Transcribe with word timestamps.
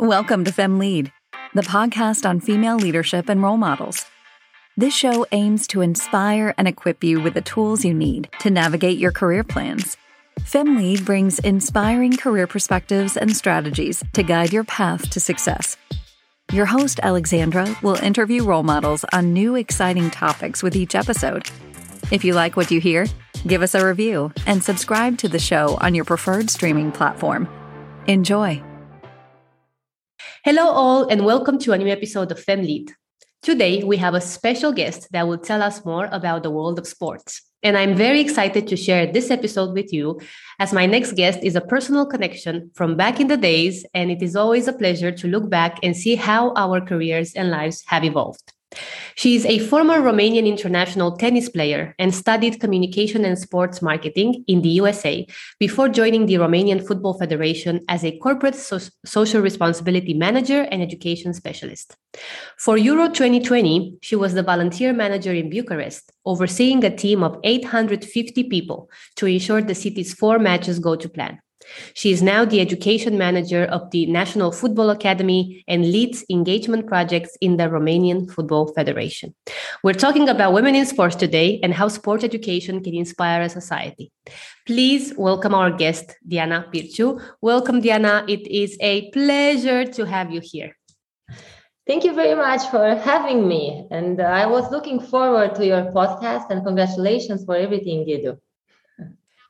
Welcome 0.00 0.44
to 0.44 0.52
Fem 0.52 0.78
Lead, 0.78 1.10
the 1.54 1.62
podcast 1.62 2.24
on 2.24 2.38
female 2.38 2.76
leadership 2.76 3.28
and 3.28 3.42
role 3.42 3.56
models. 3.56 4.06
This 4.76 4.94
show 4.94 5.26
aims 5.32 5.66
to 5.66 5.80
inspire 5.80 6.54
and 6.56 6.68
equip 6.68 7.02
you 7.02 7.20
with 7.20 7.34
the 7.34 7.40
tools 7.40 7.84
you 7.84 7.92
need 7.92 8.28
to 8.38 8.48
navigate 8.48 8.98
your 8.98 9.10
career 9.10 9.42
plans. 9.42 9.96
Fem 10.44 10.76
Lead 10.76 11.04
brings 11.04 11.40
inspiring 11.40 12.16
career 12.16 12.46
perspectives 12.46 13.16
and 13.16 13.36
strategies 13.36 14.04
to 14.12 14.22
guide 14.22 14.52
your 14.52 14.62
path 14.62 15.10
to 15.10 15.18
success. 15.18 15.76
Your 16.52 16.66
host, 16.66 17.00
Alexandra, 17.02 17.76
will 17.82 17.96
interview 17.96 18.44
role 18.44 18.62
models 18.62 19.04
on 19.12 19.32
new 19.32 19.56
exciting 19.56 20.12
topics 20.12 20.62
with 20.62 20.76
each 20.76 20.94
episode. 20.94 21.50
If 22.12 22.24
you 22.24 22.34
like 22.34 22.56
what 22.56 22.70
you 22.70 22.80
hear, 22.80 23.08
give 23.48 23.62
us 23.62 23.74
a 23.74 23.84
review 23.84 24.32
and 24.46 24.62
subscribe 24.62 25.18
to 25.18 25.28
the 25.28 25.40
show 25.40 25.76
on 25.80 25.96
your 25.96 26.04
preferred 26.04 26.50
streaming 26.50 26.92
platform. 26.92 27.48
Enjoy. 28.06 28.62
Hello, 30.44 30.68
all, 30.68 31.08
and 31.08 31.24
welcome 31.24 31.58
to 31.58 31.72
a 31.72 31.78
new 31.78 31.88
episode 31.88 32.30
of 32.30 32.38
FemLead. 32.38 32.92
Today, 33.42 33.82
we 33.82 33.96
have 33.96 34.14
a 34.14 34.20
special 34.20 34.70
guest 34.70 35.08
that 35.10 35.26
will 35.26 35.36
tell 35.36 35.60
us 35.60 35.84
more 35.84 36.08
about 36.12 36.44
the 36.44 36.50
world 36.50 36.78
of 36.78 36.86
sports. 36.86 37.42
And 37.64 37.76
I'm 37.76 37.96
very 37.96 38.20
excited 38.20 38.68
to 38.68 38.76
share 38.76 39.10
this 39.10 39.32
episode 39.32 39.74
with 39.74 39.92
you, 39.92 40.20
as 40.60 40.72
my 40.72 40.86
next 40.86 41.16
guest 41.16 41.40
is 41.42 41.56
a 41.56 41.60
personal 41.60 42.06
connection 42.06 42.70
from 42.74 42.96
back 42.96 43.18
in 43.18 43.26
the 43.26 43.36
days, 43.36 43.84
and 43.94 44.12
it 44.12 44.22
is 44.22 44.36
always 44.36 44.68
a 44.68 44.72
pleasure 44.72 45.10
to 45.10 45.26
look 45.26 45.50
back 45.50 45.80
and 45.82 45.96
see 45.96 46.14
how 46.14 46.52
our 46.54 46.80
careers 46.80 47.34
and 47.34 47.50
lives 47.50 47.82
have 47.88 48.04
evolved. 48.04 48.52
She 49.14 49.34
is 49.34 49.46
a 49.46 49.58
former 49.58 50.00
Romanian 50.00 50.46
international 50.46 51.16
tennis 51.16 51.48
player 51.48 51.94
and 51.98 52.14
studied 52.14 52.60
communication 52.60 53.24
and 53.24 53.38
sports 53.38 53.80
marketing 53.80 54.44
in 54.46 54.62
the 54.62 54.68
USA 54.80 55.26
before 55.58 55.88
joining 55.88 56.26
the 56.26 56.34
Romanian 56.34 56.86
Football 56.86 57.18
Federation 57.18 57.80
as 57.88 58.04
a 58.04 58.16
corporate 58.18 58.54
so- 58.54 58.78
social 59.04 59.40
responsibility 59.40 60.14
manager 60.14 60.62
and 60.70 60.82
education 60.82 61.32
specialist. 61.32 61.96
For 62.58 62.76
Euro 62.76 63.08
2020, 63.08 63.96
she 64.02 64.16
was 64.16 64.34
the 64.34 64.42
volunteer 64.42 64.92
manager 64.92 65.32
in 65.32 65.50
Bucharest, 65.50 66.12
overseeing 66.24 66.84
a 66.84 66.94
team 66.94 67.22
of 67.22 67.38
850 67.42 68.44
people 68.44 68.90
to 69.16 69.26
ensure 69.26 69.62
the 69.62 69.74
city's 69.74 70.14
four 70.14 70.38
matches 70.38 70.78
go 70.78 70.94
to 70.94 71.08
plan. 71.08 71.40
She 71.94 72.10
is 72.10 72.22
now 72.22 72.44
the 72.44 72.60
education 72.60 73.18
manager 73.18 73.64
of 73.64 73.90
the 73.90 74.06
National 74.06 74.52
Football 74.52 74.90
Academy 74.90 75.64
and 75.68 75.90
leads 75.90 76.24
engagement 76.30 76.86
projects 76.86 77.36
in 77.40 77.56
the 77.56 77.64
Romanian 77.64 78.30
Football 78.30 78.72
Federation. 78.72 79.34
We're 79.82 79.94
talking 79.94 80.28
about 80.28 80.52
women 80.52 80.74
in 80.74 80.86
sports 80.86 81.16
today 81.16 81.60
and 81.62 81.74
how 81.74 81.88
sport 81.88 82.24
education 82.24 82.82
can 82.82 82.94
inspire 82.94 83.42
a 83.42 83.48
society. 83.48 84.10
Please 84.66 85.14
welcome 85.16 85.54
our 85.54 85.70
guest, 85.70 86.14
Diana 86.26 86.66
Pirciu. 86.72 87.20
Welcome, 87.40 87.80
Diana. 87.80 88.24
It 88.28 88.46
is 88.46 88.76
a 88.80 89.10
pleasure 89.10 89.84
to 89.84 90.04
have 90.04 90.30
you 90.30 90.40
here. 90.42 90.74
Thank 91.86 92.04
you 92.04 92.14
very 92.14 92.34
much 92.34 92.68
for 92.68 92.96
having 92.96 93.48
me. 93.48 93.86
And 93.90 94.20
uh, 94.20 94.24
I 94.24 94.44
was 94.44 94.70
looking 94.70 95.00
forward 95.00 95.54
to 95.54 95.64
your 95.64 95.90
podcast 95.90 96.50
and 96.50 96.62
congratulations 96.62 97.46
for 97.46 97.56
everything 97.56 98.06
you 98.06 98.20
do. 98.20 98.38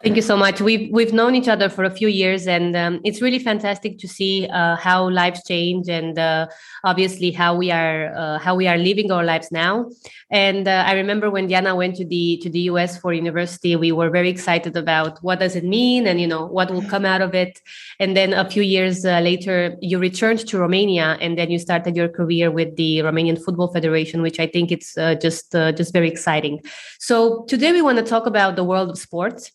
Thank 0.01 0.15
you 0.15 0.23
so 0.23 0.37
much. 0.37 0.61
We've 0.61 0.93
we've 0.93 1.13
known 1.13 1.35
each 1.35 1.49
other 1.49 1.69
for 1.69 1.83
a 1.83 1.91
few 1.91 2.07
years, 2.07 2.47
and 2.47 2.77
um, 2.77 3.01
it's 3.03 3.21
really 3.21 3.41
fantastic 3.41 3.99
to 3.99 4.07
see 4.07 4.47
uh, 4.47 4.77
how 4.77 5.09
lives 5.09 5.43
change, 5.43 5.89
and 5.89 6.17
uh, 6.17 6.47
obviously 6.85 7.33
how 7.33 7.57
we 7.57 7.73
are 7.73 8.15
uh, 8.15 8.39
how 8.39 8.55
we 8.55 8.69
are 8.69 8.79
living 8.79 9.11
our 9.11 9.25
lives 9.25 9.51
now. 9.51 9.91
And 10.31 10.69
uh, 10.69 10.85
I 10.87 10.93
remember 10.93 11.33
when 11.33 11.49
Diana 11.49 11.75
went 11.75 11.97
to 11.97 12.05
the 12.05 12.39
to 12.43 12.49
the 12.49 12.61
US 12.71 12.97
for 12.97 13.13
university, 13.13 13.75
we 13.75 13.91
were 13.91 14.09
very 14.09 14.29
excited 14.29 14.77
about 14.77 15.19
what 15.25 15.41
does 15.41 15.57
it 15.57 15.65
mean, 15.65 16.07
and 16.07 16.21
you 16.21 16.29
know 16.29 16.47
what 16.47 16.71
will 16.71 16.89
come 16.89 17.05
out 17.05 17.21
of 17.21 17.35
it. 17.35 17.61
And 17.99 18.17
then 18.17 18.33
a 18.35 18.49
few 18.49 18.63
years 18.63 19.05
uh, 19.05 19.19
later, 19.19 19.75
you 19.81 19.99
returned 19.99 20.47
to 20.47 20.59
Romania, 20.61 21.19
and 21.21 21.37
then 21.37 21.51
you 21.51 21.59
started 21.59 21.97
your 21.97 22.09
career 22.09 22.53
with 22.53 22.77
the 22.77 22.99
Romanian 22.99 23.45
Football 23.45 23.73
Federation, 23.73 24.23
which 24.23 24.39
I 24.39 24.47
think 24.47 24.71
it's 24.71 24.97
uh, 24.97 25.17
just 25.17 25.51
just 25.51 25.93
very 25.93 26.09
exciting. 26.09 26.61
So 27.01 27.43
today 27.49 27.73
we 27.73 27.83
want 27.83 27.99
to 27.99 28.05
talk 28.05 28.27
about 28.27 28.55
the 28.55 28.63
world 28.63 28.91
of 28.91 28.97
sports 28.97 29.51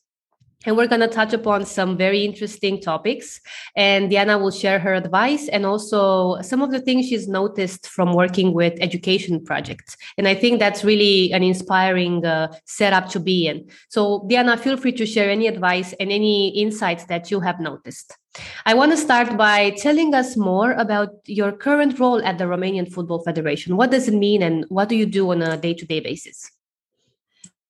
and 0.65 0.77
we're 0.77 0.87
going 0.87 1.01
to 1.01 1.07
touch 1.07 1.33
upon 1.33 1.65
some 1.65 1.97
very 1.97 2.23
interesting 2.23 2.81
topics. 2.81 3.41
And 3.75 4.09
Diana 4.09 4.37
will 4.37 4.51
share 4.51 4.79
her 4.79 4.93
advice 4.93 5.47
and 5.47 5.65
also 5.65 6.41
some 6.41 6.61
of 6.61 6.71
the 6.71 6.79
things 6.79 7.07
she's 7.07 7.27
noticed 7.27 7.87
from 7.87 8.13
working 8.13 8.53
with 8.53 8.73
education 8.79 9.43
projects. 9.43 9.97
And 10.17 10.27
I 10.27 10.35
think 10.35 10.59
that's 10.59 10.83
really 10.83 11.31
an 11.33 11.43
inspiring 11.43 12.25
uh, 12.25 12.53
setup 12.65 13.09
to 13.09 13.19
be 13.19 13.47
in. 13.47 13.69
So, 13.89 14.25
Diana, 14.29 14.57
feel 14.57 14.77
free 14.77 14.93
to 14.93 15.05
share 15.05 15.29
any 15.29 15.47
advice 15.47 15.93
and 15.99 16.11
any 16.11 16.49
insights 16.49 17.05
that 17.05 17.31
you 17.31 17.39
have 17.41 17.59
noticed. 17.59 18.17
I 18.65 18.73
want 18.73 18.91
to 18.91 18.97
start 18.97 19.37
by 19.37 19.71
telling 19.71 20.15
us 20.15 20.35
more 20.35 20.71
about 20.71 21.09
your 21.25 21.51
current 21.51 21.99
role 21.99 22.23
at 22.23 22.39
the 22.39 22.45
Romanian 22.45 22.91
Football 22.91 23.23
Federation. 23.23 23.77
What 23.77 23.91
does 23.91 24.07
it 24.07 24.15
mean 24.15 24.41
and 24.41 24.65
what 24.69 24.89
do 24.89 24.95
you 24.95 25.05
do 25.05 25.31
on 25.31 25.41
a 25.43 25.55
day 25.55 25.75
to 25.75 25.85
day 25.85 25.99
basis? 25.99 26.49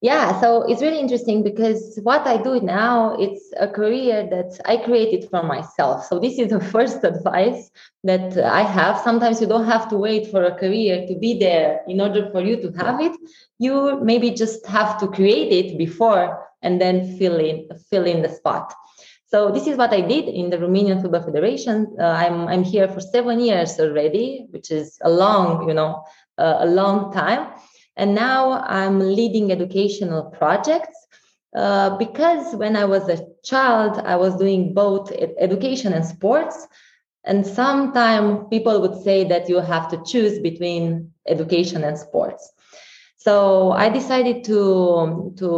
Yeah 0.03 0.39
so 0.41 0.63
it's 0.63 0.81
really 0.81 0.99
interesting 0.99 1.41
because 1.41 1.97
what 2.03 2.27
i 2.27 2.35
do 2.35 2.59
now 2.59 3.15
it's 3.17 3.53
a 3.57 3.67
career 3.69 4.27
that 4.29 4.59
i 4.65 4.75
created 4.75 5.27
for 5.29 5.41
myself. 5.43 6.05
So 6.05 6.19
this 6.19 6.37
is 6.37 6.49
the 6.49 6.59
first 6.75 7.03
advice 7.05 7.71
that 8.03 8.37
i 8.37 8.61
have. 8.61 8.99
Sometimes 8.99 9.39
you 9.39 9.47
don't 9.47 9.65
have 9.65 9.87
to 9.89 9.97
wait 9.97 10.29
for 10.29 10.43
a 10.43 10.53
career 10.53 11.07
to 11.07 11.15
be 11.15 11.39
there 11.39 11.79
in 11.87 12.01
order 12.01 12.29
for 12.31 12.41
you 12.41 12.57
to 12.63 12.69
have 12.83 12.99
it. 12.99 13.13
You 13.59 13.99
maybe 14.03 14.31
just 14.31 14.65
have 14.67 14.99
to 14.99 15.07
create 15.07 15.51
it 15.59 15.77
before 15.77 16.49
and 16.61 16.81
then 16.81 17.17
fill 17.17 17.37
in 17.37 17.69
fill 17.89 18.05
in 18.05 18.21
the 18.21 18.29
spot. 18.29 18.73
So 19.31 19.51
this 19.51 19.67
is 19.67 19.77
what 19.77 19.93
i 19.93 20.01
did 20.01 20.25
in 20.27 20.49
the 20.49 20.57
romanian 20.57 21.01
football 21.01 21.23
federation. 21.23 21.95
Uh, 21.97 22.15
i'm 22.23 22.37
i'm 22.51 22.63
here 22.63 22.89
for 22.89 22.99
seven 22.99 23.39
years 23.39 23.79
already 23.79 24.47
which 24.49 24.69
is 24.69 24.99
a 25.01 25.09
long 25.09 25.67
you 25.69 25.73
know 25.73 26.03
uh, 26.37 26.57
a 26.59 26.65
long 26.65 27.13
time 27.13 27.47
and 27.95 28.15
now 28.15 28.63
I'm 28.67 28.99
leading 28.99 29.51
educational 29.51 30.23
projects 30.23 30.97
uh, 31.55 31.97
because 31.97 32.55
when 32.55 32.75
I 32.75 32.85
was 32.85 33.07
a 33.09 33.25
child, 33.43 33.99
I 33.99 34.15
was 34.15 34.35
doing 34.37 34.73
both 34.73 35.11
education 35.11 35.93
and 35.93 36.05
sports. 36.05 36.67
And 37.25 37.45
sometimes 37.45 38.47
people 38.49 38.81
would 38.81 39.01
say 39.03 39.23
that 39.25 39.47
you 39.49 39.59
have 39.59 39.89
to 39.89 40.01
choose 40.05 40.39
between 40.39 41.11
education 41.27 41.83
and 41.83 41.97
sports. 41.97 42.51
So 43.23 43.71
I 43.71 43.87
decided 43.87 44.43
to 44.51 45.33
to 45.37 45.49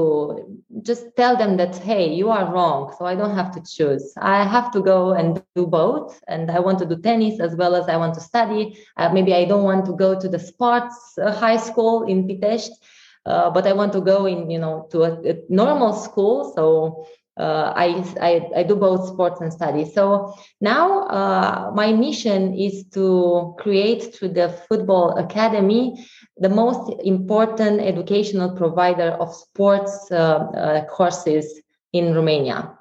just 0.84 1.16
tell 1.16 1.36
them 1.36 1.58
that 1.58 1.76
hey, 1.78 2.14
you 2.14 2.30
are 2.30 2.54
wrong. 2.54 2.94
So 2.96 3.06
I 3.06 3.16
don't 3.16 3.34
have 3.34 3.50
to 3.56 3.62
choose. 3.76 4.14
I 4.18 4.44
have 4.44 4.70
to 4.74 4.82
go 4.82 5.14
and 5.14 5.42
do 5.56 5.66
both, 5.66 6.22
and 6.28 6.52
I 6.52 6.60
want 6.60 6.78
to 6.80 6.86
do 6.86 6.96
tennis 7.02 7.40
as 7.40 7.56
well 7.56 7.74
as 7.76 7.90
I 7.90 7.98
want 7.98 8.14
to 8.16 8.22
study. 8.22 8.78
Uh, 8.98 9.10
maybe 9.12 9.34
I 9.34 9.46
don't 9.46 9.64
want 9.64 9.84
to 9.88 9.94
go 9.94 10.14
to 10.14 10.30
the 10.30 10.38
sports 10.38 11.18
uh, 11.18 11.32
high 11.34 11.58
school 11.58 12.04
in 12.04 12.28
Pitești, 12.28 12.78
uh, 13.26 13.50
but 13.50 13.66
I 13.66 13.74
want 13.74 13.94
to 13.94 14.02
go 14.02 14.28
in 14.28 14.52
you 14.52 14.60
know 14.60 14.86
to 14.92 14.98
a, 15.10 15.12
a 15.32 15.34
normal 15.50 15.94
school. 15.94 16.54
So 16.56 17.08
uh, 17.38 17.74
I, 17.76 17.88
I, 18.22 18.50
I, 18.60 18.64
do 18.64 18.76
both 18.76 19.10
sports 19.10 19.42
and 19.42 19.52
study. 19.52 19.84
So 19.84 20.34
now 20.62 21.04
uh, 21.08 21.72
my 21.76 21.92
mission 21.92 22.54
is 22.58 22.86
to 22.94 23.56
create 23.60 24.16
through 24.16 24.30
the 24.30 24.50
Football 24.70 25.18
Academy 25.18 26.06
the 26.38 26.48
most 26.48 26.94
important 27.04 27.82
educational 27.82 28.56
provider 28.56 29.12
of 29.20 29.36
sports 29.36 30.10
uh, 30.12 30.16
uh 30.16 30.86
courses 30.86 31.62
in 31.92 32.14
Romania. 32.14 32.72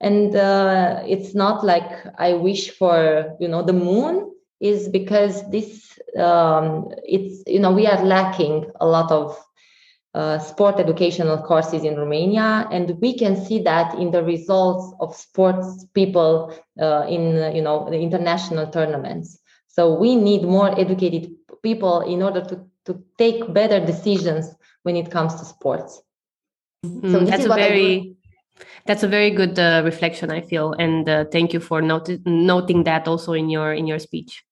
And 0.00 0.36
uh, 0.36 1.02
it's 1.06 1.34
not 1.34 1.64
like 1.64 1.90
I 2.18 2.34
wish 2.34 2.70
for 2.70 3.34
you 3.40 3.48
know 3.48 3.62
the 3.62 3.72
moon 3.72 4.30
is 4.60 4.88
because 4.88 5.48
this 5.50 5.98
um, 6.18 6.90
it's 7.02 7.42
you 7.46 7.60
know 7.60 7.72
we 7.72 7.86
are 7.86 8.04
lacking 8.04 8.70
a 8.78 8.86
lot 8.86 9.10
of 9.10 9.42
uh, 10.16 10.38
sport 10.38 10.80
educational 10.80 11.36
courses 11.36 11.84
in 11.84 11.94
Romania, 11.94 12.66
and 12.72 12.98
we 13.02 13.18
can 13.18 13.36
see 13.36 13.60
that 13.62 13.94
in 13.98 14.10
the 14.10 14.22
results 14.22 14.94
of 14.98 15.14
sports 15.14 15.84
people 15.92 16.54
uh, 16.80 17.04
in 17.06 17.54
you 17.54 17.60
know 17.60 17.86
the 17.90 18.00
international 18.00 18.66
tournaments. 18.66 19.38
So 19.68 19.92
we 19.92 20.16
need 20.16 20.42
more 20.42 20.70
educated 20.80 21.32
people 21.62 22.00
in 22.00 22.22
order 22.22 22.40
to 22.40 22.64
to 22.86 23.04
take 23.18 23.52
better 23.52 23.78
decisions 23.84 24.54
when 24.84 24.96
it 24.96 25.10
comes 25.10 25.34
to 25.34 25.44
sports. 25.44 26.00
Mm-hmm. 26.82 27.12
So 27.12 27.20
that's 27.20 27.44
a 27.44 27.48
very 27.48 28.16
that's 28.86 29.02
a 29.02 29.08
very 29.08 29.30
good 29.30 29.58
uh, 29.58 29.82
reflection, 29.84 30.30
I 30.30 30.40
feel, 30.40 30.72
and 30.78 31.06
uh, 31.06 31.24
thank 31.30 31.52
you 31.52 31.60
for 31.60 31.82
not- 31.82 32.08
noting 32.24 32.84
that 32.84 33.06
also 33.06 33.34
in 33.34 33.50
your 33.50 33.74
in 33.74 33.86
your 33.86 33.98
speech 33.98 34.42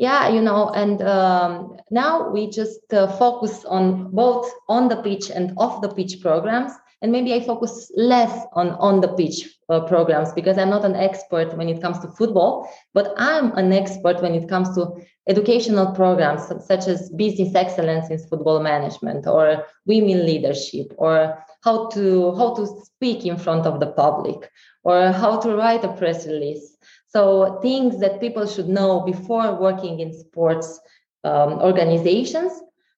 yeah 0.00 0.28
you 0.28 0.40
know 0.40 0.70
and 0.70 1.02
um, 1.02 1.76
now 1.90 2.28
we 2.30 2.50
just 2.50 2.92
uh, 2.92 3.06
focus 3.06 3.64
on 3.66 4.10
both 4.10 4.50
on 4.68 4.88
the 4.88 4.96
pitch 5.02 5.30
and 5.30 5.52
off 5.58 5.82
the 5.82 5.94
pitch 5.94 6.20
programs. 6.20 6.72
And 7.02 7.12
maybe 7.12 7.32
i 7.32 7.40
focus 7.40 7.90
less 7.96 8.44
on 8.52 8.72
on 8.72 9.00
the 9.00 9.08
pitch 9.08 9.48
uh, 9.70 9.80
programs 9.92 10.32
because 10.34 10.58
i'm 10.58 10.68
not 10.68 10.84
an 10.84 10.94
expert 10.94 11.56
when 11.56 11.70
it 11.70 11.80
comes 11.80 11.98
to 12.00 12.08
football 12.08 12.68
but 12.92 13.14
i'm 13.16 13.56
an 13.56 13.72
expert 13.72 14.20
when 14.20 14.34
it 14.34 14.50
comes 14.50 14.74
to 14.74 14.82
educational 15.26 15.92
programs 15.92 16.42
such 16.66 16.88
as 16.88 17.08
business 17.10 17.54
excellence 17.54 18.10
in 18.10 18.18
football 18.18 18.60
management 18.60 19.26
or 19.26 19.64
women 19.86 20.26
leadership 20.26 20.92
or 20.98 21.42
how 21.62 21.88
to 21.88 22.34
how 22.36 22.52
to 22.54 22.66
speak 22.84 23.24
in 23.24 23.38
front 23.38 23.64
of 23.64 23.80
the 23.80 23.90
public 24.04 24.50
or 24.84 25.10
how 25.10 25.40
to 25.40 25.56
write 25.56 25.84
a 25.84 25.92
press 25.94 26.26
release 26.26 26.76
So 27.10 27.58
things 27.60 27.98
that 28.00 28.20
people 28.20 28.46
should 28.46 28.68
know 28.68 29.00
before 29.00 29.60
working 29.60 30.00
in 30.00 30.12
sports 30.12 30.80
um, 31.24 31.54
organizations. 31.60 32.52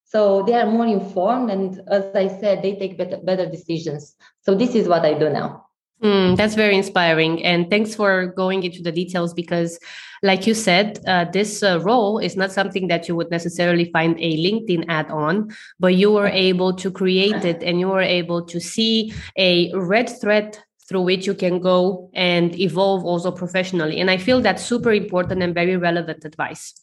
So 0.05 0.43
they 0.43 0.53
are 0.55 0.71
more 0.71 0.87
informed, 0.87 1.51
and 1.51 1.81
as 1.89 2.05
I 2.15 2.29
said, 2.29 2.63
they 2.63 2.77
take 2.77 2.99
better, 2.99 3.17
better 3.17 3.49
decisions. 3.49 4.15
So 4.43 4.55
this 4.55 4.75
is 4.75 4.87
what 4.87 5.07
I 5.07 5.15
do 5.15 5.31
now. 5.31 5.65
Mm, 6.03 6.37
that's 6.37 6.55
very 6.55 6.77
inspiring. 6.77 7.45
And 7.45 7.71
thanks 7.71 7.95
for 7.95 8.27
going 8.27 8.65
into 8.65 8.83
the 8.83 8.91
details 8.91 9.33
because, 9.33 9.79
like 10.23 10.47
you 10.47 10.53
said, 10.53 10.99
uh, 11.07 11.27
this 11.33 11.63
uh, 11.63 11.81
role 11.81 12.19
is 12.19 12.37
not 12.37 12.51
something 12.51 12.89
that 12.89 13.09
you 13.09 13.15
would 13.15 13.31
necessarily 13.31 13.91
find 13.93 14.19
a 14.19 14.37
LinkedIn 14.37 14.85
ad 14.89 15.11
on, 15.11 15.55
but 15.79 15.95
you 15.95 16.11
were 16.11 16.27
able 16.27 16.75
to 16.75 16.91
create 16.91 17.45
it 17.45 17.63
and 17.63 17.79
you 17.79 17.89
were 17.89 18.03
able 18.03 18.45
to 18.47 18.61
see 18.61 19.15
a 19.39 19.73
red 19.75 20.11
thread 20.21 20.59
through 20.89 21.03
which 21.03 21.27
you 21.27 21.35
can 21.35 21.61
go 21.61 22.11
and 22.15 22.59
evolve 22.59 23.05
also 23.05 23.31
professionally. 23.31 24.01
And 24.01 24.11
I 24.11 24.17
feel 24.17 24.41
that's 24.41 24.65
super 24.65 24.93
important 24.93 25.43
and 25.43 25.55
very 25.55 25.77
relevant 25.77 26.25
advice. 26.25 26.75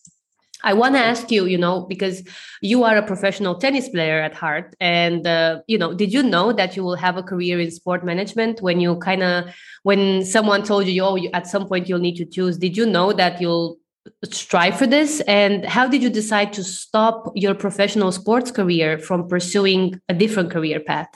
I 0.61 0.73
want 0.73 0.95
to 0.95 0.99
ask 0.99 1.31
you, 1.31 1.45
you 1.45 1.57
know, 1.57 1.81
because 1.81 2.21
you 2.61 2.83
are 2.83 2.97
a 2.97 3.05
professional 3.05 3.55
tennis 3.55 3.87
player 3.87 4.19
at 4.21 4.35
heart, 4.35 4.75
and 4.81 5.25
uh, 5.25 5.61
you 5.67 5.77
know, 5.77 5.93
did 5.93 6.11
you 6.11 6.21
know 6.21 6.51
that 6.51 6.75
you 6.75 6.83
will 6.83 6.95
have 6.95 7.15
a 7.15 7.23
career 7.23 7.61
in 7.61 7.71
sport 7.71 8.03
management 8.03 8.61
when 8.61 8.81
you 8.81 8.97
kind 8.97 9.23
of 9.23 9.55
when 9.83 10.25
someone 10.25 10.63
told 10.63 10.85
you, 10.85 11.01
oh, 11.01 11.15
you, 11.15 11.29
at 11.33 11.47
some 11.47 11.65
point 11.65 11.87
you'll 11.87 11.99
need 11.99 12.17
to 12.17 12.25
choose? 12.25 12.57
Did 12.57 12.75
you 12.75 12.85
know 12.85 13.13
that 13.13 13.39
you'll 13.39 13.77
strive 14.25 14.77
for 14.77 14.85
this, 14.85 15.21
and 15.21 15.63
how 15.63 15.87
did 15.87 16.03
you 16.03 16.09
decide 16.09 16.51
to 16.53 16.63
stop 16.63 17.31
your 17.35 17.55
professional 17.55 18.11
sports 18.11 18.51
career 18.51 18.99
from 18.99 19.29
pursuing 19.29 20.01
a 20.09 20.13
different 20.13 20.51
career 20.51 20.81
path? 20.81 21.07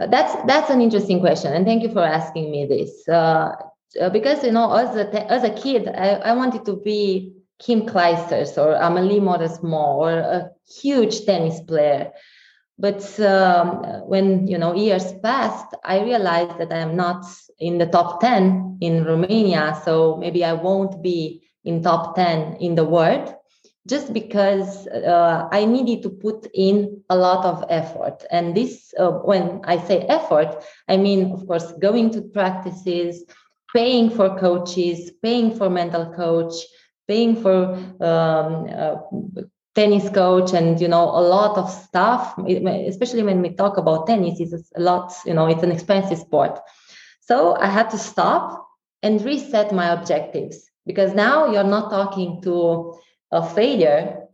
Uh, 0.00 0.06
that's 0.06 0.34
that's 0.46 0.70
an 0.70 0.80
interesting 0.80 1.20
question, 1.20 1.52
and 1.52 1.66
thank 1.66 1.82
you 1.82 1.90
for 1.90 2.02
asking 2.02 2.50
me 2.50 2.64
this. 2.64 3.06
Uh, 3.06 3.52
uh 4.00 4.08
because 4.08 4.42
you 4.42 4.50
know, 4.50 4.72
as 4.72 4.96
a 4.96 5.30
as 5.30 5.44
a 5.44 5.50
kid, 5.50 5.88
I, 5.88 6.30
I 6.30 6.32
wanted 6.32 6.64
to 6.64 6.76
be 6.76 7.34
Kim 7.58 7.82
Clijsters 7.82 8.56
or 8.56 8.74
Amelie 8.74 9.20
Mauresmo 9.20 9.96
or 9.96 10.12
a 10.12 10.50
huge 10.80 11.26
tennis 11.26 11.60
player. 11.60 12.12
But 12.78 13.20
um, 13.20 13.84
when 14.08 14.46
you 14.46 14.56
know 14.56 14.74
years 14.74 15.12
passed, 15.22 15.74
I 15.84 16.00
realized 16.00 16.58
that 16.58 16.72
I 16.72 16.78
am 16.78 16.96
not 16.96 17.26
in 17.58 17.76
the 17.76 17.86
top 17.86 18.20
ten 18.20 18.78
in 18.80 19.04
Romania. 19.04 19.78
So 19.84 20.16
maybe 20.16 20.44
I 20.44 20.54
won't 20.54 21.02
be 21.02 21.42
in 21.62 21.82
top 21.82 22.14
ten 22.14 22.56
in 22.56 22.74
the 22.74 22.86
world, 22.86 23.34
just 23.88 24.12
because 24.12 24.86
uh, 24.88 25.48
I 25.50 25.64
needed 25.64 26.02
to 26.02 26.10
put 26.10 26.46
in 26.54 27.02
a 27.08 27.16
lot 27.16 27.44
of 27.44 27.64
effort. 27.68 28.24
And 28.30 28.54
this, 28.54 28.92
uh, 28.98 29.10
when 29.10 29.60
I 29.64 29.78
say 29.78 30.00
effort, 30.02 30.62
I 30.88 30.96
mean 30.96 31.32
of 31.32 31.46
course 31.46 31.72
going 31.80 32.10
to 32.10 32.22
practices, 32.22 33.24
paying 33.72 34.10
for 34.10 34.38
coaches, 34.38 35.10
paying 35.22 35.54
for 35.54 35.70
mental 35.70 36.12
coach 36.14 36.54
paying 37.10 37.34
for 37.34 37.74
um, 38.08 38.68
uh, 38.82 38.94
tennis 39.74 40.08
coach 40.10 40.52
and 40.52 40.80
you 40.80 40.86
know 40.86 41.06
a 41.20 41.24
lot 41.36 41.58
of 41.58 41.68
stuff 41.68 42.38
especially 42.92 43.24
when 43.24 43.42
we 43.42 43.50
talk 43.50 43.76
about 43.76 44.06
tennis 44.06 44.38
it's 44.38 44.72
a 44.76 44.80
lot 44.80 45.12
you 45.26 45.34
know 45.34 45.46
it's 45.48 45.64
an 45.64 45.72
expensive 45.72 46.18
sport 46.18 46.60
so 47.20 47.56
i 47.56 47.66
had 47.66 47.88
to 47.90 47.98
stop 47.98 48.64
and 49.02 49.24
reset 49.24 49.72
my 49.72 49.88
objectives 49.96 50.70
because 50.86 51.12
now 51.14 51.50
you're 51.52 51.72
not 51.76 51.90
talking 51.90 52.40
to 52.42 52.94
a 53.32 53.48
failure 53.54 54.26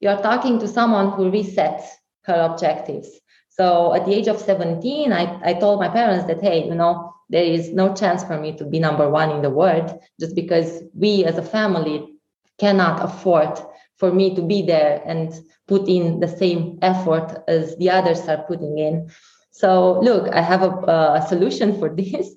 you're 0.00 0.22
talking 0.22 0.58
to 0.58 0.68
someone 0.68 1.12
who 1.12 1.30
resets 1.30 1.84
her 2.22 2.48
objectives 2.50 3.08
so 3.48 3.94
at 3.94 4.06
the 4.06 4.14
age 4.14 4.28
of 4.28 4.38
17 4.38 5.12
I, 5.12 5.50
I 5.50 5.54
told 5.54 5.80
my 5.80 5.88
parents 5.88 6.26
that 6.26 6.40
hey 6.42 6.64
you 6.64 6.74
know 6.74 7.14
there 7.28 7.44
is 7.44 7.70
no 7.70 7.94
chance 7.94 8.22
for 8.22 8.38
me 8.38 8.56
to 8.56 8.64
be 8.64 8.78
number 8.78 9.08
one 9.08 9.30
in 9.30 9.42
the 9.42 9.50
world 9.50 9.98
just 10.20 10.34
because 10.34 10.82
we 10.94 11.24
as 11.24 11.38
a 11.38 11.42
family 11.42 12.12
cannot 12.58 13.02
afford 13.02 13.58
for 13.96 14.12
me 14.12 14.34
to 14.34 14.42
be 14.42 14.62
there 14.62 15.02
and 15.06 15.32
put 15.68 15.88
in 15.88 16.20
the 16.20 16.28
same 16.28 16.78
effort 16.82 17.42
as 17.48 17.76
the 17.76 17.88
others 17.88 18.20
are 18.28 18.42
putting 18.48 18.78
in. 18.78 19.10
So, 19.52 20.00
look, 20.00 20.28
I 20.34 20.42
have 20.42 20.62
a, 20.62 20.72
a 21.18 21.26
solution 21.28 21.78
for 21.78 21.88
this. 22.02 22.34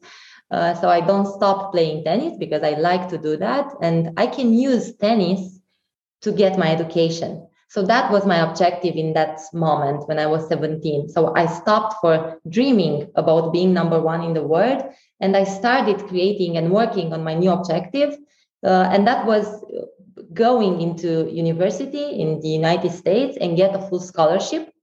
Uh, 0.52 0.76
so, 0.76 0.90
I 0.90 1.02
don't 1.02 1.26
stop 1.26 1.72
playing 1.72 2.04
tennis 2.04 2.38
because 2.38 2.62
I 2.62 2.72
like 2.72 3.10
to 3.10 3.18
do 3.18 3.36
that. 3.38 3.74
And 3.82 4.12
I 4.18 4.28
can 4.28 4.54
use 4.54 4.96
tennis 4.96 5.55
to 6.26 6.32
get 6.32 6.58
my 6.58 6.72
education. 6.72 7.48
So, 7.70 7.84
that 7.84 8.12
was 8.12 8.26
my 8.26 8.40
objective 8.40 8.96
in 8.96 9.14
that 9.14 9.40
moment 9.54 10.08
when 10.08 10.20
I 10.20 10.26
was 10.26 10.48
17. 10.48 11.10
So, 11.10 11.36
I 11.36 11.46
stopped 11.46 11.96
for 12.02 12.40
dreaming 12.50 13.12
about 13.16 13.54
being 13.54 13.74
number 13.74 14.02
one 14.02 14.22
in 14.24 14.34
the 14.34 14.44
world 14.44 14.84
and 15.20 15.38
I 15.38 15.44
started 15.44 16.08
creating 16.08 16.58
and 16.58 16.72
working 16.72 17.14
on 17.14 17.24
my 17.24 17.36
new 17.36 17.52
objective. 17.52 18.18
Uh, 18.64 18.90
and 18.92 19.08
that 19.08 19.26
was 19.26 19.46
going 20.34 20.82
into 20.82 21.30
university 21.32 22.20
in 22.22 22.40
the 22.42 22.50
United 22.50 22.92
States 22.92 23.38
and 23.40 23.58
get 23.58 23.76
a 23.76 23.88
full 23.88 24.00
scholarship 24.00 24.74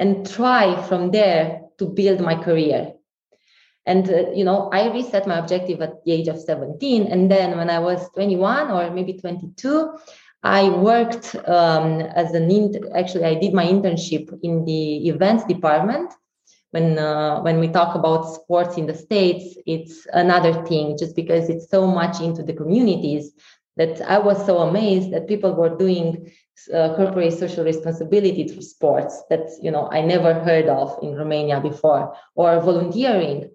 and 0.00 0.28
try 0.28 0.80
from 0.88 1.10
there 1.10 1.62
to 1.78 1.86
build 1.86 2.20
my 2.20 2.34
career. 2.34 2.94
And, 3.86 4.08
uh, 4.08 4.30
you 4.32 4.44
know, 4.44 4.70
I 4.72 4.90
reset 4.92 5.26
my 5.26 5.38
objective 5.38 5.82
at 5.82 6.04
the 6.04 6.12
age 6.12 6.28
of 6.28 6.40
17. 6.40 7.06
And 7.06 7.30
then 7.30 7.56
when 7.56 7.68
I 7.68 7.78
was 7.78 8.08
21 8.14 8.70
or 8.70 8.90
maybe 8.90 9.14
22, 9.14 9.98
I 10.44 10.68
worked 10.70 11.34
um, 11.48 12.00
as 12.00 12.32
an, 12.34 12.50
in- 12.50 12.90
actually, 12.94 13.24
I 13.24 13.34
did 13.34 13.54
my 13.54 13.66
internship 13.66 14.30
in 14.42 14.64
the 14.64 15.08
events 15.08 15.44
department. 15.46 16.12
When, 16.72 16.98
uh, 16.98 17.40
when 17.42 17.60
we 17.60 17.68
talk 17.68 17.94
about 17.94 18.24
sports 18.34 18.76
in 18.76 18.86
the 18.86 18.94
States, 18.94 19.56
it's 19.66 20.06
another 20.12 20.52
thing 20.66 20.96
just 20.98 21.16
because 21.16 21.48
it's 21.48 21.70
so 21.70 21.86
much 21.86 22.20
into 22.20 22.42
the 22.42 22.52
communities 22.52 23.32
that 23.76 24.00
I 24.02 24.18
was 24.18 24.44
so 24.46 24.58
amazed 24.58 25.12
that 25.12 25.28
people 25.28 25.54
were 25.54 25.76
doing 25.76 26.30
uh, 26.74 26.94
corporate 26.96 27.32
social 27.32 27.64
responsibility 27.64 28.46
through 28.48 28.62
sports 28.62 29.22
that 29.30 29.48
you 29.62 29.70
know 29.70 29.88
I 29.90 30.02
never 30.02 30.34
heard 30.34 30.68
of 30.68 30.98
in 31.02 31.14
Romania 31.16 31.60
before, 31.60 32.14
or 32.34 32.60
volunteering. 32.60 33.50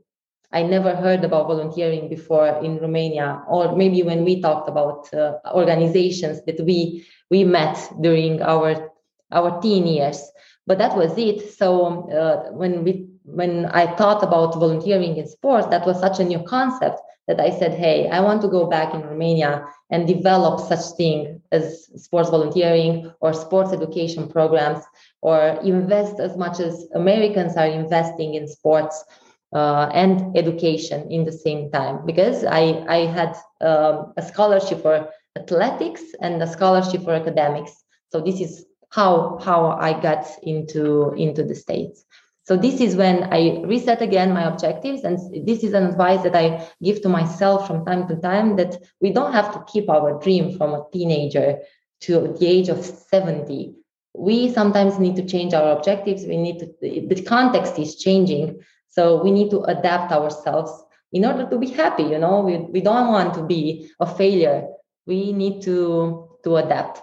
I 0.51 0.63
never 0.63 0.95
heard 0.95 1.23
about 1.23 1.47
volunteering 1.47 2.09
before 2.09 2.47
in 2.63 2.77
Romania, 2.77 3.41
or 3.47 3.75
maybe 3.75 4.01
when 4.03 4.25
we 4.25 4.41
talked 4.41 4.67
about 4.67 5.13
uh, 5.13 5.33
organizations 5.53 6.43
that 6.45 6.59
we 6.65 7.05
we 7.29 7.43
met 7.43 7.77
during 8.01 8.41
our 8.41 8.91
our 9.31 9.61
teen 9.61 9.85
years. 9.85 10.31
But 10.65 10.79
that 10.79 10.97
was 10.97 11.17
it. 11.17 11.51
So 11.53 12.09
uh, 12.09 12.51
when 12.51 12.83
we 12.83 13.07
when 13.23 13.67
I 13.67 13.95
thought 13.95 14.23
about 14.23 14.55
volunteering 14.55 15.17
in 15.17 15.27
sports, 15.27 15.67
that 15.67 15.85
was 15.85 15.99
such 15.99 16.19
a 16.19 16.23
new 16.23 16.39
concept 16.43 16.99
that 17.27 17.39
I 17.39 17.51
said, 17.51 17.75
hey, 17.75 18.09
I 18.09 18.21
want 18.21 18.41
to 18.41 18.47
go 18.47 18.65
back 18.65 18.95
in 18.95 19.01
Romania 19.01 19.63
and 19.91 20.07
develop 20.07 20.59
such 20.61 20.97
thing 20.97 21.39
as 21.51 21.87
sports 21.95 22.31
volunteering 22.31 23.11
or 23.21 23.33
sports 23.33 23.71
education 23.71 24.27
programs 24.27 24.83
or 25.21 25.59
invest 25.63 26.19
as 26.19 26.35
much 26.35 26.59
as 26.59 26.87
Americans 26.95 27.55
are 27.55 27.67
investing 27.67 28.33
in 28.33 28.47
sports 28.47 29.05
uh, 29.53 29.89
and 29.93 30.37
education 30.37 31.09
in 31.11 31.25
the 31.25 31.31
same 31.31 31.71
time 31.71 32.05
because 32.05 32.43
I, 32.45 32.85
I 32.87 33.05
had 33.05 33.35
um, 33.61 34.13
a 34.17 34.21
scholarship 34.21 34.81
for 34.81 35.09
athletics 35.37 36.03
and 36.21 36.41
a 36.41 36.47
scholarship 36.47 37.03
for 37.03 37.13
academics. 37.13 37.73
So 38.11 38.21
this 38.21 38.39
is 38.39 38.65
how 38.91 39.39
how 39.43 39.77
I 39.79 39.99
got 39.99 40.25
into 40.43 41.13
into 41.13 41.43
the 41.43 41.55
States. 41.55 42.05
So 42.49 42.57
this 42.57 42.81
is 42.81 42.95
when 42.95 43.25
I 43.31 43.61
reset 43.63 44.01
again 44.01 44.33
my 44.33 44.43
objectives. 44.43 45.03
And 45.03 45.19
this 45.45 45.63
is 45.63 45.73
an 45.73 45.85
advice 45.85 46.23
that 46.23 46.35
I 46.35 46.67
give 46.81 46.99
to 47.03 47.09
myself 47.09 47.67
from 47.67 47.85
time 47.85 48.07
to 48.07 48.15
time 48.15 48.55
that 48.55 48.81
we 48.99 49.11
don't 49.11 49.33
have 49.33 49.53
to 49.53 49.63
keep 49.71 49.87
our 49.87 50.19
dream 50.19 50.57
from 50.57 50.73
a 50.73 50.83
teenager 50.91 51.59
to 52.01 52.35
the 52.39 52.47
age 52.47 52.69
of 52.69 52.83
70. 52.83 53.75
We 54.15 54.51
sometimes 54.51 54.97
need 54.97 55.15
to 55.17 55.25
change 55.27 55.53
our 55.53 55.77
objectives. 55.77 56.25
We 56.25 56.37
need 56.37 56.57
to, 56.59 56.73
the 56.81 57.21
context 57.21 57.77
is 57.77 57.97
changing. 57.97 58.61
So 58.89 59.23
we 59.23 59.31
need 59.31 59.49
to 59.51 59.61
adapt 59.63 60.11
ourselves 60.11 60.71
in 61.11 61.25
order 61.25 61.49
to 61.49 61.57
be 61.57 61.67
happy. 61.67 62.03
You 62.03 62.19
know, 62.19 62.41
we, 62.41 62.57
we 62.57 62.81
don't 62.81 63.07
want 63.07 63.33
to 63.35 63.43
be 63.43 63.89
a 63.99 64.05
failure. 64.05 64.67
We 65.05 65.31
need 65.31 65.61
to, 65.63 66.29
to 66.43 66.57
adapt 66.57 67.01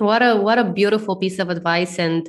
what 0.00 0.22
a 0.22 0.36
what 0.36 0.58
a 0.58 0.64
beautiful 0.64 1.14
piece 1.14 1.38
of 1.38 1.50
advice 1.50 1.98
and 1.98 2.28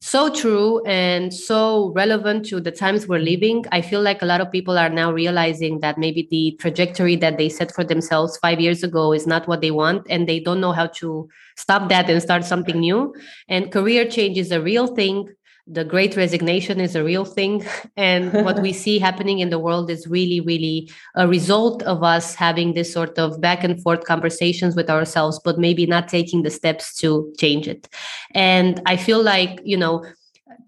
so 0.00 0.30
true 0.30 0.82
and 0.86 1.32
so 1.32 1.92
relevant 1.94 2.46
to 2.46 2.58
the 2.58 2.70
times 2.70 3.06
we're 3.06 3.18
living 3.18 3.64
i 3.70 3.80
feel 3.82 4.00
like 4.00 4.22
a 4.22 4.26
lot 4.26 4.40
of 4.40 4.50
people 4.50 4.78
are 4.78 4.88
now 4.88 5.12
realizing 5.12 5.80
that 5.80 5.98
maybe 5.98 6.26
the 6.30 6.56
trajectory 6.58 7.14
that 7.14 7.36
they 7.36 7.48
set 7.48 7.72
for 7.72 7.84
themselves 7.84 8.38
5 8.38 8.60
years 8.60 8.82
ago 8.82 9.12
is 9.12 9.26
not 9.26 9.46
what 9.46 9.60
they 9.60 9.70
want 9.70 10.06
and 10.08 10.26
they 10.26 10.40
don't 10.40 10.60
know 10.60 10.72
how 10.72 10.86
to 10.86 11.28
stop 11.56 11.88
that 11.90 12.08
and 12.08 12.22
start 12.22 12.44
something 12.44 12.80
new 12.80 13.14
and 13.48 13.70
career 13.70 14.08
change 14.08 14.38
is 14.38 14.50
a 14.50 14.62
real 14.62 14.86
thing 14.86 15.28
the 15.66 15.84
great 15.84 16.16
resignation 16.16 16.80
is 16.80 16.96
a 16.96 17.04
real 17.04 17.24
thing. 17.24 17.64
And 17.96 18.32
what 18.32 18.60
we 18.60 18.72
see 18.72 18.98
happening 18.98 19.38
in 19.38 19.50
the 19.50 19.58
world 19.58 19.90
is 19.90 20.06
really 20.06 20.40
really 20.40 20.90
a 21.14 21.28
result 21.28 21.82
of 21.84 22.02
us 22.02 22.34
having 22.34 22.74
this 22.74 22.92
sort 22.92 23.18
of 23.18 23.40
back 23.40 23.62
and 23.62 23.80
forth 23.82 24.04
conversations 24.04 24.74
with 24.74 24.90
ourselves 24.90 25.40
but 25.44 25.58
maybe 25.58 25.86
not 25.86 26.08
taking 26.08 26.42
the 26.42 26.50
steps 26.50 26.96
to 26.98 27.32
change 27.38 27.68
it. 27.68 27.88
And 28.34 28.80
i 28.86 28.96
feel 28.96 29.22
like 29.22 29.60
you 29.64 29.76
know 29.76 30.04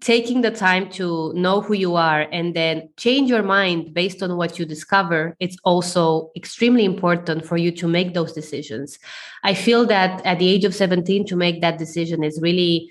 taking 0.01 0.41
the 0.41 0.51
time 0.51 0.89
to 0.89 1.33
know 1.33 1.61
who 1.61 1.73
you 1.73 1.95
are 1.95 2.27
and 2.31 2.53
then 2.55 2.89
change 2.97 3.29
your 3.29 3.43
mind 3.43 3.93
based 3.93 4.21
on 4.21 4.37
what 4.37 4.59
you 4.59 4.65
discover 4.65 5.35
it's 5.39 5.57
also 5.63 6.31
extremely 6.35 6.85
important 6.85 7.45
for 7.45 7.57
you 7.57 7.71
to 7.71 7.87
make 7.87 8.13
those 8.13 8.33
decisions. 8.33 8.99
I 9.43 9.53
feel 9.53 9.85
that 9.87 10.25
at 10.25 10.39
the 10.39 10.49
age 10.49 10.65
of 10.65 10.75
17 10.75 11.25
to 11.27 11.35
make 11.35 11.61
that 11.61 11.77
decision 11.77 12.23
is 12.23 12.39
really 12.41 12.89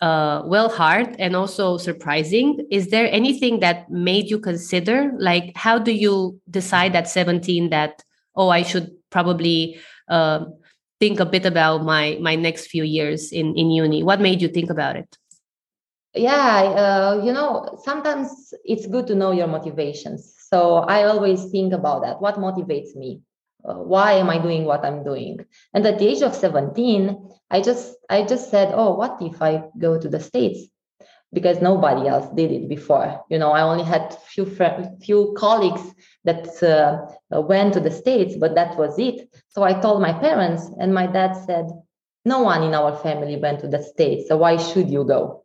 uh, 0.00 0.42
well 0.44 0.68
hard 0.68 1.16
and 1.18 1.36
also 1.36 1.76
surprising. 1.78 2.66
Is 2.70 2.88
there 2.88 3.08
anything 3.10 3.60
that 3.60 3.90
made 3.90 4.30
you 4.30 4.38
consider 4.38 5.12
like 5.18 5.52
how 5.56 5.78
do 5.78 5.92
you 5.92 6.40
decide 6.50 6.96
at 6.96 7.08
17 7.08 7.70
that 7.70 8.02
oh 8.36 8.48
i 8.48 8.62
should 8.62 8.90
probably 9.10 9.78
uh, 10.08 10.44
think 11.00 11.20
a 11.20 11.26
bit 11.26 11.46
about 11.46 11.84
my 11.84 12.18
my 12.20 12.34
next 12.34 12.66
few 12.66 12.84
years 12.84 13.32
in 13.32 13.56
in 13.56 13.70
uni? 13.70 14.02
What 14.02 14.20
made 14.20 14.42
you 14.42 14.48
think 14.48 14.70
about 14.70 14.96
it? 14.96 15.16
Yeah 16.14 16.74
uh, 16.82 17.22
you 17.24 17.32
know 17.32 17.78
sometimes 17.84 18.52
it's 18.64 18.86
good 18.86 19.06
to 19.06 19.14
know 19.14 19.32
your 19.32 19.48
motivations. 19.48 20.34
So 20.50 20.84
i 20.88 21.04
always 21.04 21.50
think 21.50 21.72
about 21.72 22.02
that. 22.02 22.20
What 22.20 22.36
motivates 22.36 22.94
me? 22.96 23.22
Uh, 23.64 23.80
why 23.80 24.12
am 24.12 24.28
i 24.28 24.38
doing 24.38 24.64
what 24.64 24.84
i'm 24.84 25.02
doing? 25.02 25.38
And 25.72 25.86
at 25.86 25.98
the 25.98 26.06
age 26.06 26.20
of 26.20 26.34
17 26.34 27.16
i 27.54 27.60
just 27.60 27.96
i 28.10 28.22
just 28.22 28.50
said 28.50 28.68
oh 28.74 28.90
what 29.00 29.16
if 29.20 29.40
i 29.40 29.62
go 29.78 29.98
to 29.98 30.08
the 30.08 30.20
states? 30.20 30.60
Because 31.32 31.60
nobody 31.60 32.06
else 32.06 32.28
did 32.36 32.52
it 32.52 32.68
before. 32.68 33.08
You 33.32 33.38
know 33.38 33.50
i 33.58 33.62
only 33.70 33.84
had 33.84 34.16
few 34.34 34.44
friends 34.56 34.86
few 35.04 35.34
colleagues 35.44 35.84
that 36.28 36.44
uh, 36.62 37.40
went 37.52 37.74
to 37.74 37.80
the 37.80 37.94
states 38.02 38.34
but 38.42 38.54
that 38.58 38.76
was 38.82 38.98
it. 38.98 39.16
So 39.54 39.62
i 39.62 39.72
told 39.84 40.02
my 40.08 40.14
parents 40.26 40.62
and 40.80 40.92
my 41.00 41.06
dad 41.06 41.32
said 41.46 41.66
no 42.24 42.38
one 42.52 42.62
in 42.68 42.74
our 42.74 42.92
family 43.06 43.36
went 43.44 43.60
to 43.60 43.68
the 43.68 43.82
states 43.92 44.28
so 44.28 44.36
why 44.36 44.56
should 44.68 44.88
you 44.90 45.02
go? 45.04 45.42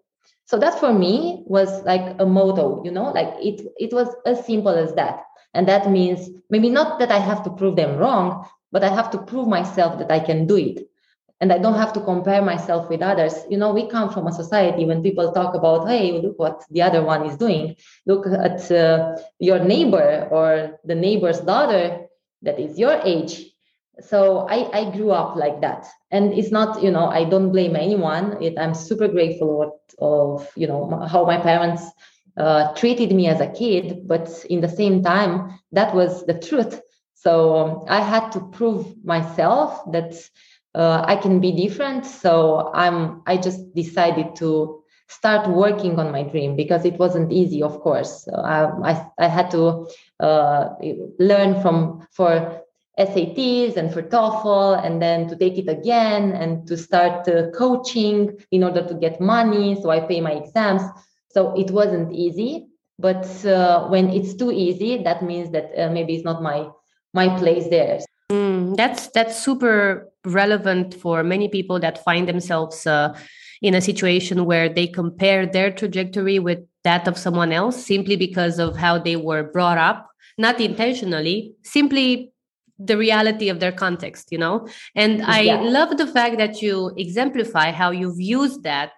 So 0.50 0.58
that 0.64 0.80
for 0.80 0.92
me 0.94 1.44
was 1.46 1.72
like 1.92 2.06
a 2.24 2.26
motto 2.26 2.68
you 2.86 2.92
know 2.98 3.08
like 3.20 3.32
it 3.50 3.58
it 3.86 3.92
was 3.94 4.10
as 4.26 4.46
simple 4.52 4.76
as 4.86 4.94
that. 5.02 5.18
And 5.56 5.68
that 5.68 5.90
means 5.98 6.20
maybe 6.54 6.70
not 6.80 7.00
that 7.00 7.12
i 7.18 7.22
have 7.30 7.42
to 7.46 7.56
prove 7.60 7.76
them 7.76 7.98
wrong 8.02 8.28
but 8.74 8.84
i 8.88 8.92
have 8.98 9.10
to 9.14 9.20
prove 9.30 9.48
myself 9.58 9.92
that 10.00 10.12
i 10.18 10.20
can 10.30 10.46
do 10.54 10.58
it 10.70 10.78
and 11.42 11.54
i 11.54 11.58
don't 11.58 11.78
have 11.78 11.94
to 11.94 12.02
compare 12.02 12.42
myself 12.42 12.90
with 12.90 13.02
others. 13.02 13.34
You 13.50 13.58
know 13.58 13.74
we 13.74 13.88
come 13.88 14.10
from 14.12 14.28
a 14.28 14.32
society 14.32 14.86
when 14.86 15.04
people 15.04 15.32
talk 15.32 15.56
about 15.56 15.88
hey 15.88 16.22
look 16.22 16.38
what 16.38 16.64
the 16.70 16.82
other 16.82 17.04
one 17.04 17.26
is 17.26 17.38
doing. 17.38 17.76
Look 18.06 18.28
at 18.28 18.72
uh, 18.72 19.18
your 19.40 19.60
neighbor 19.60 20.28
or 20.32 20.80
the 20.84 20.96
neighbor's 20.96 21.40
daughter 21.40 22.08
that 22.42 22.60
is 22.60 22.78
your 22.80 23.00
age. 23.04 23.46
So 24.02 24.48
I, 24.50 24.70
I 24.80 24.92
grew 24.92 25.12
up 25.12 25.36
like 25.36 25.60
that. 25.62 25.86
And 26.12 26.34
it's 26.34 26.52
not 26.52 26.84
you 26.84 26.92
know 26.92 27.06
i 27.08 27.24
don't 27.24 27.52
blame 27.52 27.76
anyone. 27.76 28.42
It, 28.42 28.58
i'm 28.58 28.74
super 28.74 29.08
grateful 29.08 29.62
of, 29.62 29.72
of 30.00 30.50
you 30.56 30.68
know 30.68 31.06
how 31.12 31.26
my 31.26 31.38
parents 31.38 31.84
uh, 32.38 32.74
treated 32.74 33.12
me 33.14 33.28
as 33.28 33.42
a 33.42 33.48
kid. 33.48 34.08
But 34.08 34.46
in 34.50 34.62
the 34.62 34.70
same 34.70 35.04
time 35.04 35.60
that 35.72 35.96
was 35.96 36.26
the 36.26 36.38
truth. 36.38 36.82
So 37.14 37.58
um, 37.58 37.86
i 37.88 38.02
had 38.02 38.32
to 38.32 38.40
prove 38.40 38.86
myself 39.04 39.92
that 39.92 40.14
uh, 40.76 41.04
i 41.08 41.16
can 41.16 41.40
be 41.40 41.52
different 41.52 42.06
so 42.06 42.72
i'm 42.74 43.22
i 43.26 43.38
just 43.38 43.74
decided 43.76 44.36
to 44.36 44.82
start 45.08 45.50
working 45.50 45.98
on 45.98 46.12
my 46.12 46.24
dream 46.24 46.56
because 46.56 46.86
it 46.86 46.98
wasn't 47.00 47.32
easy 47.32 47.64
of 47.64 47.80
course 47.80 48.28
I, 48.28 48.66
I, 48.84 49.08
I 49.18 49.28
had 49.28 49.50
to 49.52 49.88
uh, 50.20 50.70
learn 51.18 51.62
from 51.62 52.08
for 52.12 52.64
SATs 53.00 53.78
and 53.78 53.94
for 53.94 54.02
TOEFL, 54.02 54.86
and 54.86 55.02
then 55.02 55.28
to 55.30 55.36
take 55.36 55.58
it 55.58 55.70
again 55.70 56.34
and 56.34 56.68
to 56.68 56.78
start 56.78 57.28
uh, 57.30 57.50
coaching 57.52 58.38
in 58.52 58.64
order 58.64 58.86
to 58.86 58.94
get 58.94 59.22
money. 59.22 59.80
So 59.82 59.90
I 59.90 60.02
pay 60.02 60.20
my 60.20 60.34
exams. 60.34 60.82
So 61.30 61.56
it 61.56 61.72
wasn't 61.72 62.14
easy. 62.14 62.68
But 62.98 63.24
uh, 63.46 63.88
when 63.88 64.10
it's 64.10 64.34
too 64.34 64.52
easy, 64.52 65.02
that 65.04 65.24
means 65.24 65.52
that 65.52 65.72
uh, 65.78 65.90
maybe 65.90 66.16
it's 66.16 66.26
not 66.26 66.44
my 66.44 66.68
my 67.14 67.30
place 67.40 67.70
there. 67.70 68.00
Mm, 68.32 68.76
that's 68.76 69.08
that's 69.08 69.42
super 69.42 70.10
relevant 70.34 70.94
for 70.94 71.24
many 71.24 71.48
people 71.48 71.80
that 71.80 72.04
find 72.04 72.28
themselves 72.28 72.86
uh, 72.88 73.18
in 73.62 73.74
a 73.74 73.82
situation 73.82 74.46
where 74.46 74.70
they 74.70 74.88
compare 74.88 75.46
their 75.46 75.72
trajectory 75.72 76.40
with 76.40 76.60
that 76.84 77.08
of 77.08 77.18
someone 77.18 77.52
else 77.52 77.86
simply 77.86 78.16
because 78.16 78.60
of 78.60 78.78
how 78.78 78.98
they 78.98 79.16
were 79.16 79.44
brought 79.44 79.78
up, 79.78 80.10
not 80.38 80.62
intentionally, 80.62 81.54
simply 81.64 82.32
the 82.80 82.98
reality 82.98 83.50
of 83.50 83.60
their 83.60 83.74
context 83.74 84.32
you 84.32 84.38
know 84.38 84.66
and 84.96 85.22
i 85.24 85.42
yeah. 85.42 85.60
love 85.60 85.98
the 85.98 86.08
fact 86.08 86.38
that 86.38 86.62
you 86.62 86.94
exemplify 86.96 87.72
how 87.72 87.92
you've 87.92 88.22
used 88.22 88.64
that 88.64 88.94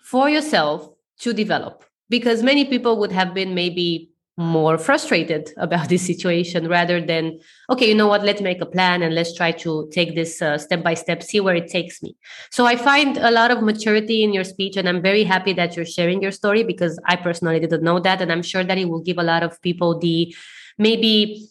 for 0.00 0.30
yourself 0.30 0.88
to 1.18 1.32
develop 1.32 1.84
because 2.08 2.42
many 2.44 2.64
people 2.64 2.98
would 2.98 3.10
have 3.10 3.34
been 3.34 3.52
maybe 3.52 4.09
more 4.40 4.78
frustrated 4.78 5.52
about 5.58 5.90
this 5.90 6.06
situation 6.06 6.66
rather 6.66 6.98
than 6.98 7.38
okay 7.68 7.86
you 7.86 7.94
know 7.94 8.06
what 8.06 8.24
let's 8.24 8.40
make 8.40 8.58
a 8.62 8.66
plan 8.66 9.02
and 9.02 9.14
let's 9.14 9.34
try 9.34 9.52
to 9.52 9.86
take 9.92 10.14
this 10.14 10.40
uh, 10.40 10.56
step 10.56 10.82
by 10.82 10.94
step 10.94 11.22
see 11.22 11.40
where 11.40 11.54
it 11.54 11.68
takes 11.68 12.02
me. 12.02 12.16
So 12.50 12.64
i 12.64 12.74
find 12.74 13.18
a 13.18 13.30
lot 13.30 13.50
of 13.50 13.62
maturity 13.62 14.22
in 14.24 14.32
your 14.32 14.44
speech 14.44 14.78
and 14.78 14.88
i'm 14.88 15.02
very 15.02 15.24
happy 15.24 15.52
that 15.52 15.76
you're 15.76 15.84
sharing 15.84 16.22
your 16.22 16.30
story 16.30 16.62
because 16.64 16.98
i 17.04 17.16
personally 17.16 17.60
didn't 17.60 17.82
know 17.82 18.00
that 18.00 18.22
and 18.22 18.32
i'm 18.32 18.42
sure 18.42 18.64
that 18.64 18.78
it 18.78 18.88
will 18.88 19.02
give 19.02 19.18
a 19.18 19.22
lot 19.22 19.42
of 19.42 19.60
people 19.60 19.98
the 19.98 20.34
maybe 20.78 21.46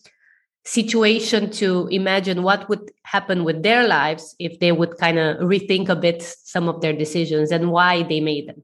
situation 0.66 1.52
to 1.52 1.88
imagine 1.92 2.42
what 2.42 2.68
would 2.70 2.92
happen 3.04 3.44
with 3.44 3.62
their 3.62 3.88
lives 3.88 4.36
if 4.40 4.60
they 4.60 4.72
would 4.72 4.98
kind 4.98 5.20
of 5.20 5.38
rethink 5.38 5.90
a 5.90 5.96
bit 5.96 6.24
some 6.24 6.68
of 6.68 6.82
their 6.82 6.94
decisions 6.94 7.52
and 7.52 7.72
why 7.72 8.02
they 8.02 8.20
made 8.20 8.48
them 8.48 8.64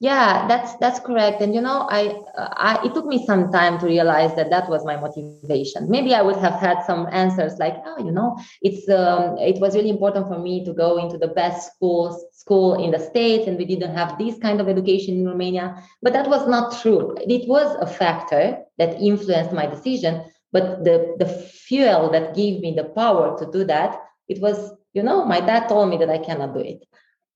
yeah 0.00 0.46
that's 0.48 0.74
that's 0.76 1.00
correct. 1.00 1.40
And 1.40 1.54
you 1.54 1.60
know 1.60 1.86
I, 1.90 2.20
I 2.36 2.84
it 2.84 2.94
took 2.94 3.06
me 3.06 3.24
some 3.24 3.50
time 3.52 3.78
to 3.78 3.86
realize 3.86 4.34
that 4.36 4.50
that 4.50 4.68
was 4.68 4.84
my 4.84 4.96
motivation. 4.96 5.90
Maybe 5.90 6.14
i 6.14 6.22
would 6.22 6.36
have 6.36 6.54
had 6.54 6.82
some 6.84 7.08
answers 7.12 7.58
like 7.58 7.76
oh 7.86 7.98
you 8.04 8.10
know 8.12 8.38
it's 8.62 8.88
um, 8.88 9.38
it 9.38 9.60
was 9.60 9.74
really 9.74 9.90
important 9.90 10.28
for 10.28 10.38
me 10.38 10.64
to 10.64 10.72
go 10.72 10.98
into 10.98 11.16
the 11.18 11.28
best 11.28 11.72
schools 11.74 12.24
school 12.32 12.82
in 12.82 12.90
the 12.90 12.98
states 12.98 13.46
and 13.46 13.56
we 13.56 13.64
didn't 13.64 13.94
have 13.94 14.18
this 14.18 14.38
kind 14.38 14.60
of 14.60 14.68
education 14.68 15.14
in 15.14 15.26
romania. 15.26 15.76
But 16.02 16.12
that 16.12 16.28
was 16.28 16.46
not 16.46 16.80
true. 16.82 17.14
It 17.20 17.48
was 17.48 17.76
a 17.80 17.86
factor 17.86 18.58
that 18.78 19.00
influenced 19.00 19.52
my 19.52 19.66
decision 19.66 20.24
but 20.54 20.84
the 20.84 21.14
the 21.18 21.26
fuel 21.26 22.10
that 22.10 22.34
gave 22.34 22.60
me 22.60 22.72
the 22.74 22.84
power 22.84 23.36
to 23.38 23.44
do 23.50 23.64
that 23.64 24.00
it 24.28 24.40
was 24.40 24.72
you 24.94 25.02
know 25.02 25.24
my 25.24 25.40
dad 25.40 25.68
told 25.68 25.90
me 25.90 25.96
that 25.98 26.08
i 26.08 26.18
cannot 26.18 26.54
do 26.54 26.60
it 26.60 26.80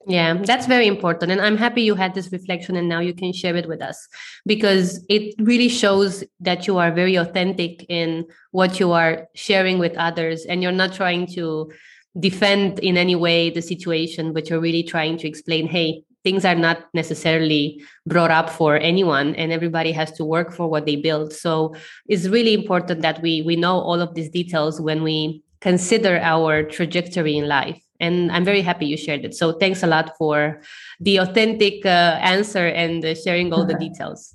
yeah, 0.06 0.34
that's 0.34 0.66
very 0.66 0.86
important. 0.86 1.32
And 1.32 1.40
I'm 1.40 1.56
happy 1.56 1.82
you 1.82 1.94
had 1.94 2.14
this 2.14 2.32
reflection 2.32 2.76
and 2.76 2.88
now 2.88 3.00
you 3.00 3.12
can 3.12 3.32
share 3.32 3.56
it 3.56 3.68
with 3.68 3.82
us 3.82 4.08
because 4.46 5.04
it 5.08 5.34
really 5.38 5.68
shows 5.68 6.24
that 6.40 6.66
you 6.66 6.78
are 6.78 6.92
very 6.92 7.16
authentic 7.16 7.84
in 7.88 8.26
what 8.52 8.80
you 8.80 8.92
are 8.92 9.28
sharing 9.34 9.78
with 9.78 9.96
others 9.96 10.44
and 10.46 10.62
you're 10.62 10.72
not 10.72 10.92
trying 10.92 11.26
to 11.34 11.70
defend 12.18 12.78
in 12.78 12.96
any 12.96 13.16
way 13.16 13.50
the 13.50 13.60
situation, 13.60 14.32
but 14.32 14.48
you're 14.48 14.60
really 14.60 14.82
trying 14.82 15.18
to 15.18 15.28
explain 15.28 15.66
hey, 15.66 16.04
things 16.24 16.44
are 16.44 16.54
not 16.54 16.84
necessarily 16.94 17.82
brought 18.06 18.30
up 18.30 18.50
for 18.50 18.76
anyone 18.76 19.34
and 19.36 19.52
everybody 19.52 19.92
has 19.92 20.10
to 20.12 20.24
work 20.24 20.52
for 20.52 20.68
what 20.68 20.84
they 20.84 20.96
build 20.96 21.32
so 21.32 21.74
it's 22.08 22.26
really 22.26 22.54
important 22.54 23.02
that 23.02 23.22
we 23.22 23.40
we 23.42 23.54
know 23.54 23.78
all 23.78 24.00
of 24.00 24.14
these 24.14 24.28
details 24.28 24.80
when 24.80 25.02
we 25.04 25.42
consider 25.60 26.18
our 26.18 26.64
trajectory 26.64 27.36
in 27.36 27.46
life 27.46 27.80
and 28.00 28.30
i'm 28.32 28.44
very 28.44 28.62
happy 28.62 28.86
you 28.86 28.96
shared 28.96 29.24
it 29.24 29.34
so 29.34 29.52
thanks 29.52 29.82
a 29.82 29.86
lot 29.86 30.16
for 30.16 30.60
the 31.00 31.16
authentic 31.18 31.84
uh, 31.84 32.18
answer 32.22 32.66
and 32.66 33.04
uh, 33.04 33.14
sharing 33.14 33.52
all 33.52 33.64
the 33.64 33.74
details 33.86 34.34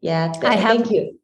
yeah 0.00 0.32
th- 0.32 0.44
I 0.44 0.54
have, 0.54 0.76
thank 0.76 0.90
you 0.90 1.18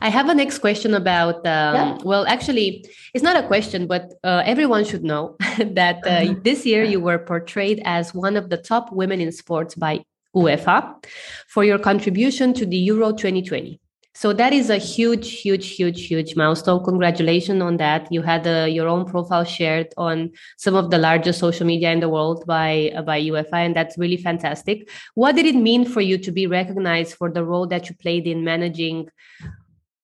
I 0.00 0.08
have 0.08 0.28
a 0.28 0.34
next 0.34 0.58
question 0.58 0.94
about, 0.94 1.36
um, 1.46 1.74
yeah. 1.74 1.98
well, 2.04 2.26
actually, 2.26 2.84
it's 3.14 3.22
not 3.22 3.42
a 3.42 3.46
question, 3.46 3.86
but 3.86 4.14
uh, 4.24 4.42
everyone 4.44 4.84
should 4.84 5.04
know 5.04 5.36
that 5.58 6.00
uh, 6.06 6.10
uh-huh. 6.10 6.34
this 6.42 6.66
year 6.66 6.84
you 6.84 7.00
were 7.00 7.18
portrayed 7.18 7.80
as 7.84 8.14
one 8.14 8.36
of 8.36 8.50
the 8.50 8.56
top 8.56 8.92
women 8.92 9.20
in 9.20 9.32
sports 9.32 9.74
by 9.74 10.04
UEFA 10.34 11.04
for 11.48 11.64
your 11.64 11.78
contribution 11.78 12.54
to 12.54 12.66
the 12.66 12.76
Euro 12.76 13.12
2020. 13.12 13.80
So 14.14 14.32
that 14.34 14.52
is 14.52 14.68
a 14.68 14.76
huge, 14.76 15.40
huge, 15.40 15.70
huge, 15.70 16.06
huge 16.06 16.36
milestone. 16.36 16.84
Congratulations 16.84 17.62
on 17.62 17.78
that. 17.78 18.12
You 18.12 18.20
had 18.20 18.46
uh, 18.46 18.66
your 18.68 18.86
own 18.86 19.06
profile 19.06 19.44
shared 19.44 19.88
on 19.96 20.32
some 20.58 20.74
of 20.74 20.90
the 20.90 20.98
largest 20.98 21.38
social 21.38 21.66
media 21.66 21.90
in 21.92 22.00
the 22.00 22.10
world 22.10 22.44
by 22.46 22.92
uh, 22.94 23.02
by 23.02 23.20
UEFA, 23.20 23.54
and 23.54 23.74
that's 23.74 23.96
really 23.96 24.18
fantastic. 24.18 24.90
What 25.14 25.34
did 25.34 25.46
it 25.46 25.56
mean 25.56 25.86
for 25.86 26.02
you 26.02 26.18
to 26.18 26.30
be 26.30 26.46
recognized 26.46 27.14
for 27.14 27.30
the 27.30 27.44
role 27.44 27.66
that 27.68 27.88
you 27.88 27.96
played 27.96 28.26
in 28.26 28.44
managing 28.44 29.08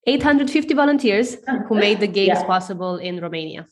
850 0.07 0.73
volunteers 0.73 1.37
who 1.69 1.75
made 1.75 2.00
the 2.00 2.07
games 2.21 2.38
yeah. 2.41 2.45
possible 2.45 2.97
in 2.97 3.21
Romania? 3.21 3.67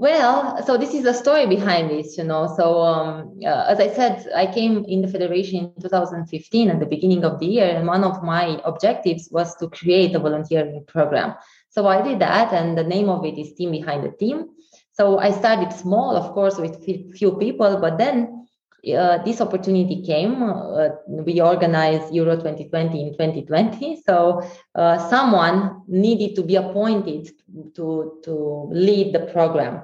Well, 0.00 0.64
so 0.64 0.78
this 0.78 0.94
is 0.94 1.04
a 1.06 1.12
story 1.12 1.48
behind 1.48 1.90
this, 1.90 2.16
you 2.16 2.22
know. 2.22 2.54
So, 2.56 2.82
um, 2.82 3.40
uh, 3.44 3.64
as 3.66 3.80
I 3.80 3.92
said, 3.92 4.30
I 4.32 4.46
came 4.46 4.84
in 4.84 5.02
the 5.02 5.08
federation 5.08 5.72
in 5.74 5.82
2015 5.82 6.70
at 6.70 6.78
the 6.78 6.86
beginning 6.86 7.24
of 7.24 7.40
the 7.40 7.46
year, 7.46 7.66
and 7.66 7.84
one 7.84 8.04
of 8.04 8.22
my 8.22 8.60
objectives 8.64 9.28
was 9.32 9.56
to 9.56 9.68
create 9.68 10.14
a 10.14 10.20
volunteering 10.20 10.84
program. 10.86 11.34
So 11.70 11.88
I 11.88 12.00
did 12.00 12.20
that, 12.20 12.52
and 12.52 12.78
the 12.78 12.84
name 12.84 13.08
of 13.08 13.24
it 13.24 13.38
is 13.38 13.54
Team 13.54 13.72
Behind 13.72 14.04
the 14.04 14.12
Team. 14.12 14.50
So 14.92 15.18
I 15.18 15.32
started 15.32 15.72
small, 15.72 16.14
of 16.14 16.32
course, 16.32 16.58
with 16.58 16.84
few 16.84 17.32
people, 17.36 17.78
but 17.80 17.98
then 17.98 18.37
uh, 18.86 19.18
this 19.24 19.40
opportunity 19.40 20.02
came. 20.02 20.42
Uh, 20.42 20.90
we 21.06 21.40
organized 21.40 22.14
Euro 22.14 22.36
2020 22.36 23.00
in 23.00 23.12
2020. 23.12 24.02
So 24.06 24.42
uh, 24.74 24.98
someone 25.08 25.82
needed 25.88 26.36
to 26.36 26.42
be 26.42 26.56
appointed 26.56 27.30
to, 27.74 28.20
to 28.24 28.68
lead 28.70 29.14
the 29.14 29.26
program. 29.32 29.82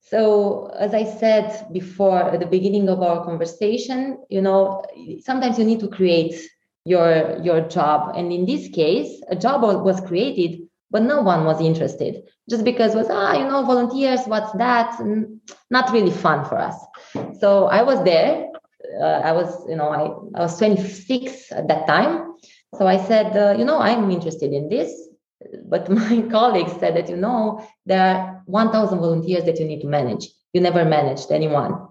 So 0.00 0.66
as 0.78 0.94
I 0.94 1.04
said 1.04 1.72
before 1.72 2.30
at 2.30 2.40
the 2.40 2.46
beginning 2.46 2.88
of 2.88 3.00
our 3.02 3.24
conversation, 3.24 4.18
you 4.28 4.42
know, 4.42 4.84
sometimes 5.20 5.58
you 5.58 5.64
need 5.64 5.80
to 5.80 5.88
create 5.88 6.34
your 6.84 7.38
your 7.42 7.60
job. 7.68 8.16
And 8.16 8.32
in 8.32 8.44
this 8.44 8.68
case, 8.68 9.22
a 9.28 9.36
job 9.36 9.62
was 9.62 10.00
created, 10.00 10.68
but 10.90 11.02
no 11.02 11.22
one 11.22 11.44
was 11.44 11.60
interested 11.60 12.24
just 12.50 12.64
because 12.64 12.94
was 12.94 13.06
ah 13.10 13.34
you 13.34 13.44
know 13.44 13.64
volunteers 13.64 14.20
what's 14.26 14.52
that 14.52 14.98
not 15.70 15.92
really 15.92 16.10
fun 16.10 16.44
for 16.44 16.58
us 16.58 16.76
so 17.38 17.66
i 17.66 17.82
was 17.82 18.02
there 18.04 18.48
uh, 19.00 19.20
i 19.28 19.32
was 19.32 19.48
you 19.68 19.76
know 19.76 19.88
I, 19.88 20.38
I 20.38 20.42
was 20.42 20.58
26 20.58 21.52
at 21.52 21.68
that 21.68 21.86
time 21.86 22.34
so 22.78 22.86
i 22.86 22.96
said 22.96 23.36
uh, 23.36 23.54
you 23.58 23.64
know 23.64 23.78
i'm 23.78 24.10
interested 24.10 24.52
in 24.52 24.68
this 24.68 25.08
but 25.64 25.88
my 26.00 26.22
colleagues 26.30 26.72
said 26.80 26.96
that 26.96 27.08
you 27.08 27.16
know 27.16 27.66
there 27.86 28.00
are 28.00 28.42
1000 28.46 28.98
volunteers 28.98 29.44
that 29.44 29.58
you 29.58 29.66
need 29.66 29.80
to 29.80 29.88
manage 29.88 30.28
you 30.52 30.60
never 30.60 30.84
managed 30.84 31.30
anyone 31.30 31.88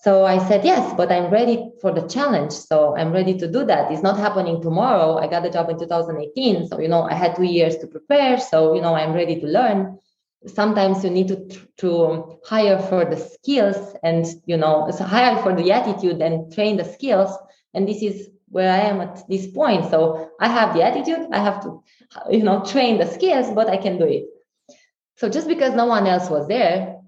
so 0.00 0.24
I 0.24 0.38
said, 0.38 0.64
yes, 0.64 0.94
but 0.96 1.10
I'm 1.10 1.28
ready 1.28 1.72
for 1.80 1.92
the 1.92 2.06
challenge. 2.06 2.52
So 2.52 2.96
I'm 2.96 3.10
ready 3.10 3.36
to 3.36 3.50
do 3.50 3.64
that. 3.64 3.90
It's 3.90 4.02
not 4.02 4.16
happening 4.16 4.62
tomorrow. 4.62 5.18
I 5.18 5.26
got 5.26 5.42
the 5.42 5.50
job 5.50 5.68
in 5.70 5.78
2018. 5.78 6.68
So, 6.68 6.78
you 6.78 6.86
know, 6.86 7.02
I 7.02 7.14
had 7.14 7.34
two 7.34 7.42
years 7.42 7.76
to 7.78 7.88
prepare. 7.88 8.38
So, 8.38 8.74
you 8.74 8.80
know, 8.80 8.94
I'm 8.94 9.12
ready 9.12 9.40
to 9.40 9.46
learn. 9.46 9.98
Sometimes 10.46 11.04
you 11.04 11.10
need 11.10 11.28
to, 11.28 11.48
to 11.78 12.38
hire 12.44 12.78
for 12.78 13.04
the 13.04 13.16
skills 13.16 13.96
and, 14.02 14.26
you 14.46 14.56
know, 14.56 14.90
hire 14.92 15.36
for 15.42 15.54
the 15.54 15.72
attitude 15.72 16.22
and 16.22 16.52
train 16.52 16.76
the 16.76 16.84
skills. 16.84 17.36
And 17.74 17.88
this 17.88 18.02
is 18.02 18.30
where 18.48 18.72
I 18.72 18.78
am 18.78 19.00
at 19.00 19.28
this 19.28 19.46
point. 19.48 19.90
So 19.90 20.30
I 20.40 20.48
have 20.48 20.74
the 20.74 20.82
attitude, 20.82 21.28
I 21.32 21.38
have 21.38 21.62
to, 21.64 21.82
you 22.30 22.42
know, 22.42 22.64
train 22.64 22.98
the 22.98 23.06
skills, 23.06 23.50
but 23.50 23.68
I 23.68 23.76
can 23.76 23.98
do 23.98 24.04
it. 24.04 24.26
So 25.16 25.28
just 25.28 25.48
because 25.48 25.74
no 25.74 25.86
one 25.86 26.06
else 26.06 26.30
was 26.30 26.46
there, 26.46 27.00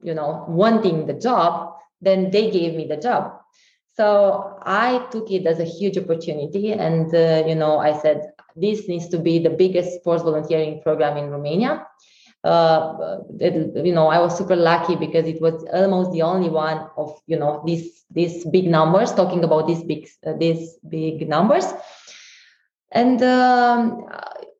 you 0.00 0.14
know, 0.14 0.46
wanting 0.48 1.06
the 1.06 1.14
job, 1.14 1.74
then 2.00 2.30
they 2.30 2.50
gave 2.50 2.74
me 2.74 2.86
the 2.86 2.96
job 2.96 3.38
so 3.98 4.56
i 4.62 5.04
took 5.10 5.30
it 5.30 5.44
as 5.46 5.58
a 5.58 5.64
huge 5.64 5.98
opportunity 5.98 6.72
and 6.72 7.12
uh, 7.14 7.42
you 7.46 7.54
know 7.54 7.78
i 7.78 7.92
said 8.02 8.30
this 8.54 8.88
needs 8.88 9.08
to 9.08 9.18
be 9.18 9.38
the 9.40 9.50
biggest 9.50 10.00
sports 10.00 10.22
volunteering 10.22 10.80
program 10.82 11.16
in 11.16 11.30
romania 11.30 11.84
uh, 12.44 13.18
it, 13.40 13.84
you 13.84 13.92
know 13.92 14.08
i 14.08 14.18
was 14.18 14.36
super 14.36 14.56
lucky 14.56 14.96
because 14.96 15.26
it 15.26 15.40
was 15.40 15.64
almost 15.72 16.12
the 16.12 16.22
only 16.22 16.48
one 16.48 16.86
of 16.96 17.10
you 17.26 17.38
know 17.38 17.62
these 17.66 18.04
these 18.10 18.44
big 18.46 18.66
numbers 18.66 19.12
talking 19.12 19.44
about 19.44 19.66
these 19.66 19.82
big 19.82 20.06
uh, 20.26 20.32
these 20.38 20.78
big 20.88 21.28
numbers. 21.28 21.66
And 22.92 23.22
um, 23.22 24.06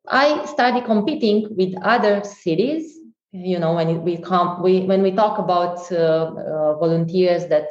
i 0.07 0.45
started 0.45 0.85
competing 0.85 1.47
with 1.57 1.73
other 1.83 2.23
cities 2.23 2.97
you 3.31 3.59
know 3.59 3.73
when 3.73 4.03
we 4.03 4.17
come 4.17 4.61
we 4.63 4.81
when 4.81 5.01
we 5.03 5.11
talk 5.11 5.37
about 5.37 5.77
uh, 5.91 5.95
uh, 5.97 6.75
volunteers 6.79 7.45
that 7.47 7.67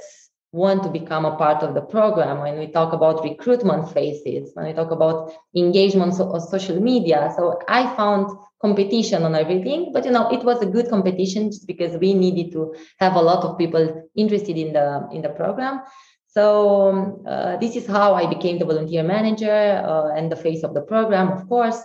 want 0.53 0.83
to 0.83 0.89
become 0.91 1.25
a 1.25 1.37
part 1.37 1.63
of 1.63 1.75
the 1.75 1.81
program 1.81 2.39
when 2.41 2.59
we 2.59 2.67
talk 2.69 2.93
about 2.93 3.23
recruitment 3.25 3.91
phases 3.91 4.51
when 4.55 4.67
we 4.67 4.73
talk 4.73 4.91
about 4.91 5.33
engagement 5.57 6.19
on 6.21 6.41
social 6.41 6.81
media. 6.81 7.33
So 7.37 7.59
i 7.69 7.87
found 7.97 8.31
competition 8.61 9.23
on 9.23 9.35
everything 9.35 9.91
but 9.93 10.05
you 10.05 10.11
know 10.11 10.29
it 10.31 10.43
was 10.45 10.61
a 10.63 10.67
good 10.67 10.89
competition 10.89 11.51
just 11.51 11.67
because 11.67 11.97
we 11.99 12.15
needed 12.15 12.53
to 12.53 12.75
have 12.99 13.15
a 13.15 13.21
lot 13.21 13.45
of 13.45 13.57
people 13.59 14.09
interested 14.17 14.57
in 14.57 14.73
the 14.73 15.09
in 15.13 15.23
the 15.23 15.29
program 15.29 15.81
so 16.27 16.89
um, 16.89 17.25
uh, 17.27 17.57
this 17.59 17.77
is 17.77 17.87
how 17.87 18.15
i 18.15 18.27
became 18.27 18.59
the 18.59 18.65
volunteer 18.65 19.03
manager 19.03 19.83
uh, 19.87 20.09
and 20.17 20.31
the 20.31 20.37
face 20.37 20.63
of 20.65 20.75
the 20.75 20.83
program 20.83 21.33
of 21.33 21.49
course 21.49 21.81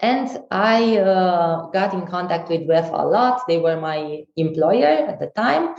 and 0.00 0.28
I 0.50 0.98
uh, 0.98 1.66
got 1.68 1.94
in 1.94 2.06
contact 2.06 2.48
with 2.50 2.66
UEFA 2.68 2.98
a 3.04 3.06
lot. 3.06 3.42
They 3.46 3.58
were 3.58 3.80
my 3.80 4.24
employer 4.36 5.06
at 5.10 5.20
the 5.20 5.28
time. 5.28 5.74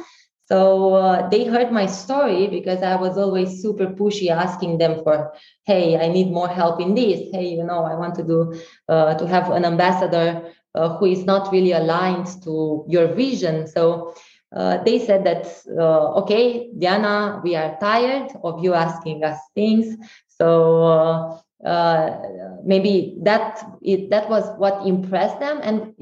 So 0.45 0.93
uh, 0.93 1.29
they 1.29 1.45
heard 1.45 1.71
my 1.71 1.87
story 1.87 2.47
because 2.47 2.83
I 2.83 2.95
was 2.95 3.17
always 3.17 3.61
super 3.61 3.87
pushy, 3.87 4.29
asking 4.29 4.77
them 4.77 5.03
for, 5.03 5.33
hey, 5.65 5.97
I 5.97 6.07
need 6.07 6.31
more 6.31 6.47
help 6.47 6.79
in 6.79 6.93
this. 6.93 7.19
Hey, 7.33 7.47
you 7.47 7.63
know, 7.63 7.83
I 7.83 7.95
want 7.95 8.15
to 8.15 8.23
do 8.23 8.53
uh, 8.87 9.15
to 9.15 9.27
have 9.27 9.49
an 9.49 9.65
ambassador 9.65 10.51
uh, 10.75 10.97
who 10.97 11.05
is 11.05 11.25
not 11.25 11.51
really 11.51 11.71
aligned 11.71 12.27
to 12.43 12.85
your 12.87 13.07
vision. 13.13 13.67
So 13.67 14.13
uh, 14.55 14.83
they 14.83 14.99
said 14.99 15.23
that, 15.25 15.47
uh, 15.77 16.13
okay, 16.21 16.69
Diana, 16.77 17.41
we 17.43 17.55
are 17.55 17.77
tired 17.79 18.31
of 18.43 18.63
you 18.63 18.73
asking 18.73 19.23
us 19.23 19.39
things. 19.55 19.97
So 20.27 21.39
uh, 21.65 22.17
maybe 22.63 23.17
that 23.23 23.65
it, 23.81 24.09
that 24.09 24.29
was 24.29 24.43
what 24.57 24.85
impressed 24.85 25.39
them. 25.39 25.59
And 25.63 25.93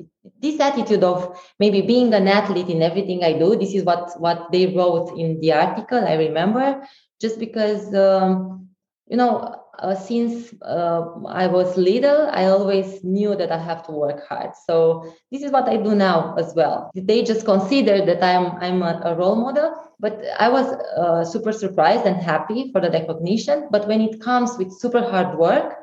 this 0.41 0.60
attitude 0.60 1.04
of 1.04 1.39
maybe 1.60 1.82
being 1.82 2.13
an 2.13 2.28
athlete 2.28 2.67
in 2.69 2.82
everything 2.82 3.23
i 3.23 3.34
do 3.34 3.56
this 3.56 3.73
is 3.73 3.84
what 3.84 4.12
what 4.19 4.52
they 4.52 4.67
wrote 4.76 5.17
in 5.17 5.39
the 5.39 5.52
article 5.52 6.06
i 6.06 6.13
remember 6.13 6.82
just 7.21 7.39
because 7.39 7.93
um, 7.95 8.67
you 9.08 9.17
know 9.17 9.62
uh, 9.80 9.96
since 9.96 10.54
uh, 10.62 11.02
I 11.28 11.48
was 11.48 11.78
little, 11.78 12.30
I 12.32 12.46
always 12.46 13.04
knew 13.04 13.36
that 13.36 13.52
I 13.52 13.58
have 13.58 13.86
to 13.88 13.92
work 13.92 14.28
hard. 14.28 14.52
So 14.68 15.12
this 15.32 15.42
is 15.42 15.52
what 15.52 15.68
I 15.68 15.78
do 15.78 15.96
now 15.96 16.36
as 16.38 16.54
well. 16.56 16.92
They 16.94 17.24
just 17.24 17.46
consider 17.46 18.06
that 18.06 18.24
I'm 18.24 18.58
I'm 18.58 18.84
a, 18.84 19.02
a 19.04 19.16
role 19.16 19.36
model, 19.36 19.74
but 20.00 20.22
I 20.40 20.50
was 20.50 20.68
uh, 20.98 21.26
super 21.26 21.52
surprised 21.52 22.06
and 22.06 22.18
happy 22.18 22.72
for 22.72 22.82
the 22.82 22.92
recognition. 22.92 23.68
But 23.72 23.88
when 23.88 24.02
it 24.02 24.22
comes 24.22 24.58
with 24.58 24.72
super 24.72 25.02
hard 25.02 25.38
work, 25.38 25.76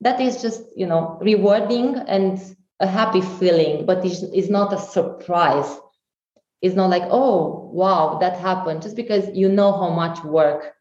that 0.00 0.20
is 0.20 0.40
just 0.40 0.62
you 0.76 0.86
know 0.86 1.18
rewarding 1.20 1.96
and 1.96 2.40
a 2.78 2.86
happy 2.86 3.20
feeling, 3.20 3.86
but 3.86 4.04
it's, 4.04 4.22
it's 4.22 4.50
not 4.50 4.72
a 4.72 4.78
surprise. 4.78 5.78
It's 6.60 6.76
not 6.76 6.90
like 6.90 7.04
oh 7.10 7.70
wow 7.72 8.18
that 8.20 8.38
happened 8.38 8.82
just 8.82 8.94
because 8.94 9.28
you 9.34 9.48
know 9.48 9.72
how 9.72 9.90
much 9.90 10.22
work 10.22 10.74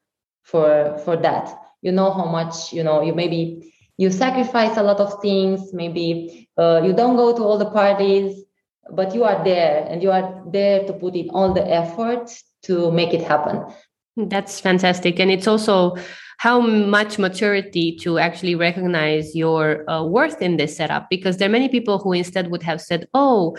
for 0.44 1.00
for 1.04 1.18
that 1.18 1.61
you 1.82 1.92
know 1.92 2.12
how 2.12 2.26
much 2.26 2.74
you 2.74 2.84
know 2.84 3.02
you 3.02 3.14
maybe 3.14 3.74
you 3.98 4.10
sacrifice 4.10 4.78
a 4.78 4.84
lot 4.84 5.00
of 5.00 5.22
things 5.22 5.74
maybe 5.74 6.50
uh, 6.58 6.82
you 6.84 6.94
don't 6.94 7.16
go 7.16 7.36
to 7.36 7.44
all 7.44 7.58
the 7.58 7.70
parties 7.70 8.44
but 8.92 9.14
you 9.14 9.24
are 9.24 9.44
there 9.44 9.86
and 9.90 10.02
you 10.04 10.12
are 10.12 10.44
there 10.52 10.86
to 10.86 10.94
put 10.94 11.16
in 11.16 11.30
all 11.30 11.54
the 11.54 11.66
effort 11.70 12.32
to 12.64 12.92
make 12.92 13.14
it 13.14 13.22
happen. 13.22 13.64
That's 14.18 14.60
fantastic. 14.60 15.20
And 15.20 15.32
it's 15.32 15.48
also 15.48 15.96
how 16.38 16.60
much 16.60 17.18
maturity 17.18 17.96
to 17.98 18.18
actually 18.18 18.56
recognize 18.56 19.36
your 19.36 19.90
uh, 19.90 20.04
worth 20.04 20.42
in 20.42 20.58
this 20.58 20.76
setup 20.76 21.08
because 21.10 21.38
there 21.38 21.48
are 21.48 21.52
many 21.52 21.70
people 21.70 22.00
who 22.00 22.14
instead 22.14 22.50
would 22.50 22.64
have 22.64 22.82
said 22.82 23.08
oh 23.14 23.56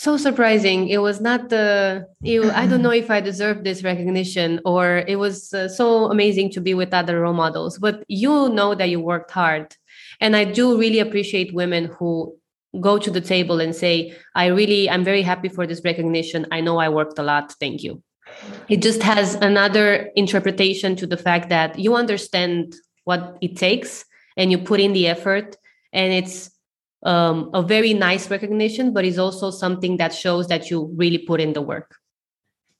so 0.00 0.16
surprising. 0.16 0.88
It 0.88 1.02
was 1.02 1.20
not 1.20 1.50
the 1.50 2.06
it, 2.24 2.40
i 2.62 2.66
don't 2.66 2.80
know 2.80 2.96
if 3.04 3.10
i 3.10 3.20
deserve 3.20 3.64
this 3.64 3.84
recognition 3.84 4.58
or 4.64 5.04
it 5.06 5.16
was 5.16 5.52
uh, 5.52 5.68
so 5.68 6.10
amazing 6.10 6.48
to 6.52 6.60
be 6.60 6.72
with 6.72 6.94
other 6.94 7.20
role 7.20 7.34
models 7.34 7.78
but 7.78 8.02
you 8.08 8.48
know 8.48 8.74
that 8.74 8.88
you 8.88 8.98
worked 8.98 9.30
hard. 9.30 9.76
And 10.22 10.34
i 10.36 10.44
do 10.44 10.78
really 10.78 11.00
appreciate 11.00 11.52
women 11.52 11.84
who 11.96 12.34
go 12.80 12.96
to 12.96 13.10
the 13.10 13.20
table 13.20 13.60
and 13.60 13.76
say 13.76 14.16
i 14.34 14.46
really 14.46 14.88
i'm 14.88 15.04
very 15.04 15.20
happy 15.20 15.50
for 15.50 15.66
this 15.66 15.82
recognition. 15.84 16.46
I 16.50 16.62
know 16.62 16.78
i 16.78 16.88
worked 16.88 17.18
a 17.18 17.22
lot. 17.22 17.52
Thank 17.60 17.82
you. 17.82 18.02
It 18.70 18.80
just 18.80 19.02
has 19.02 19.34
another 19.34 20.08
interpretation 20.16 20.96
to 20.96 21.06
the 21.06 21.18
fact 21.18 21.50
that 21.50 21.78
you 21.78 21.94
understand 21.94 22.74
what 23.04 23.36
it 23.42 23.58
takes 23.58 24.06
and 24.38 24.50
you 24.50 24.56
put 24.56 24.80
in 24.80 24.94
the 24.94 25.08
effort 25.08 25.56
and 25.92 26.10
it's 26.14 26.50
um, 27.02 27.50
a 27.54 27.62
very 27.62 27.94
nice 27.94 28.30
recognition, 28.30 28.92
but 28.92 29.04
it's 29.04 29.18
also 29.18 29.50
something 29.50 29.96
that 29.96 30.14
shows 30.14 30.48
that 30.48 30.70
you 30.70 30.92
really 30.96 31.18
put 31.18 31.40
in 31.40 31.52
the 31.52 31.62
work. 31.62 31.96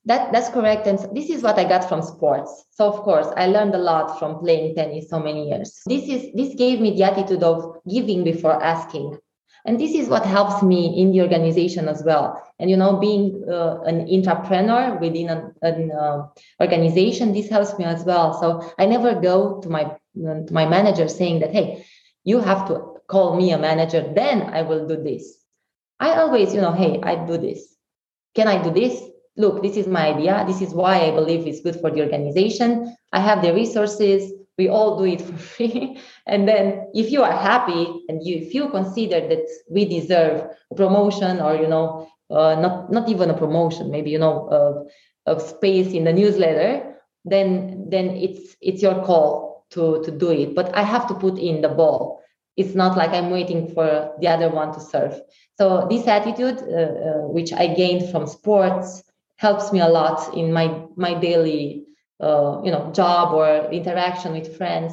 That 0.06 0.32
that's 0.32 0.48
correct, 0.48 0.86
and 0.86 0.98
this 1.14 1.28
is 1.28 1.42
what 1.42 1.58
I 1.58 1.64
got 1.64 1.86
from 1.86 2.00
sports. 2.00 2.64
So 2.70 2.88
of 2.88 3.00
course, 3.02 3.26
I 3.36 3.46
learned 3.46 3.74
a 3.74 3.78
lot 3.78 4.18
from 4.18 4.38
playing 4.38 4.74
tennis 4.74 5.10
so 5.10 5.20
many 5.20 5.48
years. 5.50 5.80
This 5.86 6.08
is 6.08 6.32
this 6.34 6.54
gave 6.54 6.80
me 6.80 6.96
the 6.96 7.02
attitude 7.02 7.42
of 7.42 7.76
giving 7.88 8.24
before 8.24 8.62
asking, 8.62 9.18
and 9.66 9.78
this 9.78 9.92
is 9.92 10.08
what 10.08 10.24
helps 10.24 10.62
me 10.62 10.98
in 10.98 11.12
the 11.12 11.20
organization 11.20 11.86
as 11.86 12.02
well. 12.02 12.42
And 12.58 12.70
you 12.70 12.78
know, 12.78 12.96
being 12.96 13.44
uh, 13.46 13.82
an 13.82 14.08
entrepreneur 14.08 14.96
within 14.98 15.28
an, 15.28 15.54
an 15.60 15.92
uh, 15.92 16.28
organization, 16.62 17.34
this 17.34 17.50
helps 17.50 17.78
me 17.78 17.84
as 17.84 18.02
well. 18.04 18.40
So 18.40 18.72
I 18.78 18.86
never 18.86 19.20
go 19.20 19.60
to 19.60 19.68
my 19.68 19.84
to 20.14 20.52
my 20.52 20.66
manager 20.66 21.08
saying 21.08 21.40
that, 21.40 21.52
hey, 21.52 21.84
you 22.24 22.40
have 22.40 22.66
to 22.68 22.89
call 23.10 23.36
me 23.36 23.52
a 23.52 23.58
manager, 23.58 24.12
then 24.14 24.42
I 24.42 24.62
will 24.62 24.86
do 24.86 24.96
this. 24.96 25.40
I 25.98 26.14
always, 26.14 26.54
you 26.54 26.60
know, 26.60 26.72
hey, 26.72 27.00
I 27.02 27.26
do 27.26 27.36
this. 27.36 27.76
Can 28.34 28.48
I 28.48 28.62
do 28.62 28.70
this? 28.70 29.02
Look, 29.36 29.62
this 29.62 29.76
is 29.76 29.86
my 29.86 30.08
idea. 30.14 30.44
This 30.46 30.62
is 30.62 30.72
why 30.72 31.00
I 31.00 31.10
believe 31.10 31.46
it's 31.46 31.60
good 31.60 31.80
for 31.80 31.90
the 31.90 32.02
organization. 32.02 32.96
I 33.12 33.20
have 33.20 33.42
the 33.42 33.52
resources. 33.52 34.32
We 34.56 34.68
all 34.68 34.98
do 34.98 35.04
it 35.04 35.20
for 35.26 35.36
free. 35.36 36.00
and 36.26 36.48
then 36.48 36.88
if 36.94 37.10
you 37.10 37.22
are 37.22 37.32
happy 37.32 38.04
and 38.08 38.24
you 38.24 38.36
if 38.36 38.54
you 38.54 38.70
consider 38.70 39.20
that 39.28 39.46
we 39.70 39.84
deserve 39.84 40.48
a 40.70 40.74
promotion 40.74 41.40
or 41.40 41.56
you 41.56 41.68
know, 41.68 42.08
uh, 42.30 42.54
not 42.60 42.92
not 42.92 43.08
even 43.08 43.30
a 43.30 43.36
promotion, 43.36 43.90
maybe 43.90 44.10
you 44.10 44.18
know, 44.18 44.48
uh, 44.48 45.32
of 45.32 45.42
space 45.42 45.92
in 45.92 46.04
the 46.04 46.12
newsletter, 46.12 46.96
then 47.24 47.86
then 47.90 48.10
it's 48.10 48.56
it's 48.60 48.82
your 48.82 49.02
call 49.04 49.66
to 49.70 50.02
to 50.04 50.10
do 50.10 50.30
it. 50.30 50.54
But 50.54 50.74
I 50.74 50.82
have 50.82 51.06
to 51.08 51.14
put 51.14 51.38
in 51.38 51.60
the 51.60 51.68
ball. 51.68 52.20
It's 52.60 52.74
not 52.74 52.96
like 52.96 53.10
I'm 53.10 53.30
waiting 53.30 53.72
for 53.74 54.12
the 54.20 54.28
other 54.28 54.50
one 54.50 54.72
to 54.74 54.80
serve. 54.80 55.14
So 55.58 55.86
this 55.90 56.06
attitude, 56.06 56.58
uh, 56.58 56.76
uh, 57.08 57.28
which 57.36 57.52
I 57.52 57.66
gained 57.80 58.10
from 58.10 58.26
sports, 58.26 59.02
helps 59.36 59.72
me 59.72 59.80
a 59.80 59.88
lot 59.88 60.18
in 60.40 60.52
my 60.52 60.66
my 60.96 61.12
daily 61.14 61.84
uh, 62.20 62.60
you 62.64 62.70
know 62.70 62.92
job 62.92 63.32
or 63.34 63.48
interaction 63.72 64.32
with 64.32 64.56
friends 64.58 64.92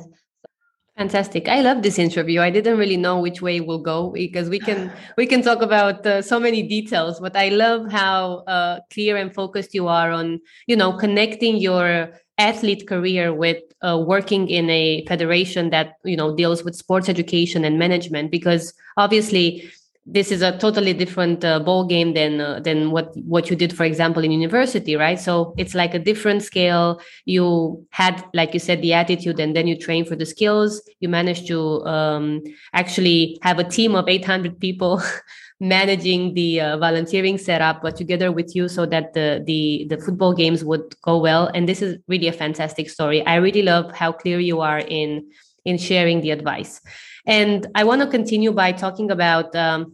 Fantastic. 0.97 1.47
I 1.47 1.61
love 1.61 1.83
this 1.83 1.99
interview. 1.99 2.41
I 2.41 2.49
didn't 2.49 2.79
really 2.79 2.97
know 2.97 3.19
which 3.19 3.39
way 3.39 3.59
we'll 3.59 3.77
go 3.77 4.09
because 4.09 4.49
we 4.49 4.57
can 4.57 4.91
we 5.15 5.27
can 5.27 5.43
talk 5.43 5.61
about 5.61 6.03
uh, 6.07 6.23
so 6.23 6.39
many 6.39 6.63
details, 6.63 7.19
but 7.19 7.35
I 7.37 7.49
love 7.49 7.91
how 7.91 8.37
uh, 8.47 8.79
clear 8.91 9.15
and 9.15 9.31
focused 9.31 9.75
you 9.75 9.87
are 9.87 10.09
on, 10.09 10.41
you 10.65 10.75
know, 10.75 10.93
connecting 10.97 11.57
your 11.57 12.09
athlete 12.39 12.87
career 12.87 13.31
with 13.31 13.61
uh, 13.81 14.01
working 14.05 14.49
in 14.49 14.69
a 14.69 15.05
federation 15.05 15.69
that, 15.69 15.93
you 16.03 16.17
know, 16.17 16.35
deals 16.35 16.63
with 16.63 16.75
sports 16.75 17.09
education 17.09 17.63
and 17.63 17.77
management 17.77 18.31
because 18.31 18.73
obviously 18.97 19.69
this 20.09 20.31
is 20.31 20.41
a 20.41 20.57
totally 20.57 20.93
different 20.93 21.43
uh, 21.43 21.59
ball 21.59 21.85
game 21.85 22.13
than 22.13 22.39
uh, 22.39 22.61
than 22.61 22.91
what 22.91 23.11
what 23.17 23.49
you 23.49 23.57
did 23.57 23.75
for 23.75 23.83
example 23.83 24.23
in 24.23 24.31
university 24.31 24.95
right? 24.95 25.19
So 25.19 25.53
it's 25.57 25.75
like 25.75 25.93
a 25.93 25.99
different 25.99 26.43
scale. 26.43 27.01
You 27.25 27.85
had 27.89 28.23
like 28.33 28.53
you 28.53 28.59
said 28.59 28.81
the 28.81 28.93
attitude 28.93 29.37
and 29.39 29.53
then 29.53 29.67
you 29.67 29.77
train 29.77 30.05
for 30.05 30.15
the 30.15 30.25
skills. 30.25 30.81
You 31.01 31.09
managed 31.09 31.47
to 31.47 31.85
um, 31.85 32.41
actually 32.73 33.37
have 33.41 33.59
a 33.59 33.65
team 33.65 33.95
of 33.95 34.07
800 34.07 34.59
people 34.61 35.03
managing 35.59 36.33
the 36.35 36.61
uh, 36.61 36.77
volunteering 36.77 37.37
setup 37.37 37.81
but 37.81 37.95
together 37.95 38.31
with 38.31 38.55
you 38.55 38.67
so 38.67 38.85
that 38.85 39.13
the 39.13 39.41
the 39.45 39.87
the 39.89 39.97
football 39.97 40.33
games 40.33 40.63
would 40.63 40.95
go 41.01 41.17
well. 41.17 41.49
And 41.53 41.67
this 41.67 41.81
is 41.81 41.97
really 42.07 42.27
a 42.27 42.33
fantastic 42.33 42.89
story. 42.89 43.25
I 43.25 43.35
really 43.35 43.63
love 43.63 43.91
how 43.95 44.11
clear 44.11 44.39
you 44.39 44.61
are 44.61 44.79
in 44.79 45.29
in 45.65 45.77
sharing 45.77 46.21
the 46.21 46.31
advice. 46.31 46.79
And 47.25 47.67
I 47.75 47.83
want 47.83 48.01
to 48.01 48.07
continue 48.07 48.53
by 48.53 48.71
talking 48.71 49.11
about 49.11 49.53
um, 49.55 49.93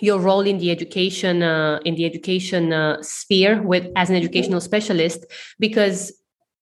your 0.00 0.18
role 0.18 0.40
in 0.40 0.58
the 0.58 0.70
education 0.70 1.42
uh, 1.42 1.80
in 1.84 1.96
the 1.96 2.04
education 2.04 2.72
uh, 2.72 3.02
sphere 3.02 3.60
with 3.60 3.88
as 3.96 4.08
an 4.08 4.16
educational 4.16 4.60
specialist 4.60 5.26
because 5.58 6.12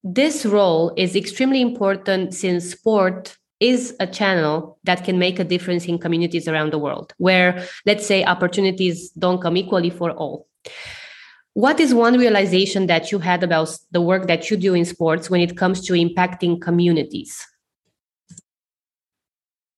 this 0.02 0.46
role 0.46 0.92
is 0.96 1.14
extremely 1.14 1.60
important 1.60 2.34
since 2.34 2.70
sport 2.70 3.36
is 3.60 3.94
a 4.00 4.06
channel 4.06 4.78
that 4.84 5.04
can 5.04 5.18
make 5.18 5.38
a 5.38 5.44
difference 5.44 5.84
in 5.84 5.98
communities 5.98 6.48
around 6.48 6.72
the 6.72 6.78
world 6.78 7.12
where 7.18 7.66
let's 7.86 8.06
say 8.06 8.24
opportunities 8.24 9.10
don't 9.10 9.42
come 9.42 9.56
equally 9.56 9.90
for 9.90 10.10
all. 10.12 10.46
What 11.54 11.78
is 11.78 11.94
one 11.94 12.16
realization 12.16 12.86
that 12.86 13.12
you 13.12 13.18
had 13.18 13.42
about 13.42 13.76
the 13.90 14.00
work 14.00 14.26
that 14.28 14.50
you 14.50 14.56
do 14.56 14.72
in 14.74 14.84
sports 14.84 15.28
when 15.28 15.40
it 15.40 15.56
comes 15.56 15.84
to 15.86 15.92
impacting 15.92 16.60
communities? 16.60 17.46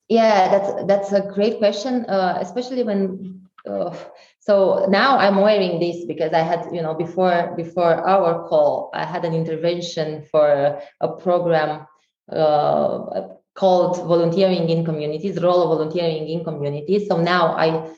Yeah 0.09 0.49
that's 0.51 0.87
that's 0.87 1.13
a 1.13 1.23
great 1.35 1.59
question 1.59 2.05
uh, 2.05 2.39
especially 2.41 2.83
when 2.83 3.41
uh, 3.67 3.97
so 4.41 4.87
now 4.91 5.17
i'm 5.17 5.37
wearing 5.37 5.79
this 5.79 6.05
because 6.05 6.33
i 6.33 6.41
had 6.41 6.67
you 6.73 6.83
know 6.83 6.95
before 6.95 7.55
before 7.57 7.95
our 7.95 8.47
call 8.49 8.91
i 8.93 9.05
had 9.05 9.25
an 9.25 9.33
intervention 9.33 10.27
for 10.31 10.79
a 11.01 11.09
program 11.09 11.87
uh, 12.31 13.23
called 13.55 13.97
volunteering 14.07 14.69
in 14.69 14.85
communities 14.85 15.41
role 15.43 15.63
of 15.63 15.79
volunteering 15.79 16.29
in 16.29 16.45
communities 16.45 17.07
so 17.09 17.21
now 17.21 17.55
i 17.57 17.91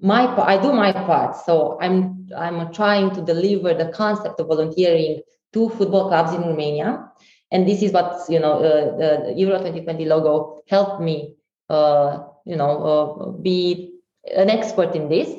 my 0.00 0.26
i 0.44 0.60
do 0.60 0.72
my 0.72 0.92
part 0.92 1.36
so 1.36 1.78
i'm 1.80 2.26
i'm 2.36 2.72
trying 2.72 3.10
to 3.14 3.20
deliver 3.22 3.74
the 3.74 3.90
concept 3.92 4.40
of 4.40 4.46
volunteering 4.46 5.20
to 5.52 5.68
football 5.70 6.08
clubs 6.08 6.32
in 6.32 6.42
romania 6.42 7.04
and 7.52 7.68
this 7.68 7.82
is 7.82 7.92
what 7.92 8.20
you 8.28 8.38
know 8.38 8.54
uh, 8.54 8.96
the 8.96 9.34
euro 9.36 9.58
2020 9.58 10.04
logo 10.06 10.62
helped 10.68 11.00
me 11.00 11.34
uh, 11.68 12.18
you 12.44 12.56
know 12.56 12.72
uh, 12.92 13.30
be 13.42 13.90
an 14.26 14.50
expert 14.50 14.94
in 14.94 15.08
this. 15.08 15.30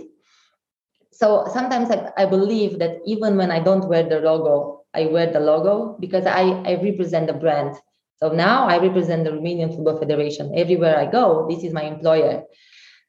So 1.11 1.47
sometimes 1.51 1.91
I, 1.91 2.11
I 2.17 2.25
believe 2.25 2.79
that 2.79 2.99
even 3.05 3.37
when 3.37 3.51
I 3.51 3.59
don't 3.59 3.87
wear 3.87 4.03
the 4.03 4.19
logo, 4.19 4.85
I 4.93 5.05
wear 5.05 5.31
the 5.31 5.39
logo 5.39 5.97
because 5.99 6.25
I, 6.25 6.41
I 6.65 6.81
represent 6.81 7.27
the 7.27 7.33
brand. 7.33 7.75
So 8.21 8.29
now 8.31 8.67
I 8.67 8.77
represent 8.77 9.23
the 9.23 9.31
Romanian 9.31 9.75
Football 9.75 9.97
Federation. 9.97 10.53
Everywhere 10.55 10.97
I 10.97 11.05
go, 11.09 11.47
this 11.49 11.63
is 11.63 11.73
my 11.73 11.83
employer. 11.83 12.43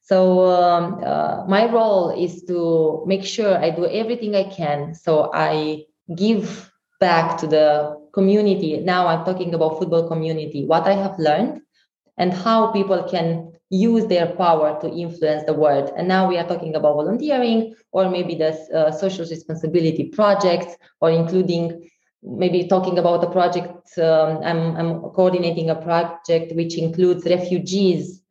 So 0.01 0.47
um, 0.51 1.01
uh, 1.05 1.45
my 1.47 1.71
role 1.71 2.11
is 2.11 2.43
to 2.45 3.05
make 3.07 3.25
sure 3.25 3.59
I 3.59 3.71
do 3.71 3.87
everything 3.87 4.35
I 4.35 4.45
can. 4.45 4.95
So 4.95 5.31
I 5.33 5.85
give 6.17 6.73
back 6.99 7.39
to 7.39 7.47
the 7.47 7.97
community. 8.13 8.79
Now 8.79 9.07
I'm 9.07 9.25
talking 9.25 9.55
about 9.55 9.79
football 9.79 10.09
community, 10.09 10.65
what 10.65 10.87
I 10.87 10.95
have 10.95 11.19
learned 11.19 11.61
and 12.17 12.33
how 12.33 12.73
people 12.73 13.03
can 13.05 13.53
use 13.71 14.07
their 14.07 14.27
power 14.27 14.79
to 14.81 14.89
influence 14.91 15.45
the 15.45 15.55
world. 15.55 15.93
And 15.97 16.07
now 16.07 16.29
we 16.29 16.37
are 16.37 16.47
talking 16.47 16.75
about 16.75 16.95
volunteering 16.95 17.75
or 17.91 18.11
maybe 18.11 18.35
the 18.35 18.53
uh, 18.75 18.93
social 18.93 19.25
responsibility 19.25 20.05
projects 20.05 20.77
or 21.01 21.11
including 21.11 21.91
maybe 22.23 22.69
talking 22.69 22.99
about 22.99 23.25
a 23.25 23.31
project. 23.31 23.99
Um, 23.99 24.39
I'm, 24.45 24.77
I'm 24.77 25.01
coordinating 25.11 25.71
a 25.71 25.75
project 25.75 26.53
which 26.55 26.79
includes 26.79 27.25
refugees 27.25 28.23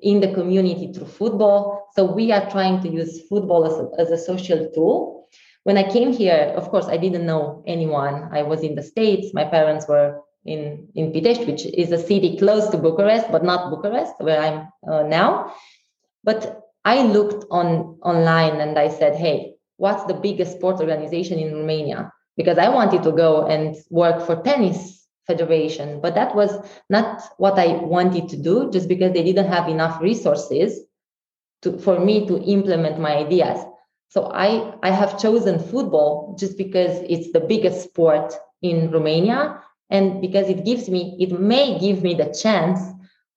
in 0.00 0.20
the 0.20 0.32
community 0.32 0.92
through 0.92 1.06
football. 1.06 1.88
So 1.94 2.04
we 2.04 2.32
are 2.32 2.48
trying 2.50 2.82
to 2.82 2.88
use 2.88 3.26
football 3.28 3.64
as 3.64 3.74
a, 3.74 3.88
as 4.00 4.10
a 4.10 4.22
social 4.22 4.70
tool. 4.74 5.28
When 5.64 5.78
I 5.78 5.90
came 5.90 6.12
here, 6.12 6.52
of 6.56 6.68
course, 6.68 6.86
I 6.86 6.96
didn't 6.98 7.24
know 7.24 7.62
anyone. 7.66 8.28
I 8.32 8.42
was 8.42 8.62
in 8.62 8.74
the 8.74 8.82
States. 8.82 9.32
My 9.32 9.44
parents 9.44 9.88
were 9.88 10.20
in 10.44 10.88
in 10.94 11.10
Pitești, 11.10 11.46
which 11.46 11.64
is 11.66 11.90
a 11.90 11.98
city 11.98 12.36
close 12.36 12.68
to 12.68 12.76
Bucharest, 12.76 13.30
but 13.32 13.42
not 13.42 13.70
Bucharest, 13.70 14.12
where 14.18 14.40
I'm 14.40 14.68
uh, 14.86 15.02
now. 15.04 15.54
But 16.22 16.60
I 16.84 17.02
looked 17.02 17.46
on 17.50 17.98
online 18.02 18.60
and 18.60 18.78
I 18.78 18.88
said, 18.88 19.16
"Hey, 19.16 19.54
what's 19.78 20.04
the 20.04 20.14
biggest 20.14 20.52
sports 20.52 20.80
organization 20.82 21.38
in 21.38 21.54
Romania?" 21.54 22.12
Because 22.36 22.58
I 22.58 22.68
wanted 22.68 23.02
to 23.04 23.12
go 23.12 23.46
and 23.46 23.76
work 23.90 24.26
for 24.26 24.36
tennis 24.42 25.06
federation, 25.26 26.00
but 26.00 26.14
that 26.14 26.34
was 26.34 26.50
not 26.90 27.22
what 27.38 27.58
I 27.58 27.76
wanted 27.76 28.28
to 28.30 28.36
do, 28.36 28.70
just 28.70 28.88
because 28.88 29.12
they 29.12 29.22
didn't 29.22 29.48
have 29.48 29.68
enough 29.68 30.00
resources 30.00 30.80
to, 31.62 31.78
for 31.78 31.98
me 31.98 32.26
to 32.26 32.42
implement 32.42 32.98
my 32.98 33.16
ideas. 33.16 33.64
So 34.08 34.30
I 34.32 34.74
I 34.82 34.90
have 34.90 35.18
chosen 35.20 35.58
football 35.58 36.36
just 36.38 36.56
because 36.56 37.00
it's 37.08 37.32
the 37.32 37.40
biggest 37.40 37.82
sport 37.82 38.32
in 38.62 38.90
Romania 38.92 39.60
and 39.90 40.20
because 40.20 40.48
it 40.48 40.64
gives 40.64 40.88
me 40.88 41.16
it 41.18 41.32
may 41.40 41.78
give 41.78 42.02
me 42.02 42.14
the 42.14 42.32
chance 42.32 42.80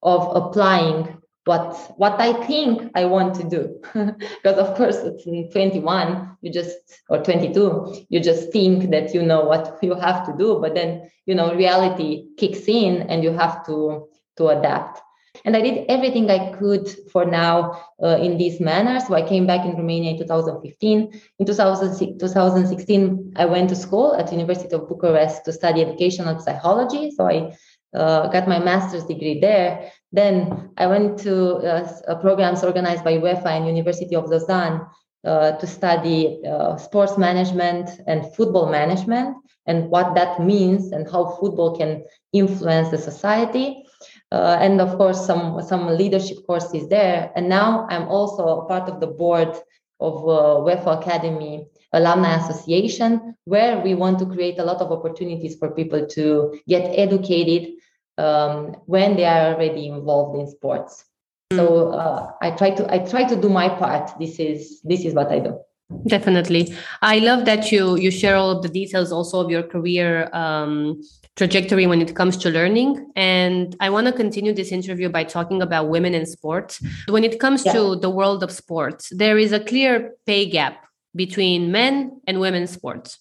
of 0.02 0.36
applying 0.36 1.17
what 1.48 1.74
what 1.96 2.20
i 2.20 2.32
think 2.46 2.90
i 2.94 3.04
want 3.04 3.34
to 3.34 3.44
do 3.56 3.62
because 4.42 4.58
of 4.58 4.76
course 4.76 4.98
it's 4.98 5.24
21 5.24 6.36
you 6.42 6.52
just 6.52 6.76
or 7.08 7.18
22 7.22 8.06
you 8.10 8.20
just 8.20 8.52
think 8.52 8.90
that 8.90 9.14
you 9.14 9.22
know 9.22 9.42
what 9.44 9.78
you 9.82 9.94
have 9.94 10.24
to 10.26 10.32
do 10.36 10.58
but 10.60 10.74
then 10.74 11.10
you 11.26 11.34
know 11.34 11.54
reality 11.54 12.26
kicks 12.36 12.68
in 12.68 13.02
and 13.10 13.24
you 13.24 13.32
have 13.32 13.64
to 13.66 14.08
to 14.36 14.48
adapt 14.48 15.00
and 15.44 15.56
I 15.56 15.60
did 15.60 15.84
everything 15.88 16.30
I 16.30 16.52
could 16.52 16.88
for 17.12 17.24
now 17.24 17.80
uh, 18.02 18.18
in 18.20 18.38
this 18.38 18.60
manner. 18.60 19.00
So 19.00 19.14
I 19.14 19.26
came 19.26 19.46
back 19.46 19.64
in 19.64 19.76
Romania 19.76 20.12
in 20.12 20.18
2015. 20.18 21.20
In 21.38 21.46
2016, 21.46 23.32
I 23.36 23.44
went 23.44 23.68
to 23.68 23.76
school 23.76 24.14
at 24.14 24.32
University 24.32 24.74
of 24.74 24.88
Bucharest 24.88 25.44
to 25.44 25.52
study 25.52 25.82
educational 25.82 26.40
psychology. 26.40 27.10
So 27.12 27.28
I 27.28 27.56
uh, 27.94 28.28
got 28.28 28.48
my 28.48 28.58
master's 28.58 29.04
degree 29.04 29.40
there. 29.40 29.90
Then 30.12 30.70
I 30.76 30.86
went 30.86 31.18
to 31.20 31.56
uh, 31.56 32.20
programs 32.20 32.64
organized 32.64 33.04
by 33.04 33.18
UEFA 33.18 33.46
and 33.46 33.66
University 33.66 34.14
of 34.14 34.28
Lausanne 34.28 34.86
uh, 35.24 35.52
to 35.52 35.66
study 35.66 36.40
uh, 36.46 36.76
sports 36.76 37.18
management 37.18 37.90
and 38.06 38.34
football 38.34 38.70
management 38.70 39.36
and 39.66 39.90
what 39.90 40.14
that 40.14 40.40
means 40.40 40.92
and 40.92 41.10
how 41.10 41.36
football 41.40 41.76
can 41.76 42.04
influence 42.32 42.88
the 42.90 42.98
society 42.98 43.84
uh, 44.32 44.56
and 44.60 44.80
of 44.80 44.96
course 44.96 45.24
some 45.26 45.60
some 45.62 45.86
leadership 45.86 46.38
courses 46.46 46.88
there. 46.88 47.32
And 47.34 47.48
now 47.48 47.86
I'm 47.90 48.08
also 48.08 48.66
part 48.68 48.88
of 48.88 49.00
the 49.00 49.06
board 49.06 49.56
of 50.00 50.14
uh, 50.28 50.60
UEFA 50.66 51.00
Academy 51.00 51.66
Alumni 51.92 52.36
Association, 52.36 53.34
where 53.44 53.80
we 53.80 53.94
want 53.94 54.18
to 54.18 54.26
create 54.26 54.58
a 54.58 54.64
lot 54.64 54.80
of 54.80 54.92
opportunities 54.92 55.56
for 55.56 55.70
people 55.70 56.06
to 56.06 56.60
get 56.68 56.82
educated 56.98 57.72
um, 58.18 58.76
when 58.86 59.16
they 59.16 59.24
are 59.24 59.54
already 59.54 59.88
involved 59.88 60.38
in 60.38 60.46
sports. 60.46 61.04
So 61.52 61.92
uh, 61.92 62.32
I 62.42 62.50
try 62.50 62.70
to 62.72 62.92
I 62.92 62.98
try 62.98 63.24
to 63.24 63.34
do 63.34 63.48
my 63.48 63.70
part. 63.70 64.10
This 64.18 64.38
is 64.38 64.82
this 64.82 65.06
is 65.06 65.14
what 65.14 65.32
I 65.32 65.38
do. 65.38 65.58
Definitely, 66.06 66.74
I 67.00 67.20
love 67.20 67.46
that 67.46 67.72
you 67.72 67.96
you 67.96 68.10
share 68.10 68.36
all 68.36 68.50
of 68.50 68.62
the 68.62 68.68
details 68.68 69.10
also 69.10 69.40
of 69.40 69.50
your 69.50 69.62
career 69.62 70.28
um, 70.34 71.00
trajectory 71.36 71.86
when 71.86 72.02
it 72.02 72.14
comes 72.14 72.36
to 72.38 72.50
learning. 72.50 73.10
And 73.16 73.74
I 73.80 73.88
want 73.88 74.06
to 74.08 74.12
continue 74.12 74.52
this 74.52 74.72
interview 74.72 75.08
by 75.08 75.24
talking 75.24 75.62
about 75.62 75.88
women 75.88 76.12
in 76.12 76.26
sports. 76.26 76.82
When 77.08 77.24
it 77.24 77.40
comes 77.40 77.64
yeah. 77.64 77.72
to 77.72 77.96
the 77.96 78.10
world 78.10 78.42
of 78.42 78.52
sports, 78.52 79.10
there 79.16 79.38
is 79.38 79.52
a 79.52 79.60
clear 79.60 80.12
pay 80.26 80.44
gap 80.44 80.87
between 81.18 81.70
men 81.70 82.20
and 82.26 82.40
women's 82.40 82.70
sports. 82.70 83.18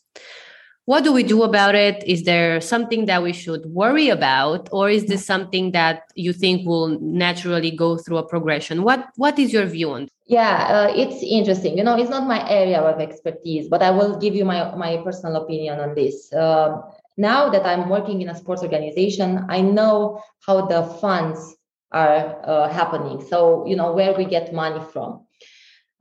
what 0.87 1.03
do 1.03 1.11
we 1.11 1.21
do 1.21 1.43
about 1.43 1.75
it? 1.75 2.01
Is 2.07 2.23
there 2.23 2.61
something 2.61 3.07
that 3.07 3.21
we 3.21 3.33
should 3.33 3.65
worry 3.65 4.07
about 4.07 4.69
or 4.71 4.89
is 4.89 5.03
this 5.11 5.25
something 5.25 5.73
that 5.73 6.03
you 6.15 6.31
think 6.31 6.65
will 6.65 6.97
naturally 7.01 7.71
go 7.71 7.97
through 7.97 8.19
a 8.23 8.27
progression? 8.33 8.83
What 8.83 9.01
what 9.23 9.35
is 9.37 9.51
your 9.51 9.67
view 9.75 9.89
on 9.91 10.07
yeah 10.37 10.55
uh, 10.75 10.89
it's 11.03 11.19
interesting. 11.39 11.77
You 11.77 11.83
know 11.83 11.97
it's 11.99 12.13
not 12.17 12.23
my 12.35 12.41
area 12.61 12.79
of 12.79 12.95
expertise 13.07 13.65
but 13.73 13.81
i 13.87 13.91
will 13.97 14.13
give 14.23 14.33
you 14.39 14.45
my 14.53 14.59
my 14.85 14.91
personal 15.07 15.35
opinion 15.43 15.75
on 15.85 15.89
this. 15.99 16.15
Uh, 16.31 16.69
now 17.29 17.41
that 17.53 17.63
i'm 17.71 17.83
working 17.95 18.17
in 18.23 18.29
a 18.29 18.37
sports 18.41 18.61
organization 18.67 19.29
i 19.57 19.59
know 19.75 20.21
how 20.45 20.57
the 20.73 20.81
funds 21.01 21.39
are 21.91 22.21
uh, 22.51 22.67
happening. 22.79 23.17
So 23.31 23.65
you 23.69 23.75
know 23.79 23.89
where 23.97 24.13
we 24.19 24.25
get 24.25 24.53
money 24.53 24.83
from 24.93 25.09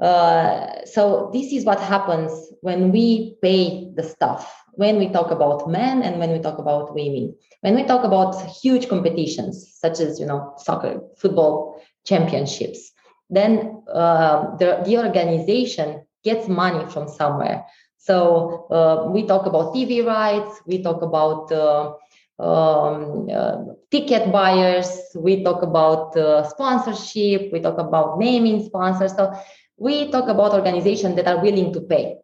uh, 0.01 0.85
so 0.85 1.31
this 1.33 1.53
is 1.53 1.65
what 1.65 1.81
happens 1.81 2.33
when 2.61 2.93
we 2.93 3.37
pay 3.43 3.91
the 3.95 4.03
stuff 4.03 4.65
when 4.77 4.99
we 4.99 5.09
talk 5.09 5.31
about 5.31 5.69
men 5.69 6.03
and 6.03 6.19
when 6.19 6.31
we 6.31 6.39
talk 6.39 6.59
about 6.59 6.95
women. 6.95 7.35
When 7.63 7.75
we 7.75 7.85
talk 7.85 8.05
about 8.05 8.35
huge 8.63 8.89
competitions 8.89 9.75
such 9.75 10.01
as 10.01 10.21
you 10.21 10.27
know 10.27 10.55
soccer, 10.59 11.01
football 11.17 11.83
championships, 12.07 12.93
then 13.29 13.83
uh, 13.93 14.57
the, 14.57 14.83
the 14.85 14.99
organization 14.99 16.07
gets 16.23 16.47
money 16.47 16.87
from 16.91 17.09
somewhere. 17.09 17.65
So 17.97 18.67
uh, 18.71 19.11
we 19.11 19.27
talk 19.27 19.47
about 19.47 19.75
TV 19.75 20.07
rights, 20.07 20.61
we 20.67 20.83
talk 20.83 21.03
about 21.03 21.51
uh, 21.51 21.93
um, 22.39 23.29
uh, 23.33 23.57
ticket 23.91 24.31
buyers, 24.31 25.01
we 25.17 25.43
talk 25.43 25.63
about 25.63 26.17
uh, 26.17 26.47
sponsorship, 26.49 27.51
we 27.53 27.61
talk 27.61 27.79
about 27.79 28.19
naming 28.19 28.65
sponsors. 28.65 29.13
So 29.17 29.33
we 29.79 30.11
talk 30.11 30.29
about 30.29 30.53
organizations 30.53 31.17
that 31.17 31.27
are 31.27 31.41
willing 31.41 31.73
to 31.73 31.81
pay. 31.81 32.17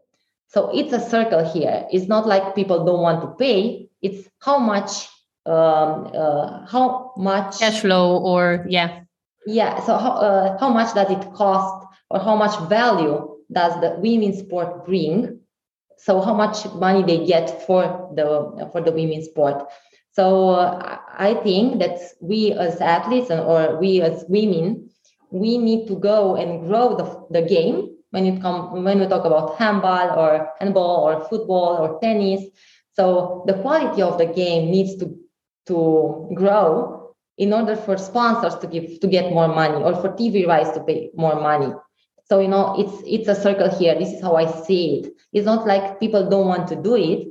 So 0.49 0.71
it's 0.75 0.93
a 0.93 1.01
circle 1.01 1.45
here. 1.51 1.87
It's 1.91 2.09
not 2.09 2.27
like 2.27 2.55
people 2.55 2.85
don't 2.85 3.01
want 3.01 3.23
to 3.23 3.29
pay. 3.29 3.89
It's 4.03 4.29
how 4.41 4.59
much, 4.59 5.09
um, 5.47 6.11
uh, 6.15 6.67
how 6.67 7.13
much 7.17 7.59
cash 7.59 7.81
flow, 7.81 8.19
or 8.19 8.67
yeah, 8.69 9.01
yeah. 9.47 9.81
So 9.85 9.97
how 9.97 10.13
uh, 10.13 10.59
how 10.59 10.69
much 10.69 10.95
does 10.95 11.11
it 11.11 11.33
cost, 11.33 11.87
or 12.11 12.21
how 12.21 12.37
much 12.37 12.59
value 12.69 13.37
does 13.51 13.81
the 13.81 13.97
women's 13.99 14.41
sport 14.41 14.85
bring? 14.85 15.41
So 15.97 16.21
how 16.21 16.35
much 16.35 16.67
money 16.75 17.03
they 17.03 17.25
get 17.25 17.65
for 17.67 18.13
the 18.15 18.69
for 18.73 18.81
the 18.83 18.93
women's 18.93 19.27
sport? 19.27 19.69
So 20.13 20.51
uh, 20.51 20.99
I 21.17 21.35
think 21.35 21.79
that 21.79 21.99
we 22.21 22.53
as 22.53 22.81
athletes 22.81 23.31
or 23.31 23.79
we 23.79 24.03
as 24.03 24.25
women, 24.29 24.91
we 25.33 25.59
need 25.59 25.89
to 25.89 25.97
go 25.97 26.37
and 26.37 26.67
grow 26.67 26.95
the, 26.95 27.41
the 27.41 27.47
game 27.47 27.97
when 28.11 28.27
it 28.27 28.41
come 28.41 28.85
when 28.85 29.01
we 29.01 29.07
talk 29.07 29.25
about 29.25 29.57
handball 29.57 30.19
or 30.19 30.53
handball 30.61 31.09
or 31.09 31.25
football 31.29 31.79
or 31.79 31.99
tennis. 32.01 32.45
So 32.93 33.43
the 33.47 33.55
quality 33.55 34.03
of 34.03 34.19
the 34.19 34.27
game 34.27 34.71
needs 34.71 34.97
to 34.97 35.19
to 35.67 36.29
grow 36.35 37.15
in 37.39 37.53
order 37.53 37.75
for 37.75 37.97
sponsors 37.97 38.55
to 38.57 38.67
give 38.67 39.01
to 39.01 39.07
get 39.07 39.33
more 39.33 39.49
money 39.49 39.83
or 39.83 39.95
for 39.97 40.11
TV 40.11 40.47
rights 40.47 40.71
to 40.73 40.81
pay 40.81 41.11
more 41.17 41.41
money. 41.41 41.73
So 42.29 42.41
you 42.41 42.49
know 42.49 42.77
it's 42.79 43.03
it's 43.07 43.29
a 43.29 43.41
circle 43.41 43.71
here. 43.71 43.99
This 43.99 44.13
is 44.13 44.23
how 44.23 44.37
I 44.37 44.47
see 44.65 44.99
it. 44.99 45.13
It's 45.33 45.47
not 45.47 45.67
like 45.67 45.99
people 45.99 46.29
don't 46.29 46.47
want 46.47 46.69
to 46.69 46.77
do 46.77 46.95
it. 46.95 47.29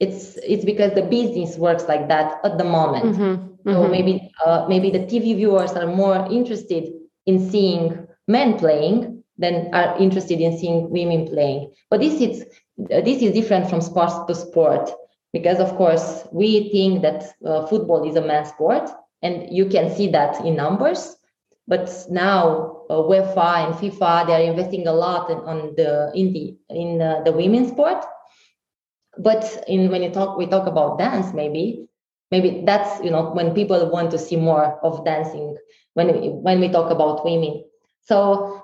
It's 0.00 0.36
it's 0.44 0.66
because 0.66 0.92
the 0.92 1.02
business 1.02 1.56
works 1.56 1.84
like 1.88 2.08
that 2.08 2.40
at 2.44 2.58
the 2.58 2.64
moment. 2.64 3.16
Mm-hmm. 3.16 3.70
So 3.70 3.80
mm-hmm. 3.80 3.90
maybe 3.90 4.30
uh, 4.44 4.66
maybe 4.68 4.90
the 4.90 5.00
TV 5.00 5.34
viewers 5.34 5.72
are 5.72 5.86
more 5.86 6.28
interested 6.30 6.92
in 7.26 7.50
seeing 7.50 8.06
men 8.28 8.58
playing 8.58 9.22
than 9.38 9.74
are 9.74 9.96
interested 9.98 10.40
in 10.40 10.56
seeing 10.56 10.90
women 10.90 11.26
playing. 11.26 11.72
But 11.90 12.00
this 12.00 12.20
is 12.20 12.46
this 12.76 13.22
is 13.22 13.32
different 13.32 13.68
from 13.68 13.80
sports 13.80 14.14
to 14.26 14.34
sport 14.34 14.90
because, 15.32 15.58
of 15.58 15.74
course, 15.76 16.26
we 16.32 16.70
think 16.70 17.02
that 17.02 17.24
uh, 17.44 17.66
football 17.66 18.08
is 18.08 18.16
a 18.16 18.20
men's 18.20 18.48
sport, 18.48 18.88
and 19.22 19.54
you 19.54 19.66
can 19.66 19.94
see 19.94 20.08
that 20.08 20.44
in 20.44 20.56
numbers. 20.56 21.16
But 21.66 21.90
now 22.10 22.82
uh, 22.90 22.94
UEFA 22.94 23.66
and 23.66 23.74
FIFA 23.74 24.26
they 24.26 24.34
are 24.34 24.50
investing 24.52 24.86
a 24.86 24.92
lot 24.92 25.30
in, 25.30 25.38
on 25.38 25.74
the 25.76 26.12
in 26.14 26.32
the 26.32 26.56
in 26.68 27.00
uh, 27.00 27.22
the 27.24 27.32
women's 27.32 27.70
sport. 27.70 28.04
But 29.18 29.64
in 29.66 29.90
when 29.90 30.02
you 30.02 30.10
talk 30.10 30.36
we 30.36 30.46
talk 30.46 30.66
about 30.66 30.98
dance, 30.98 31.32
maybe 31.32 31.88
maybe 32.34 32.50
that's 32.66 32.92
you 33.04 33.12
know 33.14 33.30
when 33.36 33.54
people 33.54 33.80
want 33.96 34.10
to 34.10 34.18
see 34.18 34.38
more 34.50 34.66
of 34.82 35.04
dancing 35.04 35.56
when 35.96 36.08
when 36.46 36.58
we 36.62 36.68
talk 36.68 36.90
about 36.90 37.24
women. 37.24 37.64
So 38.10 38.18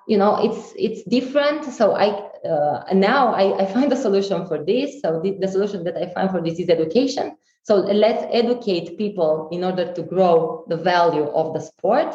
you 0.08 0.18
know 0.18 0.32
it's 0.46 0.74
it's 0.86 1.02
different. 1.16 1.64
So 1.78 1.84
i 1.94 2.08
uh, 2.52 2.78
now 2.94 3.22
I, 3.42 3.44
I 3.62 3.64
find 3.74 3.92
a 3.92 4.02
solution 4.06 4.46
for 4.48 4.58
this. 4.70 5.00
So 5.02 5.20
the, 5.22 5.30
the 5.42 5.48
solution 5.48 5.84
that 5.84 5.96
i 5.96 6.06
find 6.14 6.30
for 6.30 6.40
this 6.42 6.58
is 6.58 6.68
education. 6.68 7.36
So 7.62 7.74
let's 8.04 8.24
educate 8.42 8.98
people 8.98 9.48
in 9.52 9.62
order 9.62 9.92
to 9.96 10.02
grow 10.02 10.64
the 10.72 10.76
value 10.76 11.28
of 11.40 11.52
the 11.54 11.60
sport. 11.60 12.10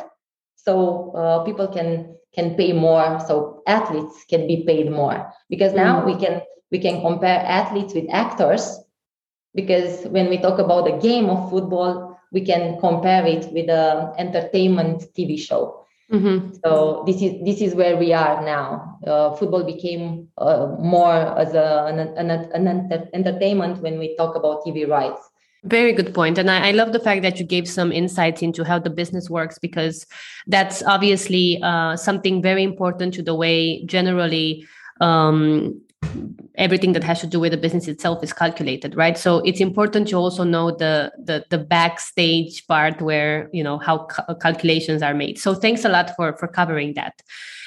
So 0.56 0.74
uh, 1.22 1.44
people 1.48 1.68
can 1.78 1.90
can 2.36 2.56
pay 2.56 2.74
more. 2.74 3.08
So 3.28 3.64
athletes 3.68 4.26
can 4.32 4.48
be 4.52 4.58
paid 4.70 4.92
more. 4.92 5.32
Because 5.50 5.74
now 5.74 6.02
mm. 6.02 6.06
we 6.10 6.16
can 6.24 6.42
we 6.72 6.80
can 6.80 7.00
compare 7.02 7.40
athletes 7.40 7.94
with 7.94 8.08
actors 8.12 8.85
because 9.56 10.06
when 10.08 10.30
we 10.30 10.38
talk 10.38 10.60
about 10.60 10.86
the 10.86 10.98
game 11.08 11.30
of 11.30 11.50
football 11.50 12.20
we 12.32 12.42
can 12.42 12.80
compare 12.80 13.26
it 13.26 13.52
with 13.54 13.70
an 13.70 14.14
entertainment 14.18 15.04
tv 15.16 15.40
show 15.40 15.86
Mm-hmm. 16.12 16.58
So 16.64 17.04
this 17.08 17.22
is 17.22 17.44
this 17.44 17.62
is 17.62 17.74
where 17.74 17.98
we 17.98 18.14
are 18.14 18.44
now. 18.46 19.00
Uh, 19.06 19.36
football 19.36 19.64
became 19.64 20.28
uh, 20.38 20.76
more 20.80 21.16
as 21.16 21.56
a, 21.56 21.86
an, 21.88 22.00
an, 22.00 22.30
an, 22.30 23.10
entertainment 23.14 23.82
when 23.82 23.98
we 23.98 24.16
talk 24.16 24.36
about 24.36 24.64
TV 24.64 24.88
rights. 24.88 25.22
Very 25.64 25.94
good 25.94 26.14
point. 26.14 26.38
And 26.38 26.52
I, 26.52 26.68
I, 26.68 26.72
love 26.72 26.94
the 26.94 27.00
fact 27.00 27.24
that 27.24 27.40
you 27.40 27.46
gave 27.46 27.68
some 27.68 27.92
insights 27.92 28.44
into 28.44 28.64
how 28.64 28.78
the 28.78 28.92
business 28.92 29.32
works 29.32 29.58
because 29.58 30.06
that's 30.46 30.84
obviously 30.84 31.60
uh, 31.64 31.96
something 31.96 32.40
very 32.40 32.62
important 32.62 33.16
to 33.16 33.24
the 33.24 33.34
way 33.34 33.84
generally 33.86 34.68
um, 35.02 35.82
everything 36.58 36.94
that 36.94 37.04
has 37.04 37.20
to 37.22 37.28
do 37.28 37.40
with 37.40 37.52
the 37.52 37.58
business 37.58 37.88
itself 37.88 38.24
is 38.24 38.34
calculated 38.34 38.96
right? 38.96 39.18
So 39.18 39.40
it's 39.40 39.60
important 39.60 40.08
to 40.10 40.16
also 40.16 40.44
know 40.44 40.72
the 40.72 41.12
the, 41.18 41.46
the 41.50 41.58
backstage 41.58 42.66
part 42.68 43.02
where 43.02 43.50
you 43.54 43.64
know 43.64 43.78
how 43.78 44.06
ca- 44.06 44.36
calculations 44.36 45.02
are 45.02 45.14
made. 45.14 45.40
So 45.40 45.54
thanks 45.54 45.86
a 45.86 45.90
lot 45.90 46.16
for 46.16 46.36
for 46.38 46.48
covering 46.48 46.94
that. 46.94 47.22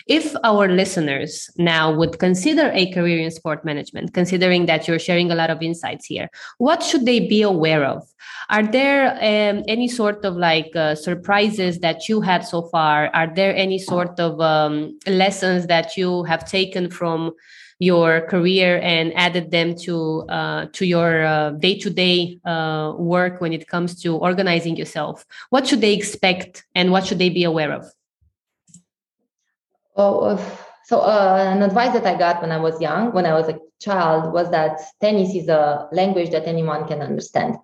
If 0.07 0.35
our 0.43 0.69
listeners 0.69 1.51
now 1.59 1.95
would 1.95 2.19
consider 2.19 2.71
a 2.73 2.91
career 2.93 3.19
in 3.19 3.31
sport 3.31 3.63
management 3.63 4.15
considering 4.15 4.65
that 4.65 4.89
you're 4.89 4.99
sharing 4.99 5.31
a 5.31 5.35
lot 5.35 5.51
of 5.51 5.61
insights 5.61 6.07
here 6.07 6.31
what 6.57 6.83
should 6.83 7.05
they 7.05 7.21
be 7.21 7.43
aware 7.43 7.85
of? 7.85 8.03
Are 8.51 8.67
there 8.67 9.13
um, 9.17 9.63
any 9.69 9.89
sort 9.89 10.25
of 10.25 10.37
like 10.37 10.75
uh, 10.75 10.95
surprises 10.95 11.81
that 11.81 12.09
you 12.09 12.23
had 12.23 12.47
so 12.47 12.63
far? 12.63 13.11
Are 13.13 13.33
there 13.33 13.55
any 13.55 13.79
sort 13.79 14.19
of 14.19 14.41
um, 14.41 14.99
lessons 15.07 15.67
that 15.67 15.97
you 15.99 16.25
have 16.25 16.49
taken 16.49 16.91
from 16.91 17.33
your 17.79 18.23
career 18.23 18.81
and 18.83 19.15
added 19.15 19.51
them 19.51 19.75
to 19.77 20.25
uh, 20.29 20.67
to 20.73 20.85
your 20.85 21.53
day 21.59 21.79
to 21.79 21.91
day 21.91 22.39
work 22.99 23.41
when 23.41 23.53
it 23.53 23.69
comes 23.69 24.01
to 24.03 24.17
organizing 24.17 24.77
yourself? 24.77 25.25
What 25.51 25.67
should 25.67 25.81
they 25.81 25.95
expect 25.95 26.67
and 26.75 26.91
what 26.91 27.07
should 27.07 27.19
they 27.19 27.31
be 27.31 27.45
aware 27.45 27.73
of? 27.73 27.91
Oh, 29.97 30.39
so 30.89 31.01
uh, 31.01 31.53
an 31.55 31.63
advice 31.63 31.93
that 31.93 32.07
I 32.07 32.17
got 32.17 32.41
when 32.41 32.51
I 32.51 32.57
was 32.57 32.81
young, 32.81 33.13
when 33.13 33.27
I 33.27 33.35
was 33.35 33.49
a 33.49 33.59
child, 33.79 34.33
was 34.33 34.51
that 34.51 34.81
tennis 35.03 35.35
is 35.35 35.49
a 35.49 35.87
language 35.93 36.31
that 36.31 36.47
anyone 36.47 36.89
can 36.89 37.03
understand 37.03 37.57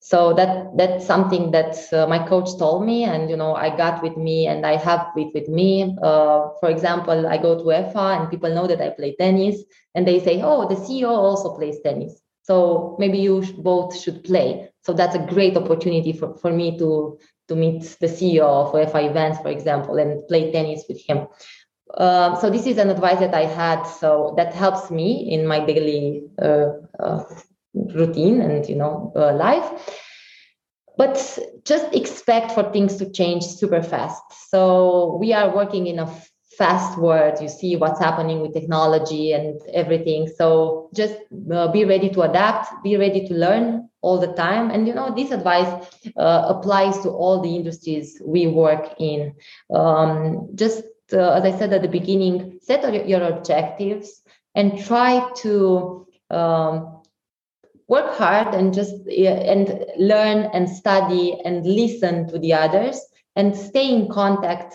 so 0.00 0.32
that 0.32 0.76
that's 0.76 1.04
something 1.06 1.50
that 1.50 1.76
uh, 1.92 2.06
my 2.06 2.18
coach 2.26 2.56
told 2.58 2.84
me 2.86 3.04
and 3.04 3.28
you 3.28 3.36
know 3.36 3.54
i 3.54 3.68
got 3.74 4.02
with 4.02 4.16
me 4.16 4.46
and 4.46 4.64
i 4.64 4.76
have 4.76 5.08
it 5.16 5.28
with 5.34 5.48
me. 5.48 5.96
Uh, 6.02 6.48
for 6.60 6.68
example 6.70 7.26
i 7.26 7.36
go 7.36 7.56
to 7.58 7.64
UEFA 7.64 8.20
and 8.20 8.30
people 8.30 8.54
know 8.54 8.66
that 8.66 8.80
i 8.80 8.90
play 8.90 9.14
tennis 9.16 9.62
and 9.94 10.06
they 10.06 10.20
say 10.20 10.40
oh 10.42 10.68
the 10.68 10.76
ceo 10.76 11.08
also 11.10 11.56
plays 11.56 11.80
tennis. 11.82 12.20
So 12.42 12.96
maybe 12.98 13.18
you 13.18 13.42
both 13.58 13.94
should 13.94 14.24
play. 14.24 14.70
So 14.82 14.94
that's 14.94 15.14
a 15.14 15.18
great 15.18 15.54
opportunity 15.54 16.14
for, 16.14 16.34
for 16.38 16.50
me 16.50 16.78
to 16.78 17.18
to 17.48 17.54
meet 17.56 17.82
the 18.00 18.06
ceo 18.06 18.46
of 18.46 18.72
UEFA 18.72 19.10
events 19.10 19.40
for 19.40 19.48
example 19.48 19.96
and 19.98 20.26
play 20.28 20.52
tennis 20.52 20.84
with 20.88 21.00
him. 21.06 21.26
Uh, 21.94 22.38
so 22.40 22.50
this 22.50 22.66
is 22.66 22.78
an 22.78 22.90
advice 22.90 23.18
that 23.18 23.34
I 23.34 23.44
had. 23.44 23.82
So 23.84 24.34
that 24.36 24.54
helps 24.54 24.90
me 24.90 25.30
in 25.32 25.46
my 25.46 25.64
daily 25.64 26.22
uh, 26.40 26.68
uh, 27.00 27.24
routine 27.94 28.40
and 28.40 28.68
you 28.68 28.76
know 28.76 29.12
uh, 29.16 29.32
life. 29.34 29.68
But 30.96 31.38
just 31.64 31.94
expect 31.94 32.52
for 32.52 32.64
things 32.72 32.96
to 32.96 33.08
change 33.10 33.44
super 33.44 33.82
fast. 33.82 34.22
So 34.50 35.16
we 35.20 35.32
are 35.32 35.54
working 35.54 35.86
in 35.86 36.00
a 36.00 36.12
fast 36.58 36.98
world. 36.98 37.40
You 37.40 37.48
see 37.48 37.76
what's 37.76 38.00
happening 38.00 38.40
with 38.40 38.52
technology 38.52 39.32
and 39.32 39.60
everything. 39.72 40.26
So 40.26 40.90
just 40.92 41.14
uh, 41.52 41.68
be 41.68 41.84
ready 41.84 42.10
to 42.10 42.22
adapt 42.22 42.82
be 42.82 42.96
ready 42.96 43.26
to 43.28 43.34
learn 43.34 43.88
all 44.00 44.18
the 44.18 44.32
time. 44.32 44.70
And 44.70 44.88
you 44.88 44.94
know 44.94 45.14
this 45.14 45.30
advice 45.30 45.72
uh, 46.16 46.44
applies 46.48 46.98
to 47.00 47.10
all 47.10 47.40
the 47.40 47.54
industries 47.54 48.20
we 48.24 48.48
work 48.48 48.94
in. 48.98 49.34
Um, 49.72 50.48
just 50.54 50.82
uh, 51.12 51.30
as 51.30 51.44
i 51.44 51.58
said 51.58 51.72
at 51.72 51.80
the 51.80 51.88
beginning 51.88 52.58
set 52.60 53.08
your 53.08 53.22
objectives 53.22 54.20
and 54.54 54.78
try 54.84 55.26
to 55.36 56.06
um, 56.30 56.97
work 57.88 58.14
hard 58.16 58.54
and 58.54 58.74
just 58.74 58.94
and 59.08 59.84
learn 59.98 60.50
and 60.52 60.68
study 60.68 61.38
and 61.44 61.64
listen 61.66 62.28
to 62.28 62.38
the 62.38 62.52
others 62.52 63.00
and 63.36 63.56
stay 63.56 63.92
in 63.92 64.08
contact 64.08 64.74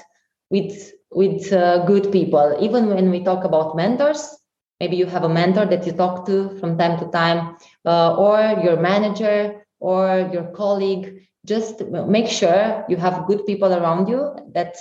with 0.49 0.91
with 1.11 1.51
uh, 1.53 1.85
good 1.85 2.11
people. 2.11 2.57
Even 2.59 2.89
when 2.89 3.11
we 3.11 3.23
talk 3.23 3.43
about 3.43 3.75
mentors 3.75 4.37
maybe 4.79 4.97
you 4.97 5.05
have 5.05 5.23
a 5.23 5.29
mentor 5.29 5.65
that 5.65 5.85
you 5.85 5.93
talk 5.93 6.25
to 6.25 6.49
from 6.59 6.77
time 6.77 6.99
to 6.99 7.05
time 7.11 7.55
uh, 7.85 8.15
or 8.17 8.37
your 8.63 8.77
manager 8.77 9.65
or 9.79 10.29
your 10.33 10.43
colleague 10.51 11.21
just 11.45 11.81
make 11.87 12.27
sure 12.27 12.85
you 12.89 12.97
have 12.97 13.25
good 13.27 13.45
people 13.45 13.73
around 13.73 14.07
you 14.07 14.21
that 14.53 14.75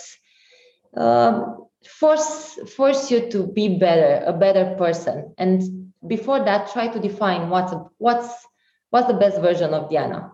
um, 0.96 1.66
force 1.86 2.58
force 2.76 3.10
you 3.10 3.30
to 3.30 3.46
be 3.46 3.78
better 3.78 4.24
a 4.26 4.32
better 4.32 4.74
person. 4.76 5.34
And 5.38 5.81
before 6.06 6.44
that 6.44 6.72
try 6.72 6.88
to 6.88 6.98
define 6.98 7.48
what's 7.48 7.72
what's 7.98 8.28
what's 8.90 9.06
the 9.06 9.14
best 9.14 9.40
version 9.40 9.72
of 9.74 9.90
diana. 9.90 10.32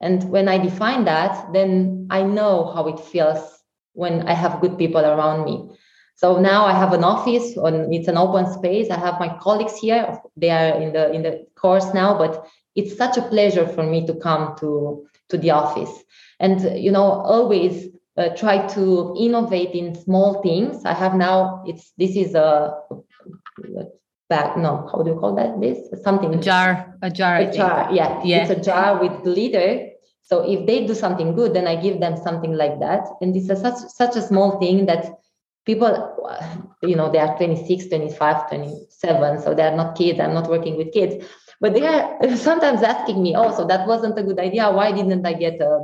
And 0.00 0.30
when 0.30 0.48
i 0.48 0.58
define 0.58 1.04
that 1.04 1.52
then 1.52 2.06
i 2.10 2.22
know 2.22 2.72
how 2.74 2.86
it 2.88 3.00
feels 3.00 3.62
when 3.92 4.28
i 4.28 4.32
have 4.32 4.60
good 4.60 4.78
people 4.78 5.04
around 5.04 5.44
me. 5.44 5.70
So 6.14 6.40
now 6.40 6.66
i 6.66 6.72
have 6.72 6.92
an 6.92 7.04
office 7.04 7.56
and 7.56 7.92
it's 7.94 8.08
an 8.08 8.16
open 8.16 8.52
space. 8.52 8.90
I 8.90 8.98
have 8.98 9.20
my 9.20 9.36
colleagues 9.40 9.78
here. 9.78 10.20
They 10.36 10.50
are 10.50 10.80
in 10.80 10.92
the 10.92 11.12
in 11.12 11.22
the 11.22 11.46
course 11.54 11.92
now 11.94 12.18
but 12.18 12.46
it's 12.74 12.96
such 12.96 13.16
a 13.16 13.22
pleasure 13.22 13.66
for 13.66 13.82
me 13.84 14.06
to 14.06 14.14
come 14.14 14.56
to 14.60 15.06
to 15.28 15.38
the 15.38 15.50
office. 15.50 16.04
And 16.40 16.82
you 16.82 16.90
know 16.90 17.02
always 17.02 17.88
uh, 18.16 18.30
try 18.30 18.66
to 18.66 19.14
innovate 19.18 19.70
in 19.74 19.94
small 19.94 20.42
things. 20.42 20.84
I 20.84 20.92
have 20.92 21.14
now 21.14 21.62
it's 21.66 21.92
this 21.98 22.16
is 22.16 22.34
a 22.34 22.74
bag 24.28 24.56
no 24.56 24.88
how 24.92 25.02
do 25.02 25.10
you 25.10 25.18
call 25.18 25.34
that? 25.34 25.60
This? 25.60 25.78
Something 26.02 26.34
a 26.34 26.38
jar 26.38 26.94
a 27.02 27.10
jar 27.10 27.36
a 27.36 27.52
jar 27.52 27.88
yeah. 27.92 28.20
yeah. 28.24 28.42
it's 28.42 28.50
a 28.50 28.60
jar 28.60 29.00
with 29.00 29.22
glitter. 29.22 29.90
So 30.22 30.48
if 30.48 30.66
they 30.66 30.86
do 30.86 30.94
something 30.94 31.34
good 31.34 31.54
then 31.54 31.66
i 31.66 31.74
give 31.76 32.00
them 32.00 32.16
something 32.16 32.52
like 32.52 32.78
that. 32.80 33.08
And 33.20 33.34
this 33.34 33.48
is 33.48 33.60
such 33.60 33.78
such 33.88 34.16
a 34.16 34.22
small 34.22 34.58
thing 34.60 34.86
that 34.86 35.18
people 35.64 35.92
you 36.82 36.96
know 36.96 37.10
they 37.10 37.18
are 37.18 37.36
26 37.36 37.88
25 37.88 38.48
27 38.48 39.42
so 39.42 39.54
they 39.54 39.62
are 39.62 39.76
not 39.76 39.96
kids 39.96 40.20
i'm 40.20 40.34
not 40.34 40.48
working 40.48 40.76
with 40.76 40.92
kids. 40.92 41.24
But 41.60 41.74
they 41.74 41.86
are 41.86 42.36
sometimes 42.36 42.82
asking 42.82 43.22
me 43.22 43.34
oh 43.36 43.54
so 43.56 43.66
that 43.66 43.88
wasn't 43.88 44.18
a 44.18 44.22
good 44.22 44.38
idea. 44.38 44.70
Why 44.70 44.92
didn't 44.92 45.26
i 45.26 45.32
get 45.32 45.60
a 45.60 45.80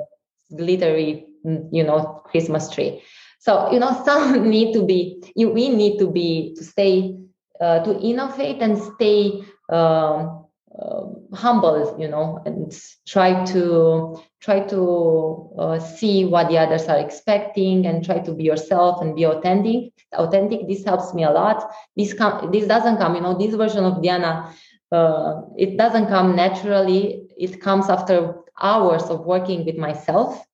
glittery 0.54 1.26
you 1.72 1.84
know 1.84 2.22
christmas 2.26 2.68
tree? 2.70 3.02
So 3.40 3.72
you 3.72 3.78
know 3.78 4.02
some 4.04 4.48
need 4.48 4.74
to 4.74 4.84
be 4.84 5.22
you, 5.34 5.50
we 5.50 5.70
need 5.70 5.98
to 5.98 6.10
be 6.10 6.54
to 6.56 6.64
stay 6.64 7.16
uh, 7.60 7.82
to 7.84 7.98
innovate 8.00 8.60
and 8.60 8.78
stay 8.78 9.42
um, 9.70 10.44
uh, 10.78 11.04
humble 11.34 11.96
you 11.98 12.08
know 12.08 12.42
and 12.46 12.72
try 13.06 13.44
to 13.44 14.18
try 14.40 14.60
to 14.60 15.50
uh, 15.58 15.78
see 15.78 16.24
what 16.24 16.48
the 16.48 16.58
others 16.58 16.86
are 16.88 16.98
expecting 16.98 17.86
and 17.86 18.04
try 18.04 18.18
to 18.18 18.32
be 18.32 18.42
yourself 18.44 19.00
and 19.00 19.14
be 19.14 19.24
authentic 19.24 19.92
authentic. 20.14 20.68
This 20.68 20.84
helps 20.84 21.12
me 21.14 21.24
a 21.24 21.30
lot. 21.30 21.70
This 21.96 22.12
come 22.12 22.50
this 22.50 22.66
doesn't 22.66 22.98
come 22.98 23.14
you 23.14 23.20
know 23.20 23.38
this 23.38 23.54
version 23.54 23.84
of 23.84 24.02
diana 24.02 24.52
uh, 24.92 25.42
it 25.56 25.76
doesn't 25.76 26.06
come 26.06 26.36
naturally. 26.36 27.22
It 27.36 27.60
comes 27.60 27.88
after 27.88 28.34
hours 28.60 29.04
of 29.04 29.24
working 29.26 29.64
with 29.64 29.76
myself 29.76 30.44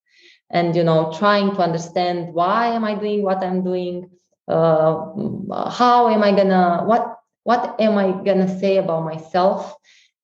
and 0.50 0.74
you 0.74 0.84
know 0.84 1.12
trying 1.16 1.54
to 1.54 1.60
understand 1.60 2.34
why 2.34 2.68
am 2.68 2.84
i 2.84 2.94
doing 2.94 3.22
what 3.22 3.42
i'm 3.42 3.62
doing 3.62 4.10
uh, 4.50 5.70
how 5.70 6.08
am 6.08 6.22
i 6.22 6.32
gonna 6.32 6.82
what 6.84 7.16
what 7.44 7.80
am 7.80 7.96
i 7.98 8.12
gonna 8.24 8.48
say 8.60 8.76
about 8.76 9.04
myself? 9.04 9.74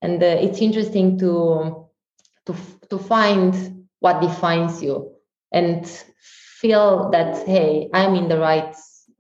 And 0.03 0.23
uh, 0.23 0.27
it's 0.27 0.61
interesting 0.61 1.19
to 1.19 1.87
to 2.47 2.55
to 2.91 2.99
find 2.99 3.87
what 4.01 4.21
defines 4.21 4.83
you 4.83 5.11
and 5.53 5.87
feel 6.61 7.11
that 7.11 7.47
hey 7.47 7.89
i'm 7.95 8.15
in 8.15 8.29
the 8.29 8.39
right 8.39 8.75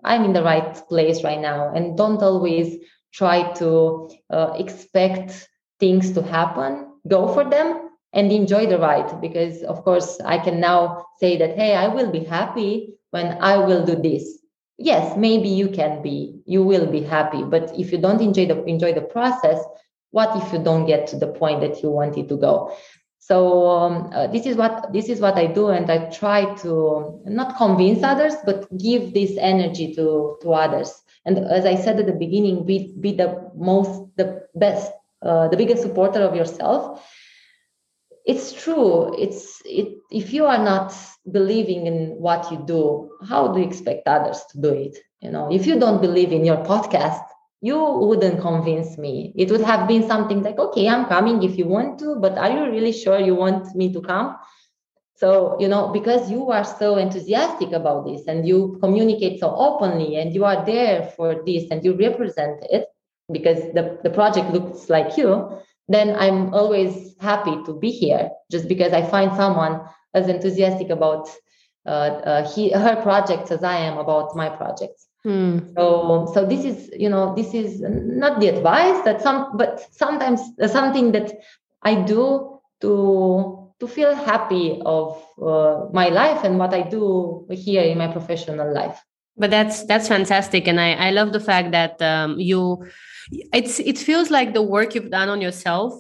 i'm 0.04 0.24
in 0.24 0.32
the 0.32 0.42
right 0.42 0.74
place 0.88 1.24
right 1.24 1.40
now. 1.40 1.72
And 1.74 1.96
don't 1.96 2.22
always 2.22 2.76
try 3.12 3.52
to 3.54 4.10
uh, 4.30 4.52
expect 4.58 5.48
things 5.80 6.12
to 6.12 6.22
happen 6.22 6.86
go 7.08 7.28
for 7.32 7.44
them 7.48 7.90
and 8.12 8.32
enjoy 8.32 8.66
the 8.66 8.78
ride. 8.78 9.20
Because 9.20 9.62
of 9.62 9.82
course 9.84 10.18
i 10.24 10.38
can 10.38 10.60
now 10.60 11.04
say 11.20 11.36
that 11.38 11.56
hey 11.56 11.74
i 11.74 11.88
will 11.88 12.10
be 12.10 12.24
happy 12.24 12.94
when 13.10 13.38
i 13.40 13.56
will 13.56 13.84
do 13.84 13.96
this 13.96 14.38
yes 14.78 15.16
maybe 15.16 15.48
you 15.48 15.68
can 15.68 16.02
be 16.02 16.40
you 16.44 16.62
will 16.62 16.86
be 16.86 17.02
happy 17.02 17.42
but 17.42 17.72
if 17.78 17.92
you 17.92 17.98
don't 17.98 18.20
enjoy 18.20 18.46
the 18.46 18.62
enjoy 18.64 18.92
the 18.92 19.00
process 19.00 19.58
what 20.16 20.34
if 20.42 20.50
you 20.50 20.58
don't 20.58 20.86
get 20.86 21.06
to 21.08 21.16
the 21.16 21.26
point 21.26 21.60
that 21.60 21.82
you 21.82 21.90
wanted 21.90 22.26
to 22.30 22.36
go? 22.36 22.74
So 23.18 23.68
um, 23.68 24.10
uh, 24.14 24.28
this 24.28 24.46
is 24.46 24.56
what 24.56 24.92
this 24.92 25.08
is 25.08 25.20
what 25.20 25.34
i 25.34 25.46
do 25.46 25.68
and 25.68 25.90
i 25.90 25.98
try 26.10 26.54
to 26.62 27.20
not 27.26 27.56
convince 27.56 28.04
others 28.04 28.34
but 28.44 28.58
give 28.78 29.12
this 29.12 29.36
energy 29.38 29.94
to 29.94 30.38
to 30.42 30.52
others. 30.52 31.02
And 31.24 31.38
as 31.38 31.66
i 31.66 31.74
said 31.74 31.98
at 32.00 32.06
the 32.06 32.18
beginning 32.24 32.64
be 32.64 32.94
be 33.00 33.12
the 33.12 33.50
most 33.56 34.16
the 34.16 34.46
best 34.54 34.92
uh, 35.22 35.48
the 35.48 35.56
biggest 35.56 35.82
supporter 35.82 36.20
of 36.20 36.36
yourself 36.36 37.04
it's 38.26 38.52
true. 38.52 39.14
It's 39.18 39.62
it 39.64 39.98
if 40.10 40.32
you 40.32 40.46
are 40.46 40.62
not 40.62 40.92
believing 41.32 41.86
in 41.86 42.16
what 42.18 42.50
you 42.52 42.58
do 42.66 43.10
how 43.28 43.48
do 43.52 43.60
you 43.60 43.66
expect 43.66 44.06
others 44.06 44.44
to 44.52 44.60
do 44.60 44.70
it? 44.70 44.98
You 45.22 45.30
know 45.30 45.48
if 45.52 45.66
you 45.66 45.78
don't 45.78 46.00
believe 46.02 46.32
in 46.32 46.44
your 46.44 46.58
podcast 46.58 47.22
you 47.62 47.78
wouldn't 47.78 48.40
convince 48.40 48.98
me. 48.98 49.32
It 49.36 49.50
would 49.50 49.62
have 49.62 49.88
been 49.88 50.06
something 50.06 50.42
like 50.42 50.58
okay 50.58 50.88
i'm 50.88 51.06
coming 51.06 51.42
if 51.42 51.56
you 51.56 51.66
want 51.66 51.98
to 52.00 52.16
but 52.20 52.36
are 52.38 52.50
you 52.50 52.70
really 52.70 52.92
sure 52.92 53.18
you 53.18 53.34
want 53.34 53.74
me 53.74 53.92
to 53.92 54.00
come? 54.00 54.36
So 55.16 55.56
you 55.60 55.68
know 55.68 55.88
because 55.92 56.30
you 56.30 56.50
are 56.50 56.64
so 56.64 56.96
enthusiastic 56.96 57.72
about 57.72 58.06
this 58.06 58.26
and 58.26 58.46
you 58.46 58.78
communicate 58.82 59.40
so 59.40 59.54
openly 59.56 60.16
and 60.16 60.34
you 60.34 60.44
are 60.44 60.64
there 60.66 61.12
for 61.16 61.42
this 61.46 61.70
and 61.70 61.84
you 61.84 61.96
represent 61.96 62.64
it 62.70 62.86
because 63.32 63.58
the, 63.74 63.98
the 64.02 64.10
project 64.10 64.50
looks 64.52 64.88
like 64.90 65.16
you 65.16 65.48
then 65.88 66.14
i'm 66.16 66.52
always 66.54 67.14
happy 67.20 67.56
to 67.64 67.78
be 67.78 67.90
here 67.90 68.30
just 68.50 68.68
because 68.68 68.92
i 68.92 69.02
find 69.02 69.34
someone 69.36 69.80
as 70.14 70.28
enthusiastic 70.28 70.90
about 70.90 71.28
uh, 71.86 71.88
uh, 71.88 72.52
he, 72.52 72.70
her 72.70 72.96
projects 73.02 73.50
as 73.50 73.62
i 73.62 73.76
am 73.76 73.96
about 73.98 74.34
my 74.34 74.48
projects. 74.48 75.06
Mm. 75.24 75.74
so 75.74 76.30
so 76.32 76.46
this 76.46 76.64
is 76.64 76.90
you 76.96 77.08
know 77.08 77.34
this 77.34 77.52
is 77.52 77.80
not 77.80 78.38
the 78.38 78.46
advice 78.46 79.04
that 79.04 79.20
some 79.20 79.56
but 79.56 79.84
sometimes 79.90 80.40
something 80.68 81.10
that 81.12 81.32
i 81.82 81.94
do 81.94 82.60
to 82.80 83.66
to 83.80 83.86
feel 83.86 84.14
happy 84.14 84.80
of 84.86 85.22
uh, 85.42 85.86
my 85.92 86.08
life 86.08 86.44
and 86.44 86.58
what 86.58 86.72
i 86.72 86.82
do 86.82 87.46
here 87.50 87.82
in 87.82 87.98
my 87.98 88.08
professional 88.08 88.72
life. 88.72 89.02
But 89.36 89.50
that's 89.50 89.84
that's 89.84 90.08
fantastic. 90.08 90.66
And 90.66 90.80
i 90.80 90.92
i 90.92 91.10
love 91.10 91.32
the 91.32 91.40
fact 91.40 91.72
that 91.72 92.00
um, 92.00 92.38
you 92.38 92.86
it's 93.30 93.78
it 93.80 93.98
feels 93.98 94.30
like 94.30 94.54
the 94.54 94.62
work 94.62 94.94
you've 94.94 95.10
done 95.10 95.28
on 95.28 95.40
yourself 95.40 95.92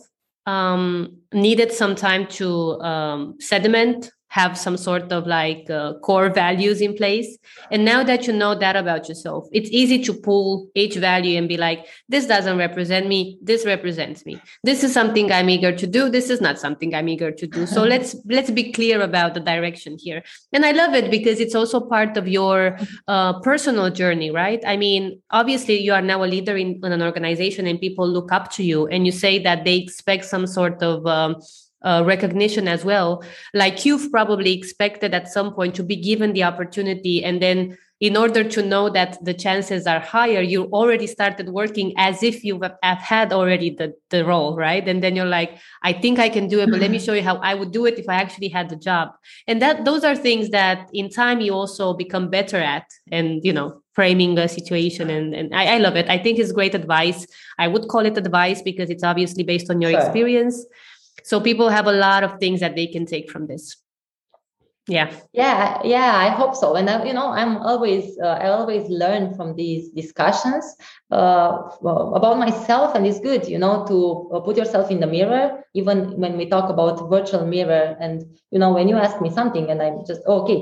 um, 0.46 1.16
needed 1.32 1.72
some 1.72 1.94
time 1.94 2.26
to 2.28 2.80
um, 2.80 3.36
sediment 3.40 4.10
have 4.36 4.56
some 4.58 4.76
sort 4.76 5.12
of 5.16 5.26
like 5.26 5.70
uh, 5.70 5.94
core 6.06 6.28
values 6.28 6.82
in 6.86 6.94
place. 6.94 7.38
And 7.70 7.84
now 7.84 8.02
that 8.04 8.26
you 8.26 8.34
know 8.34 8.54
that 8.54 8.76
about 8.76 9.08
yourself 9.08 9.48
it's 9.52 9.70
easy 9.70 9.98
to 10.04 10.12
pull 10.12 10.68
each 10.74 10.96
value 10.96 11.38
and 11.38 11.48
be 11.48 11.56
like 11.56 11.86
this 12.08 12.26
doesn't 12.26 12.58
represent 12.58 13.08
me. 13.08 13.38
This 13.42 13.64
represents 13.64 14.26
me. 14.26 14.40
This 14.62 14.84
is 14.84 14.92
something 14.92 15.32
i'm 15.32 15.48
eager 15.48 15.72
to 15.82 15.86
do. 15.86 16.02
This 16.16 16.28
is 16.34 16.40
not 16.46 16.58
something 16.64 16.94
i'm 16.94 17.08
eager 17.08 17.30
to 17.40 17.46
do. 17.46 17.66
So 17.66 17.82
let's 17.92 18.14
let's 18.36 18.50
be 18.50 18.72
clear 18.72 19.00
about 19.00 19.34
the 19.34 19.44
direction 19.52 19.96
here. 20.06 20.22
And 20.52 20.64
i 20.70 20.72
love 20.82 20.94
it 21.00 21.10
because 21.10 21.40
it's 21.40 21.54
also 21.54 21.80
part 21.80 22.16
of 22.16 22.28
your 22.28 22.78
uh, 23.08 23.40
personal 23.40 23.90
journey 23.90 24.30
right? 24.30 24.62
I 24.66 24.76
mean 24.76 25.20
obviously 25.30 25.76
you 25.86 25.92
are 25.98 26.06
now 26.12 26.22
a 26.22 26.28
leader 26.34 26.56
in, 26.56 26.80
in, 26.84 26.92
an 26.92 27.02
organization 27.02 27.66
and 27.66 27.80
people 27.80 28.06
look 28.16 28.32
up 28.32 28.50
to 28.56 28.62
you 28.70 28.86
and 28.86 29.06
you 29.06 29.12
say 29.12 29.38
that 29.48 29.64
they 29.64 29.76
expect 29.76 30.24
some 30.24 30.46
sort 30.46 30.82
of 30.82 31.06
um, 31.06 31.36
uh, 31.82 32.02
recognition 32.04 32.68
as 32.68 32.84
well. 32.84 33.22
Like 33.54 33.84
you've 33.84 34.10
probably 34.10 34.52
expected 34.52 35.14
at 35.14 35.28
some 35.28 35.54
point 35.54 35.74
to 35.76 35.82
be 35.82 35.96
given 35.96 36.32
the 36.32 36.44
opportunity 36.44 37.24
and 37.24 37.40
then 37.40 37.76
in 37.98 38.14
order 38.14 38.44
to 38.44 38.62
know 38.62 38.90
that 38.90 39.16
the 39.24 39.32
chances 39.32 39.86
are 39.86 40.00
higher 40.00 40.42
you 40.42 40.64
already 40.64 41.06
started 41.06 41.48
working 41.48 41.94
as 41.96 42.22
if 42.22 42.44
you 42.44 42.60
have 42.82 42.98
had 42.98 43.32
already 43.32 43.70
the, 43.70 43.94
the 44.10 44.22
role 44.24 44.54
right? 44.54 44.86
And 44.86 45.02
then 45.02 45.16
you're 45.16 45.24
like 45.24 45.58
i 45.82 45.92
think 45.92 46.18
i 46.18 46.28
can 46.28 46.46
do 46.46 46.60
it 46.60 46.70
but 46.70 46.80
let 46.80 46.90
me 46.90 46.98
show 46.98 47.14
you 47.14 47.22
how 47.22 47.36
i 47.36 47.54
would 47.54 47.72
do 47.72 47.86
it 47.86 47.98
if 47.98 48.08
i 48.08 48.14
actually 48.14 48.48
had 48.48 48.68
the 48.68 48.76
job. 48.76 49.10
And 49.46 49.62
that 49.62 49.84
those 49.84 50.04
are 50.04 50.14
things 50.14 50.50
that 50.50 50.90
in 50.92 51.08
time 51.08 51.40
you 51.40 51.52
also 51.52 51.94
become 51.94 52.28
better 52.28 52.58
at 52.58 52.86
and 53.10 53.42
you 53.44 53.52
know 53.52 53.80
framing 53.94 54.36
a 54.38 54.46
situation 54.46 55.08
and, 55.08 55.34
and 55.34 55.54
I, 55.54 55.76
I 55.76 55.78
love 55.78 55.96
it. 55.96 56.06
I 56.10 56.18
think 56.18 56.38
it's 56.38 56.52
great 56.52 56.74
advice. 56.74 57.26
I 57.58 57.66
would 57.66 57.88
call 57.88 58.04
it 58.04 58.18
advice 58.18 58.60
because 58.60 58.90
it's 58.90 59.02
obviously 59.02 59.42
based 59.42 59.70
on 59.70 59.80
your 59.80 59.90
sure. 59.90 60.00
experience 60.00 60.66
so 61.22 61.40
people 61.40 61.68
have 61.68 61.86
a 61.86 61.92
lot 61.92 62.24
of 62.24 62.38
things 62.38 62.60
that 62.60 62.76
they 62.76 62.86
can 62.86 63.06
take 63.06 63.30
from 63.30 63.46
this. 63.46 63.76
yeah. 64.88 65.10
Yeah 65.32 65.80
yeah 65.84 66.12
i 66.14 66.28
hope 66.30 66.54
so. 66.54 66.76
And 66.76 66.88
you 67.06 67.12
know 67.12 67.28
i'm 67.30 67.56
always 67.58 68.16
uh, 68.22 68.38
i 68.44 68.48
always 68.48 68.88
learn 68.88 69.34
from 69.34 69.56
these 69.56 69.90
discussions 69.90 70.64
uh, 71.10 71.58
about 72.14 72.38
myself 72.38 72.94
and 72.94 73.06
it's 73.06 73.20
good 73.20 73.48
you 73.48 73.58
know 73.58 73.84
to 73.90 74.30
uh, 74.32 74.40
put 74.40 74.56
yourself 74.56 74.90
in 74.90 75.00
the 75.00 75.06
mirror 75.06 75.64
even 75.74 75.96
when 76.20 76.36
we 76.38 76.46
talk 76.48 76.70
about 76.70 77.10
virtual 77.10 77.44
mirror. 77.44 77.96
And 78.00 78.24
you 78.52 78.58
know 78.58 78.72
when 78.72 78.88
you 78.88 78.96
ask 78.96 79.20
me 79.20 79.30
something 79.30 79.70
and 79.70 79.82
i'm 79.82 80.04
just 80.06 80.22
oh, 80.26 80.42
okay 80.42 80.60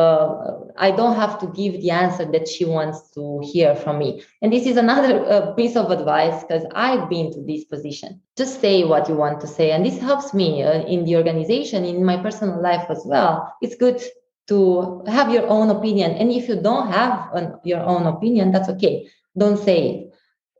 uh, 0.00 0.58
I 0.76 0.90
don't 0.90 1.16
have 1.16 1.38
to 1.40 1.46
give 1.48 1.74
the 1.82 1.90
answer 1.90 2.24
that 2.34 2.48
she 2.48 2.64
wants 2.64 3.10
to 3.16 3.40
hear 3.42 3.74
from 3.74 3.98
me. 3.98 4.22
And 4.40 4.52
this 4.52 4.66
is 4.66 4.76
another 4.76 5.14
uh, 5.26 5.52
piece 5.54 5.76
of 5.76 5.90
advice 5.90 6.42
because 6.42 6.64
I've 6.74 7.08
been 7.08 7.32
to 7.34 7.40
this 7.42 7.64
position. 7.64 8.20
Just 8.36 8.60
say 8.60 8.84
what 8.84 9.08
you 9.08 9.14
want 9.14 9.40
to 9.42 9.46
say. 9.46 9.72
And 9.72 9.84
this 9.84 9.98
helps 9.98 10.32
me 10.32 10.62
uh, 10.62 10.82
in 10.94 11.04
the 11.04 11.16
organization, 11.16 11.84
in 11.84 12.04
my 12.04 12.16
personal 12.16 12.62
life 12.62 12.86
as 12.88 13.02
well. 13.04 13.54
It's 13.60 13.76
good 13.76 14.00
to 14.48 15.04
have 15.06 15.32
your 15.32 15.46
own 15.46 15.68
opinion. 15.70 16.12
And 16.12 16.32
if 16.32 16.48
you 16.48 16.56
don't 16.56 16.88
have 16.90 17.28
an, 17.34 17.54
your 17.64 17.80
own 17.80 18.06
opinion, 18.06 18.52
that's 18.52 18.70
okay. 18.70 19.08
Don't 19.36 19.58
say 19.58 19.78
it. 19.90 19.98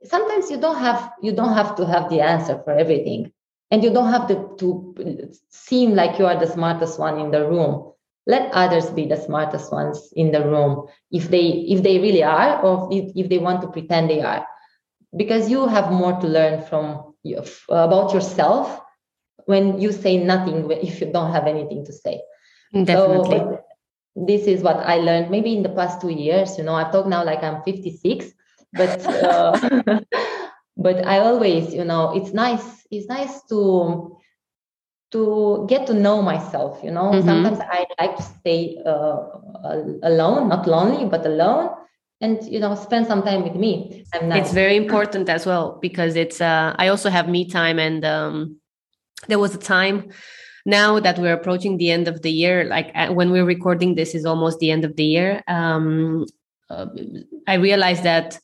Sometimes 0.09 0.49
you 0.51 0.57
don't 0.57 0.79
have 0.79 1.11
you 1.21 1.31
don't 1.31 1.53
have 1.53 1.75
to 1.75 1.85
have 1.85 2.09
the 2.09 2.21
answer 2.21 2.61
for 2.63 2.73
everything. 2.73 3.31
And 3.71 3.83
you 3.83 3.91
don't 3.93 4.11
have 4.11 4.27
to, 4.27 4.35
to 4.59 5.31
seem 5.49 5.95
like 5.95 6.19
you 6.19 6.25
are 6.25 6.37
the 6.37 6.51
smartest 6.57 6.99
one 6.99 7.17
in 7.19 7.31
the 7.31 7.47
room 7.47 7.91
let 8.33 8.51
others 8.53 8.89
be 8.97 9.05
the 9.05 9.19
smartest 9.27 9.71
ones 9.71 9.97
in 10.15 10.31
the 10.31 10.41
room 10.51 10.87
if 11.11 11.29
they 11.29 11.47
if 11.73 11.83
they 11.83 11.99
really 11.99 12.23
are 12.23 12.61
or 12.65 12.89
if, 12.91 13.11
if 13.15 13.29
they 13.29 13.37
want 13.47 13.61
to 13.61 13.67
pretend 13.67 14.09
they 14.09 14.21
are. 14.21 14.45
Because 15.15 15.49
you 15.51 15.67
have 15.67 15.91
more 15.91 16.13
to 16.21 16.27
learn 16.27 16.63
from 16.69 17.13
about 17.69 18.13
yourself 18.13 18.81
when 19.45 19.81
you 19.81 19.91
say 19.91 20.17
nothing 20.17 20.71
if 20.71 21.01
you 21.01 21.11
don't 21.11 21.33
have 21.33 21.47
anything 21.47 21.85
to 21.85 21.93
say. 21.93 22.21
Definitely. 22.73 23.39
so, 23.39 23.63
this 24.15 24.45
is 24.47 24.61
what 24.61 24.77
i 24.77 24.97
learned 24.97 25.31
maybe 25.31 25.55
in 25.55 25.63
the 25.63 25.69
past 25.69 26.01
two 26.01 26.09
years 26.09 26.57
you 26.57 26.63
know 26.63 26.75
i 26.75 26.83
talk 26.91 27.07
now 27.07 27.23
like 27.23 27.41
i'm 27.43 27.61
56 27.63 28.31
but 28.73 29.05
uh, 29.07 29.99
but 30.77 31.05
i 31.07 31.19
always 31.19 31.73
you 31.73 31.85
know 31.85 32.13
it's 32.15 32.33
nice 32.33 32.85
it's 32.91 33.07
nice 33.07 33.41
to 33.43 34.17
to 35.11 35.65
get 35.67 35.85
to 35.85 35.93
know 35.93 36.21
myself 36.21 36.79
you 36.83 36.91
know 36.91 37.11
mm-hmm. 37.11 37.27
sometimes 37.27 37.59
i 37.59 37.85
like 37.99 38.15
to 38.15 38.23
stay 38.23 38.77
uh, 38.85 39.17
alone 40.03 40.47
not 40.49 40.67
lonely 40.67 41.05
but 41.05 41.25
alone 41.25 41.69
and 42.21 42.43
you 42.43 42.59
know 42.59 42.75
spend 42.75 43.05
some 43.07 43.21
time 43.23 43.43
with 43.43 43.55
me 43.55 44.05
it's 44.13 44.53
very 44.53 44.77
important 44.77 45.27
as 45.27 45.45
well 45.45 45.77
because 45.81 46.15
it's 46.15 46.39
uh, 46.39 46.73
i 46.77 46.87
also 46.87 47.09
have 47.09 47.27
me 47.27 47.45
time 47.45 47.79
and 47.79 48.05
um, 48.05 48.57
there 49.27 49.39
was 49.39 49.53
a 49.53 49.57
time 49.57 50.09
now 50.65 50.99
that 50.99 51.17
we're 51.17 51.33
approaching 51.33 51.77
the 51.77 51.89
end 51.89 52.07
of 52.07 52.21
the 52.21 52.31
year 52.31 52.63
like 52.65 52.91
uh, 52.95 53.11
when 53.11 53.31
we're 53.31 53.45
recording 53.45 53.95
this 53.95 54.15
is 54.15 54.25
almost 54.25 54.59
the 54.59 54.71
end 54.71 54.85
of 54.85 54.95
the 54.95 55.05
year 55.05 55.43
um, 55.47 56.25
uh, 56.69 56.85
i 57.47 57.55
realized 57.55 58.03
that 58.03 58.39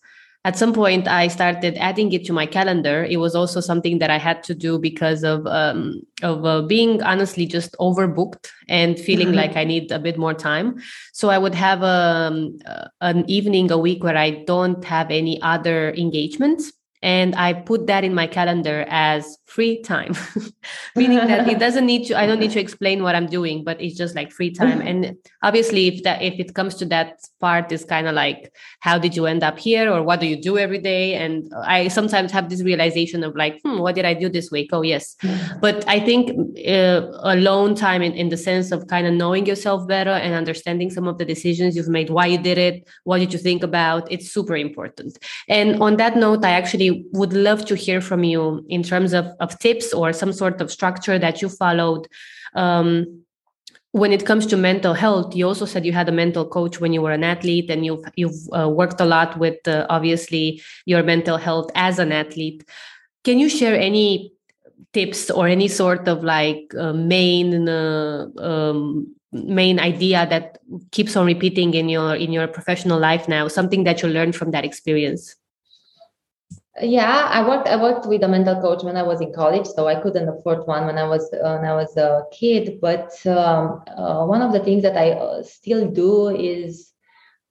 at 0.46 0.58
some 0.58 0.74
point 0.74 1.08
i 1.08 1.28
started 1.28 1.76
adding 1.78 2.12
it 2.14 2.26
to 2.26 2.34
my 2.34 2.46
calendar. 2.46 3.04
It 3.04 3.18
was 3.18 3.36
also 3.36 3.60
something 3.60 4.00
that 4.00 4.10
i 4.10 4.18
had 4.18 4.44
to 4.44 4.56
do 4.56 4.80
because 4.80 5.24
of 5.24 5.46
um, 5.48 6.02
of 6.24 6.46
uh, 6.46 6.62
being 6.62 7.04
honestly 7.04 7.46
just 7.46 7.76
overbooked 7.80 8.50
and 8.70 9.00
feeling 9.00 9.28
mm-hmm. 9.28 9.38
like 9.38 9.56
i 9.56 9.64
need 9.64 9.92
a 9.92 10.00
bit 10.00 10.18
more 10.18 10.34
time. 10.34 10.82
So 11.14 11.30
i 11.30 11.38
would 11.38 11.56
have 11.56 11.84
um, 11.84 12.60
uh, 12.66 12.88
an 13.02 13.30
evening 13.30 13.72
a 13.72 13.78
week 13.78 14.04
where 14.04 14.18
i 14.18 14.44
don't 14.46 14.84
have 14.84 15.12
any 15.12 15.42
other 15.42 15.92
engagements. 15.94 16.72
And 17.04 17.36
i 17.36 17.54
put 17.54 17.88
that 17.88 18.04
in 18.04 18.14
my 18.14 18.28
calendar 18.28 18.86
as 18.90 19.38
free 19.48 19.82
time. 19.82 20.14
Meaning 20.96 21.20
that 21.28 21.48
it 21.48 21.58
doesn't 21.66 21.86
need 21.86 22.06
to 22.08 22.18
i 22.20 22.28
don't 22.28 22.40
need 22.40 22.52
to 22.52 22.60
explain 22.60 23.02
what 23.02 23.16
i'm 23.16 23.28
doing 23.28 23.64
but 23.64 23.82
it's 23.82 23.96
just 23.96 24.16
like 24.16 24.32
free 24.32 24.52
time. 24.52 24.82
And 24.82 25.18
obviously 25.42 25.88
if 25.88 26.04
that 26.04 26.22
if 26.22 26.40
it 26.40 26.54
comes 26.54 26.76
to 26.76 26.86
that 26.86 27.20
part 27.40 27.72
is 27.72 27.86
kind 27.86 28.08
of 28.08 28.14
like 28.14 28.54
how 28.82 28.98
did 29.00 29.16
you 29.16 29.26
end 29.26 29.44
up 29.44 29.58
here 29.58 29.92
or 29.92 30.04
what 30.04 30.20
do 30.20 30.28
you 30.28 30.40
do 30.40 30.58
every 30.58 30.80
day? 30.80 31.16
And 31.16 31.52
i 31.64 31.88
sometimes 31.88 32.32
have 32.32 32.50
this 32.50 32.62
realization 32.62 33.24
of 33.24 33.36
like 33.36 33.60
hmm, 33.64 33.80
what 33.80 33.96
did 33.96 34.06
i 34.06 34.14
do 34.14 34.30
this 34.30 34.52
week? 34.52 34.70
Oh 34.74 34.82
yes. 34.82 35.16
But 35.62 35.88
i 35.88 36.00
think 36.00 36.32
uh, 36.68 37.02
alone 37.24 37.74
time 37.76 38.02
in, 38.02 38.14
in 38.14 38.30
the 38.30 38.38
sense 38.38 38.72
of 38.72 38.88
kind 38.88 39.08
of 39.08 39.14
knowing 39.14 39.46
yourself 39.46 39.88
better 39.88 40.12
and 40.12 40.34
understanding 40.34 40.90
some 40.90 41.08
of 41.08 41.18
the 41.18 41.26
decisions 41.26 41.76
you've 41.76 41.88
made 41.88 42.10
why 42.10 42.26
you 42.26 42.38
did 42.38 42.58
it 42.58 42.88
what 43.06 43.20
did 43.20 43.32
you 43.32 43.40
think 43.40 43.64
about 43.64 44.12
it's 44.12 44.30
super 44.30 44.58
important. 44.58 45.18
And 45.48 45.82
on 45.82 45.98
that 45.98 46.18
note 46.18 46.44
i 46.44 46.52
actually 46.52 47.06
would 47.14 47.34
love 47.34 47.66
to 47.66 47.76
hear 47.76 48.02
from 48.02 48.24
you 48.24 48.66
in 48.68 48.84
terms 48.84 49.14
of, 49.14 49.26
of 49.40 49.58
tips 49.60 49.94
or 49.94 50.14
some 50.14 50.34
sort 50.34 50.62
of 50.62 50.72
structure 50.72 51.20
that 51.20 51.42
you 51.42 51.50
followed 51.50 52.08
um, 52.56 53.24
when 53.92 54.12
it 54.12 54.26
comes 54.26 54.46
to 54.46 54.58
mental 54.58 54.94
health 54.94 55.36
you 55.36 55.48
also 55.48 55.66
said 55.66 55.86
you 55.86 55.94
had 55.94 56.10
a 56.10 56.12
mental 56.12 56.46
coach 56.46 56.80
when 56.80 56.94
you 56.94 57.02
were 57.02 57.12
an 57.12 57.24
athlete 57.24 57.70
and 57.70 57.86
you've 57.86 58.04
you've 58.16 58.48
uh, 58.58 58.70
worked 58.70 59.02
a 59.02 59.06
lot 59.06 59.38
with 59.40 59.68
uh, 59.68 59.86
obviously 59.90 60.62
your 60.86 61.04
mental 61.04 61.38
health 61.38 61.70
as 61.76 62.00
an 62.00 62.12
athlete. 62.12 62.64
Can 63.24 63.40
you 63.40 63.50
share 63.50 63.78
any 63.80 64.34
tips 64.94 65.30
or 65.30 65.48
any 65.48 65.68
sort 65.68 66.08
of 66.08 66.24
like 66.24 66.74
uh, 66.78 66.94
main 66.94 67.68
uh, 67.68 68.28
um, 68.38 69.16
main 69.32 69.80
idea 69.80 70.26
that 70.30 70.60
keeps 70.92 71.16
on 71.16 71.26
repeating 71.26 71.74
in 71.74 71.90
your 71.90 72.16
in 72.16 72.32
your 72.32 72.48
professional 72.48 73.00
life 73.00 73.28
now 73.28 73.48
something 73.48 73.84
that 73.84 74.02
you 74.02 74.10
learned 74.10 74.36
from 74.36 74.52
that 74.52 74.66
experience 74.66 75.36
yeah 76.82 77.28
i 77.32 77.48
worked 77.48 77.68
i 77.68 77.76
worked 77.76 78.06
with 78.06 78.24
a 78.24 78.28
mental 78.28 78.60
coach 78.62 78.84
when 78.84 78.98
i 78.98 79.04
was 79.04 79.22
in 79.22 79.34
college 79.34 79.66
so 79.66 79.88
i 79.88 79.96
couldn't 79.96 80.30
afford 80.30 80.66
one 80.68 80.86
when 80.86 80.98
i 80.98 81.04
was 81.08 81.30
when 81.32 81.66
i 81.66 81.74
was 81.74 81.96
a 81.98 82.24
kid 82.32 82.80
but 82.82 83.12
um, 83.26 83.82
uh, 83.98 84.24
one 84.26 84.42
of 84.42 84.52
the 84.54 84.60
things 84.60 84.84
that 84.84 84.96
i 84.98 85.12
uh, 85.12 85.42
still 85.44 85.90
do 85.90 86.30
is 86.30 86.94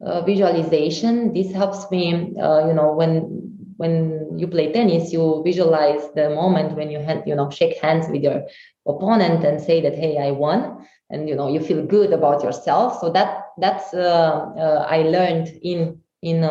uh, 0.05 0.20
visualization. 0.22 1.33
This 1.33 1.53
helps 1.53 1.91
me 1.91 2.35
uh, 2.39 2.66
you 2.66 2.74
know 2.74 2.93
when 2.93 3.53
when 3.79 4.39
you 4.39 4.47
play 4.47 4.72
tennis 4.72 5.12
you 5.12 5.43
visualize 5.45 6.11
the 6.14 6.31
moment 6.31 6.77
when 6.77 6.91
you 6.91 6.99
hand, 6.99 7.22
you 7.27 7.35
know 7.35 7.51
shake 7.51 7.79
hands 7.79 8.07
with 8.11 8.22
your 8.22 8.43
opponent 8.87 9.45
and 9.45 9.61
say 9.61 9.81
that 9.83 9.95
hey 9.95 10.18
i 10.18 10.31
won 10.31 10.87
and 11.11 11.29
you 11.29 11.35
know 11.35 11.49
you 11.49 11.61
feel 11.61 11.85
good 11.85 12.12
about 12.12 12.43
yourself. 12.43 13.01
So 13.01 13.11
that 13.12 13.47
that's 13.59 13.93
uh, 13.95 14.87
i 14.89 15.03
learned 15.03 15.49
in 15.62 15.99
in 16.22 16.43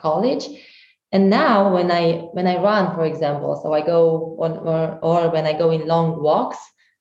college 0.00 0.48
and 1.12 1.30
now 1.30 1.72
when 1.72 1.90
i 1.90 2.12
when 2.32 2.46
i 2.46 2.56
run 2.56 2.94
for 2.94 3.04
example 3.04 3.58
so 3.62 3.72
i 3.72 3.80
go 3.80 4.36
on 4.40 4.52
or, 4.58 4.98
or 5.02 5.30
when 5.30 5.46
i 5.46 5.52
go 5.52 5.70
in 5.70 5.86
long 5.86 6.22
walks 6.22 6.58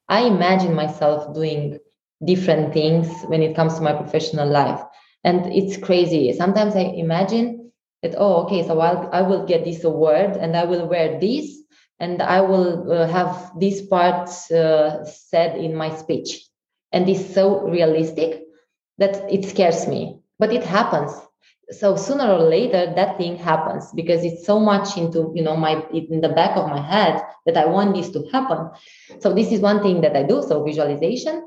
i 0.10 0.22
imagine 0.22 0.74
myself 0.74 1.34
doing 1.34 1.78
different 2.24 2.74
things 2.74 3.08
when 3.28 3.42
it 3.42 3.56
comes 3.56 3.76
to 3.76 3.82
my 3.82 3.94
professional 3.94 4.48
life. 4.48 4.82
And 5.24 5.46
it's 5.54 5.78
crazy. 5.78 6.34
Sometimes 6.34 6.76
i 6.76 6.82
imagine 6.82 7.72
that 8.02 8.16
oh 8.18 8.44
okay 8.44 8.66
so 8.66 8.80
I'll, 8.80 9.10
i 9.12 9.22
will 9.22 9.46
get 9.46 9.64
this 9.66 9.84
award 9.84 10.38
and 10.38 10.56
i 10.56 10.64
will 10.64 10.88
wear 10.88 11.20
this 11.20 11.58
and 12.00 12.22
i 12.22 12.42
will 12.42 12.92
uh, 12.92 13.08
have 13.08 13.52
this 13.60 13.82
part 13.82 14.30
uh, 14.52 15.04
said 15.04 15.58
in 15.58 15.76
my 15.76 15.96
speech. 15.96 16.46
And 16.92 17.10
it's 17.10 17.34
so 17.34 17.68
realistic 17.68 18.44
that 18.98 19.32
it 19.32 19.46
scares 19.46 19.88
me 19.88 20.20
but 20.40 20.54
it 20.54 20.64
happens 20.64 21.12
so 21.72 21.96
sooner 21.96 22.32
or 22.32 22.40
later 22.40 22.94
that 22.96 23.18
thing 23.18 23.36
happens 23.36 23.92
because 23.94 24.24
it's 24.24 24.46
so 24.46 24.60
much 24.60 24.98
into 24.98 25.32
you 25.36 25.44
know 25.44 25.58
my 25.58 25.84
in 25.92 26.22
the 26.22 26.30
back 26.30 26.56
of 26.56 26.70
my 26.70 26.82
head 26.82 27.22
that 27.46 27.58
i 27.58 27.66
want 27.66 27.94
this 27.96 28.10
to 28.10 28.24
happen. 28.32 28.70
So 29.20 29.34
this 29.34 29.52
is 29.52 29.60
one 29.60 29.82
thing 29.82 30.02
that 30.02 30.16
i 30.16 30.24
do 30.24 30.42
so 30.42 30.64
visualization. 30.64 31.46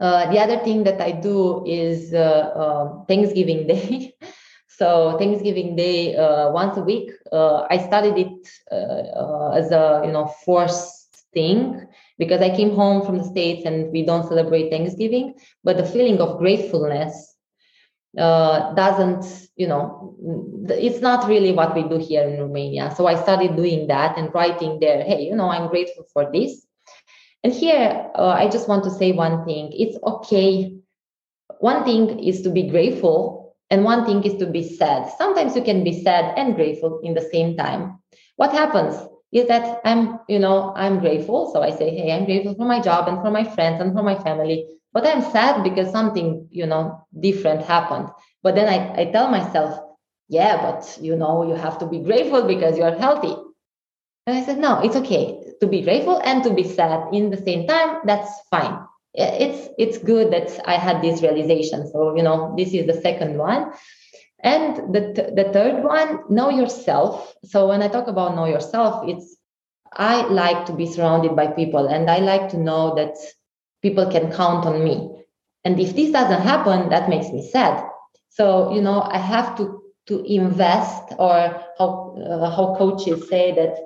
Uh, 0.00 0.30
the 0.30 0.38
other 0.38 0.58
thing 0.58 0.84
that 0.84 1.00
i 1.00 1.12
do 1.12 1.64
is 1.66 2.12
uh, 2.12 2.18
uh, 2.18 3.04
thanksgiving 3.04 3.66
day. 3.66 4.14
So 4.70 5.18
thanksgiving 5.18 5.74
day 5.74 6.14
uh, 6.14 6.52
once 6.52 6.76
a 6.76 6.82
week 6.82 7.10
uh, 7.32 7.66
i 7.68 7.78
studied 7.78 8.16
it 8.16 8.48
uh, 8.70 9.48
as 9.50 9.72
a 9.72 10.02
you 10.04 10.12
know 10.12 10.26
forced 10.44 11.24
thing 11.34 11.84
because 12.16 12.40
i 12.42 12.54
came 12.54 12.76
home 12.76 13.04
from 13.04 13.18
the 13.18 13.24
states 13.24 13.66
and 13.66 13.90
we 13.90 14.04
don't 14.06 14.28
celebrate 14.28 14.70
thanksgiving 14.70 15.34
but 15.64 15.78
the 15.78 15.84
feeling 15.84 16.20
of 16.20 16.38
gratefulness 16.38 17.27
uh, 18.16 18.72
doesn't, 18.74 19.48
you 19.56 19.66
know, 19.66 20.16
it's 20.70 21.00
not 21.00 21.28
really 21.28 21.52
what 21.52 21.74
we 21.74 21.82
do 21.82 21.98
here 21.98 22.22
in 22.22 22.40
Romania. 22.40 22.94
So 22.96 23.06
I 23.06 23.20
started 23.20 23.56
doing 23.56 23.86
that 23.88 24.16
and 24.16 24.32
writing 24.32 24.80
there, 24.80 25.02
hey, 25.02 25.22
you 25.22 25.36
know, 25.36 25.50
I'm 25.50 25.68
grateful 25.68 26.04
for 26.12 26.30
this. 26.32 26.66
And 27.44 27.52
here, 27.52 28.10
uh, 28.14 28.28
I 28.28 28.48
just 28.48 28.68
want 28.68 28.84
to 28.84 28.90
say 28.90 29.12
one 29.12 29.44
thing 29.44 29.70
it's 29.72 29.98
okay. 30.02 30.74
One 31.60 31.84
thing 31.84 32.18
is 32.18 32.42
to 32.42 32.50
be 32.50 32.68
grateful, 32.68 33.56
and 33.70 33.84
one 33.84 34.04
thing 34.04 34.22
is 34.22 34.38
to 34.38 34.46
be 34.46 34.62
sad. 34.62 35.10
Sometimes 35.18 35.56
you 35.56 35.62
can 35.62 35.82
be 35.82 36.02
sad 36.02 36.38
and 36.38 36.54
grateful 36.54 37.00
in 37.02 37.14
the 37.14 37.28
same 37.32 37.56
time. 37.56 37.98
What 38.36 38.52
happens 38.52 38.94
is 39.32 39.48
that 39.48 39.80
I'm, 39.84 40.20
you 40.28 40.38
know, 40.38 40.72
I'm 40.76 41.00
grateful. 41.00 41.52
So 41.52 41.62
I 41.62 41.70
say, 41.70 41.90
hey, 41.90 42.12
I'm 42.12 42.24
grateful 42.24 42.54
for 42.54 42.64
my 42.64 42.80
job 42.80 43.08
and 43.08 43.18
for 43.18 43.30
my 43.30 43.44
friends 43.44 43.80
and 43.80 43.92
for 43.92 44.02
my 44.02 44.14
family 44.14 44.77
but 44.92 45.06
i'm 45.06 45.22
sad 45.22 45.62
because 45.62 45.90
something 45.90 46.46
you 46.50 46.66
know 46.66 47.00
different 47.20 47.62
happened 47.62 48.08
but 48.42 48.54
then 48.54 48.68
i, 48.68 49.02
I 49.02 49.04
tell 49.12 49.28
myself 49.28 49.78
yeah 50.28 50.60
but 50.62 50.98
you 51.00 51.16
know 51.16 51.48
you 51.48 51.54
have 51.54 51.78
to 51.78 51.86
be 51.86 51.98
grateful 52.00 52.42
because 52.42 52.76
you're 52.78 52.96
healthy 52.98 53.34
and 54.26 54.36
i 54.36 54.42
said 54.44 54.58
no 54.58 54.80
it's 54.80 54.96
okay 54.96 55.38
to 55.60 55.66
be 55.66 55.82
grateful 55.82 56.20
and 56.24 56.42
to 56.44 56.50
be 56.52 56.64
sad 56.64 57.12
in 57.12 57.30
the 57.30 57.36
same 57.36 57.66
time 57.66 57.98
that's 58.04 58.30
fine 58.50 58.78
it's 59.14 59.68
it's 59.78 59.98
good 59.98 60.32
that 60.32 60.60
I 60.66 60.74
had 60.74 61.02
this 61.02 61.22
realization. 61.22 61.90
So 61.90 62.14
you 62.16 62.22
know, 62.22 62.54
this 62.56 62.72
is 62.72 62.86
the 62.86 63.00
second 63.00 63.38
one. 63.38 63.72
And 64.40 64.94
the, 64.94 65.12
th- 65.14 65.34
the 65.34 65.52
third 65.52 65.82
one, 65.82 66.20
know 66.30 66.48
yourself. 66.50 67.34
So 67.44 67.66
when 67.66 67.82
I 67.82 67.88
talk 67.88 68.06
about 68.06 68.36
know 68.36 68.46
yourself, 68.46 69.08
it's 69.08 69.36
I 69.92 70.22
like 70.28 70.66
to 70.66 70.72
be 70.72 70.86
surrounded 70.86 71.34
by 71.34 71.48
people 71.48 71.88
and 71.88 72.08
I 72.08 72.18
like 72.18 72.50
to 72.50 72.58
know 72.58 72.94
that 72.94 73.16
people 73.82 74.10
can 74.10 74.32
count 74.32 74.66
on 74.66 74.82
me. 74.84 75.10
And 75.64 75.78
if 75.80 75.94
this 75.94 76.10
doesn't 76.10 76.42
happen, 76.42 76.88
that 76.90 77.08
makes 77.08 77.28
me 77.30 77.42
sad. 77.42 77.84
So, 78.30 78.72
you 78.74 78.80
know, 78.80 79.02
I 79.02 79.18
have 79.18 79.56
to 79.58 79.80
to 80.08 80.22
invest 80.24 81.12
or 81.18 81.62
how 81.78 82.16
uh, 82.18 82.50
how 82.50 82.74
coaches 82.78 83.28
say 83.28 83.52
that 83.54 83.76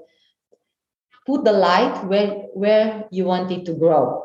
put 1.26 1.44
the 1.44 1.52
light 1.52 2.04
where 2.06 2.46
where 2.54 3.04
you 3.10 3.24
want 3.24 3.50
it 3.50 3.64
to 3.66 3.72
grow. 3.74 4.22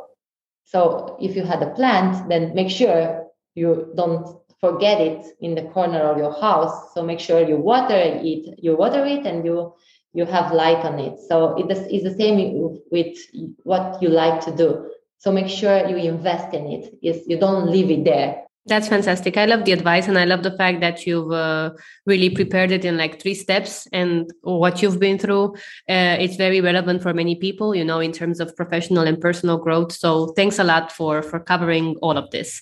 So, 0.66 1.18
if 1.20 1.36
you 1.36 1.44
had 1.44 1.62
a 1.64 1.72
plant, 1.72 2.30
then 2.30 2.54
make 2.56 2.70
sure 2.70 3.26
you 3.56 3.92
don't 3.96 4.28
forget 4.60 5.00
it 5.02 5.26
in 5.42 5.56
the 5.56 5.64
corner 5.64 6.00
of 6.00 6.18
your 6.18 6.34
house. 6.40 6.94
So 6.94 7.04
make 7.04 7.20
sure 7.20 7.48
you 7.48 7.58
water 7.58 7.96
it, 7.98 8.60
you 8.62 8.76
water 8.76 9.06
it 9.06 9.26
and 9.26 9.46
you 9.46 9.74
you 10.14 10.26
have 10.26 10.52
light 10.52 10.84
on 10.86 11.00
it. 11.00 11.20
So 11.30 11.56
it 11.58 11.72
is 11.72 12.04
the 12.04 12.16
same 12.16 12.80
with 12.92 13.18
what 13.64 14.02
you 14.02 14.10
like 14.10 14.42
to 14.46 14.52
do. 14.56 14.90
So 15.18 15.32
make 15.32 15.48
sure 15.48 15.88
you 15.88 15.98
invest 15.98 16.54
in 16.54 16.68
it. 16.68 16.94
Is 17.02 17.28
you 17.28 17.40
don't 17.40 17.70
leave 17.70 17.90
it 17.90 18.04
there. 18.04 18.48
That's 18.68 18.90
fantastic. 18.90 19.38
I 19.38 19.46
love 19.46 19.64
the 19.64 19.72
advice 19.72 20.10
and 20.10 20.18
I 20.18 20.26
love 20.26 20.44
the 20.44 20.56
fact 20.58 20.82
that 20.82 21.08
you've 21.08 21.32
uh, 21.32 21.72
really 22.06 22.30
prepared 22.30 22.70
it 22.72 22.84
in 22.84 22.98
like 22.98 23.22
three 23.22 23.34
steps 23.34 23.88
and 23.94 24.30
what 24.42 24.82
you've 24.82 25.00
been 25.00 25.18
through. 25.18 25.54
Uh, 25.88 26.18
it's 26.20 26.36
very 26.36 26.60
relevant 26.60 27.02
for 27.02 27.14
many 27.14 27.36
people, 27.36 27.74
you 27.74 27.86
know, 27.86 28.02
in 28.02 28.12
terms 28.12 28.42
of 28.42 28.54
professional 28.58 29.08
and 29.08 29.22
personal 29.22 29.58
growth. 29.58 29.94
So 29.94 30.28
thanks 30.36 30.60
a 30.60 30.66
lot 30.66 30.92
for 30.92 31.22
for 31.22 31.40
covering 31.40 31.96
all 32.02 32.18
of 32.18 32.30
this. 32.32 32.62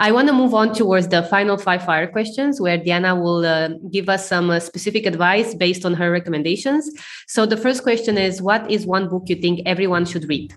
I 0.00 0.10
want 0.10 0.26
to 0.26 0.34
move 0.34 0.54
on 0.54 0.74
towards 0.74 1.06
the 1.06 1.22
final 1.22 1.56
five 1.56 1.84
fire 1.84 2.08
questions 2.08 2.60
where 2.60 2.76
Diana 2.76 3.14
will 3.14 3.46
uh, 3.46 3.68
give 3.92 4.08
us 4.08 4.28
some 4.28 4.50
uh, 4.50 4.58
specific 4.58 5.06
advice 5.06 5.54
based 5.54 5.84
on 5.86 5.94
her 5.94 6.10
recommendations. 6.10 6.90
So 7.28 7.46
the 7.46 7.56
first 7.56 7.84
question 7.84 8.18
is 8.18 8.42
what 8.42 8.68
is 8.68 8.86
one 8.86 9.08
book 9.08 9.28
you 9.28 9.36
think 9.36 9.60
everyone 9.66 10.04
should 10.04 10.28
read? 10.28 10.52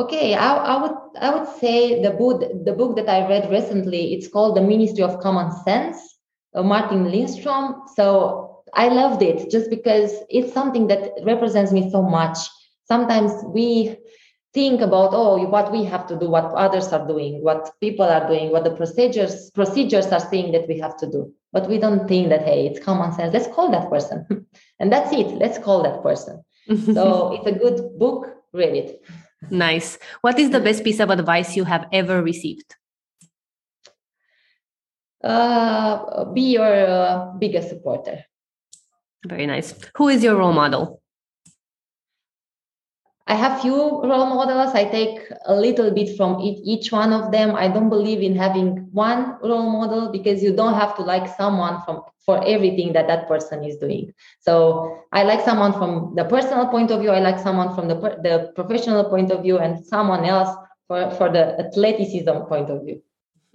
Okay, 0.00 0.32
I, 0.32 0.56
I, 0.56 0.82
would 0.82 0.96
I 1.20 1.28
would 1.34 1.48
say 1.58 2.00
the 2.02 2.12
book 2.12 2.40
the 2.64 2.72
book 2.72 2.96
that 2.96 3.06
I 3.06 3.28
read 3.28 3.50
recently. 3.50 4.14
It's 4.14 4.28
called 4.28 4.56
The 4.56 4.62
Ministry 4.62 5.04
of 5.04 5.20
Common 5.20 5.52
Sense, 5.62 5.98
uh, 6.54 6.62
Martin 6.62 7.10
Lindstrom. 7.10 7.82
So 7.96 8.62
I 8.72 8.88
loved 8.88 9.20
it 9.20 9.50
just 9.50 9.68
because 9.68 10.14
it's 10.30 10.54
something 10.54 10.86
that 10.86 11.10
represents 11.22 11.70
me 11.70 11.90
so 11.90 12.00
much. 12.02 12.38
Sometimes 12.84 13.30
we 13.44 13.98
think 14.54 14.80
about 14.80 15.10
oh 15.12 15.36
what 15.48 15.70
we 15.70 15.84
have 15.84 16.06
to 16.06 16.18
do 16.18 16.28
what 16.28 16.52
others 16.54 16.88
are 16.88 17.06
doing 17.06 17.40
what 17.44 17.70
people 17.80 18.04
are 18.04 18.26
doing 18.26 18.50
what 18.50 18.64
the 18.64 18.74
procedures 18.74 19.48
procedures 19.50 20.06
are 20.06 20.18
saying 20.18 20.50
that 20.50 20.66
we 20.66 20.76
have 20.76 20.96
to 20.96 21.06
do 21.06 21.32
but 21.52 21.68
we 21.68 21.78
don't 21.78 22.08
think 22.08 22.30
that 22.30 22.42
hey 22.42 22.66
it's 22.66 22.84
common 22.84 23.12
sense 23.12 23.32
let's 23.32 23.46
call 23.54 23.70
that 23.70 23.88
person 23.88 24.26
and 24.80 24.92
that's 24.92 25.12
it 25.12 25.28
let's 25.38 25.56
call 25.56 25.84
that 25.84 26.02
person 26.02 26.42
so 26.92 27.32
it's 27.34 27.46
a 27.46 27.52
good 27.52 27.96
book 27.96 28.26
read 28.52 28.74
it 28.74 29.04
nice. 29.48 29.98
What 30.20 30.38
is 30.38 30.50
the 30.50 30.60
best 30.60 30.84
piece 30.84 31.00
of 31.00 31.10
advice 31.10 31.56
you 31.56 31.64
have 31.64 31.86
ever 31.92 32.22
received? 32.22 32.76
Uh, 35.22 36.24
be 36.26 36.52
your 36.52 36.86
uh, 36.86 37.32
biggest 37.38 37.68
supporter. 37.68 38.24
Very 39.26 39.46
nice. 39.46 39.74
Who 39.96 40.08
is 40.08 40.24
your 40.24 40.36
role 40.36 40.52
model 40.52 40.99
I 43.30 43.34
have 43.34 43.60
few 43.60 43.76
role 43.76 44.26
models. 44.26 44.74
I 44.74 44.86
take 44.86 45.20
a 45.44 45.54
little 45.54 45.92
bit 45.92 46.16
from 46.16 46.40
each, 46.40 46.90
one 46.90 47.12
of 47.12 47.30
them. 47.30 47.54
I 47.54 47.68
don't 47.68 47.88
believe 47.88 48.22
in 48.22 48.34
having 48.34 48.88
one 48.90 49.36
role 49.40 49.70
model 49.70 50.10
because 50.10 50.42
you 50.42 50.52
don't 50.52 50.74
have 50.74 50.96
to 50.96 51.02
like 51.02 51.28
someone 51.36 51.80
from 51.84 52.02
for 52.26 52.44
everything 52.44 52.92
that 52.94 53.06
that 53.06 53.28
person 53.28 53.62
is 53.62 53.76
doing. 53.76 54.12
So 54.40 55.04
I 55.12 55.22
like 55.22 55.42
someone 55.44 55.72
from 55.74 56.16
the 56.16 56.24
personal 56.24 56.66
point 56.66 56.90
of 56.90 57.02
view. 57.02 57.10
I 57.10 57.20
like 57.20 57.38
someone 57.38 57.72
from 57.72 57.86
the 57.86 57.94
the 57.94 58.50
professional 58.56 59.04
point 59.04 59.30
of 59.30 59.42
view, 59.44 59.58
and 59.58 59.86
someone 59.86 60.24
else 60.24 60.50
for 60.88 61.12
for 61.12 61.30
the 61.30 61.44
athleticism 61.64 62.36
point 62.48 62.68
of 62.68 62.82
view. 62.82 63.00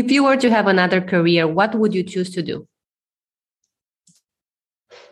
if 0.00 0.10
you 0.10 0.24
were 0.24 0.38
to 0.38 0.48
have 0.48 0.66
another 0.66 1.02
career, 1.02 1.46
what 1.46 1.74
would 1.74 1.92
you 1.92 2.04
choose 2.04 2.30
to 2.30 2.42
do? 2.42 2.66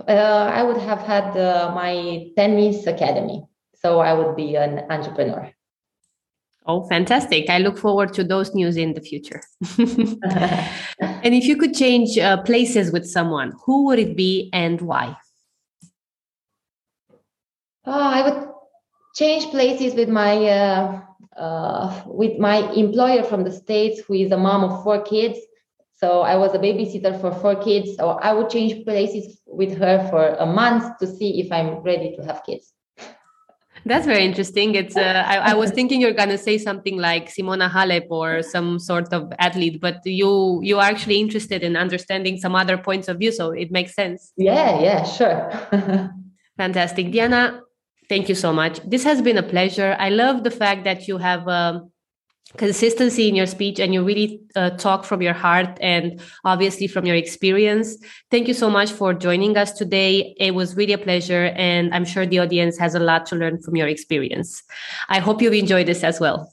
Uh, 0.08 0.48
I 0.48 0.62
would 0.62 0.78
have 0.78 1.02
had 1.02 1.36
uh, 1.36 1.72
my 1.74 2.32
tennis 2.36 2.86
academy. 2.86 3.44
So 3.82 4.00
I 4.00 4.12
would 4.12 4.36
be 4.36 4.56
an 4.56 4.84
entrepreneur. 4.90 5.50
Oh, 6.66 6.86
fantastic. 6.88 7.48
I 7.48 7.58
look 7.58 7.78
forward 7.78 8.12
to 8.14 8.24
those 8.24 8.54
news 8.54 8.76
in 8.76 8.92
the 8.92 9.00
future. 9.00 9.42
and 9.78 11.34
if 11.34 11.44
you 11.44 11.56
could 11.56 11.74
change 11.74 12.18
uh, 12.18 12.42
places 12.42 12.92
with 12.92 13.06
someone, 13.06 13.54
who 13.64 13.86
would 13.86 13.98
it 13.98 14.16
be 14.16 14.50
and 14.52 14.80
why? 14.82 15.16
Oh, 17.86 17.92
I 17.92 18.28
would 18.28 18.48
change 19.16 19.46
places 19.46 19.94
with 19.94 20.10
my 20.10 20.36
uh, 20.46 21.00
uh, 21.36 22.02
with 22.06 22.38
my 22.38 22.58
employer 22.72 23.22
from 23.22 23.44
the 23.44 23.52
states, 23.52 24.00
who 24.06 24.14
is 24.14 24.30
a 24.30 24.36
mom 24.36 24.62
of 24.64 24.82
four 24.84 25.02
kids. 25.02 25.38
So 25.94 26.20
I 26.20 26.36
was 26.36 26.54
a 26.54 26.58
babysitter 26.58 27.18
for 27.20 27.32
four 27.32 27.56
kids. 27.56 27.96
So 27.96 28.10
I 28.10 28.32
would 28.32 28.50
change 28.50 28.84
places 28.84 29.40
with 29.46 29.76
her 29.78 30.06
for 30.10 30.34
a 30.34 30.46
month 30.46 30.98
to 30.98 31.06
see 31.06 31.40
if 31.40 31.50
I'm 31.50 31.76
ready 31.80 32.14
to 32.16 32.24
have 32.24 32.44
kids. 32.44 32.72
That's 33.84 34.06
very 34.06 34.24
interesting. 34.24 34.74
It's 34.74 34.96
uh, 34.96 35.24
I, 35.26 35.52
I, 35.52 35.54
was 35.54 35.70
thinking 35.70 36.00
you're 36.00 36.12
gonna 36.12 36.38
say 36.38 36.58
something 36.58 36.98
like 36.98 37.30
Simona 37.30 37.70
Halep 37.70 38.06
or 38.10 38.42
some 38.42 38.78
sort 38.78 39.12
of 39.12 39.32
athlete, 39.38 39.80
but 39.80 40.00
you 40.04 40.60
you 40.62 40.78
are 40.78 40.84
actually 40.84 41.20
interested 41.20 41.62
in 41.62 41.76
understanding 41.76 42.36
some 42.38 42.54
other 42.54 42.76
points 42.76 43.08
of 43.08 43.18
view, 43.18 43.32
so 43.32 43.50
it 43.52 43.70
makes 43.70 43.94
sense. 43.94 44.32
Yeah, 44.36 44.80
yeah, 44.80 45.04
sure. 45.04 45.50
Fantastic, 46.56 47.10
Diana. 47.10 47.62
Thank 48.08 48.28
you 48.28 48.34
so 48.34 48.52
much. 48.52 48.80
This 48.80 49.04
has 49.04 49.22
been 49.22 49.38
a 49.38 49.42
pleasure. 49.42 49.96
I 49.98 50.10
love 50.10 50.44
the 50.44 50.50
fact 50.50 50.84
that 50.84 51.08
you 51.08 51.18
have. 51.18 51.48
Um, 51.48 51.89
consistency 52.56 53.28
in 53.28 53.34
your 53.34 53.46
speech 53.46 53.78
and 53.78 53.94
you 53.94 54.04
really 54.04 54.40
uh, 54.56 54.70
talk 54.70 55.04
from 55.04 55.22
your 55.22 55.32
heart 55.32 55.78
and 55.80 56.20
obviously 56.44 56.86
from 56.86 57.06
your 57.06 57.16
experience. 57.16 57.96
Thank 58.30 58.48
you 58.48 58.54
so 58.54 58.68
much 58.68 58.90
for 58.90 59.14
joining 59.14 59.56
us 59.56 59.72
today. 59.72 60.34
It 60.38 60.54
was 60.54 60.76
really 60.76 60.92
a 60.92 60.98
pleasure, 60.98 61.46
and 61.56 61.94
I'm 61.94 62.04
sure 62.04 62.26
the 62.26 62.40
audience 62.40 62.78
has 62.78 62.94
a 62.94 63.00
lot 63.00 63.26
to 63.26 63.36
learn 63.36 63.62
from 63.62 63.76
your 63.76 63.88
experience. 63.88 64.62
I 65.08 65.20
hope 65.20 65.40
you've 65.40 65.54
enjoyed 65.54 65.86
this 65.86 66.02
as 66.02 66.20
well. 66.20 66.52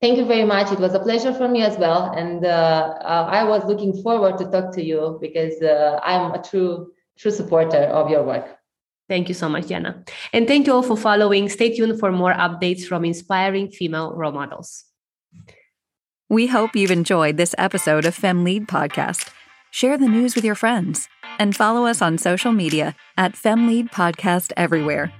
Thank 0.00 0.16
you 0.16 0.24
very 0.24 0.44
much. 0.44 0.70
It 0.70 0.78
was 0.78 0.94
a 0.94 1.00
pleasure 1.00 1.34
for 1.34 1.48
me 1.48 1.62
as 1.62 1.76
well, 1.76 2.12
and 2.16 2.44
uh, 2.44 2.94
uh, 3.00 3.28
I 3.30 3.44
was 3.44 3.64
looking 3.64 4.00
forward 4.02 4.38
to 4.38 4.44
talk 4.44 4.72
to 4.74 4.82
you 4.82 5.18
because 5.20 5.60
uh, 5.60 5.98
I'm 6.02 6.32
a 6.32 6.42
true 6.42 6.92
true 7.18 7.32
supporter 7.32 7.82
of 7.82 8.08
your 8.08 8.22
work. 8.22 8.57
Thank 9.08 9.28
you 9.28 9.34
so 9.34 9.48
much, 9.48 9.68
Diana. 9.68 10.04
And 10.32 10.46
thank 10.46 10.66
you 10.66 10.74
all 10.74 10.82
for 10.82 10.96
following. 10.96 11.48
Stay 11.48 11.74
tuned 11.74 11.98
for 11.98 12.12
more 12.12 12.34
updates 12.34 12.84
from 12.84 13.04
inspiring 13.04 13.70
female 13.70 14.14
role 14.14 14.32
models. 14.32 14.84
We 16.28 16.48
hope 16.48 16.76
you've 16.76 16.90
enjoyed 16.90 17.38
this 17.38 17.54
episode 17.56 18.04
of 18.04 18.14
FemLead 18.16 18.66
Podcast. 18.66 19.30
Share 19.70 19.96
the 19.96 20.08
news 20.08 20.34
with 20.34 20.44
your 20.44 20.54
friends 20.54 21.08
and 21.38 21.56
follow 21.56 21.86
us 21.86 22.02
on 22.02 22.18
social 22.18 22.52
media 22.52 22.94
at 23.16 23.32
FemLead 23.32 23.90
Podcast 23.90 24.52
everywhere. 24.56 25.12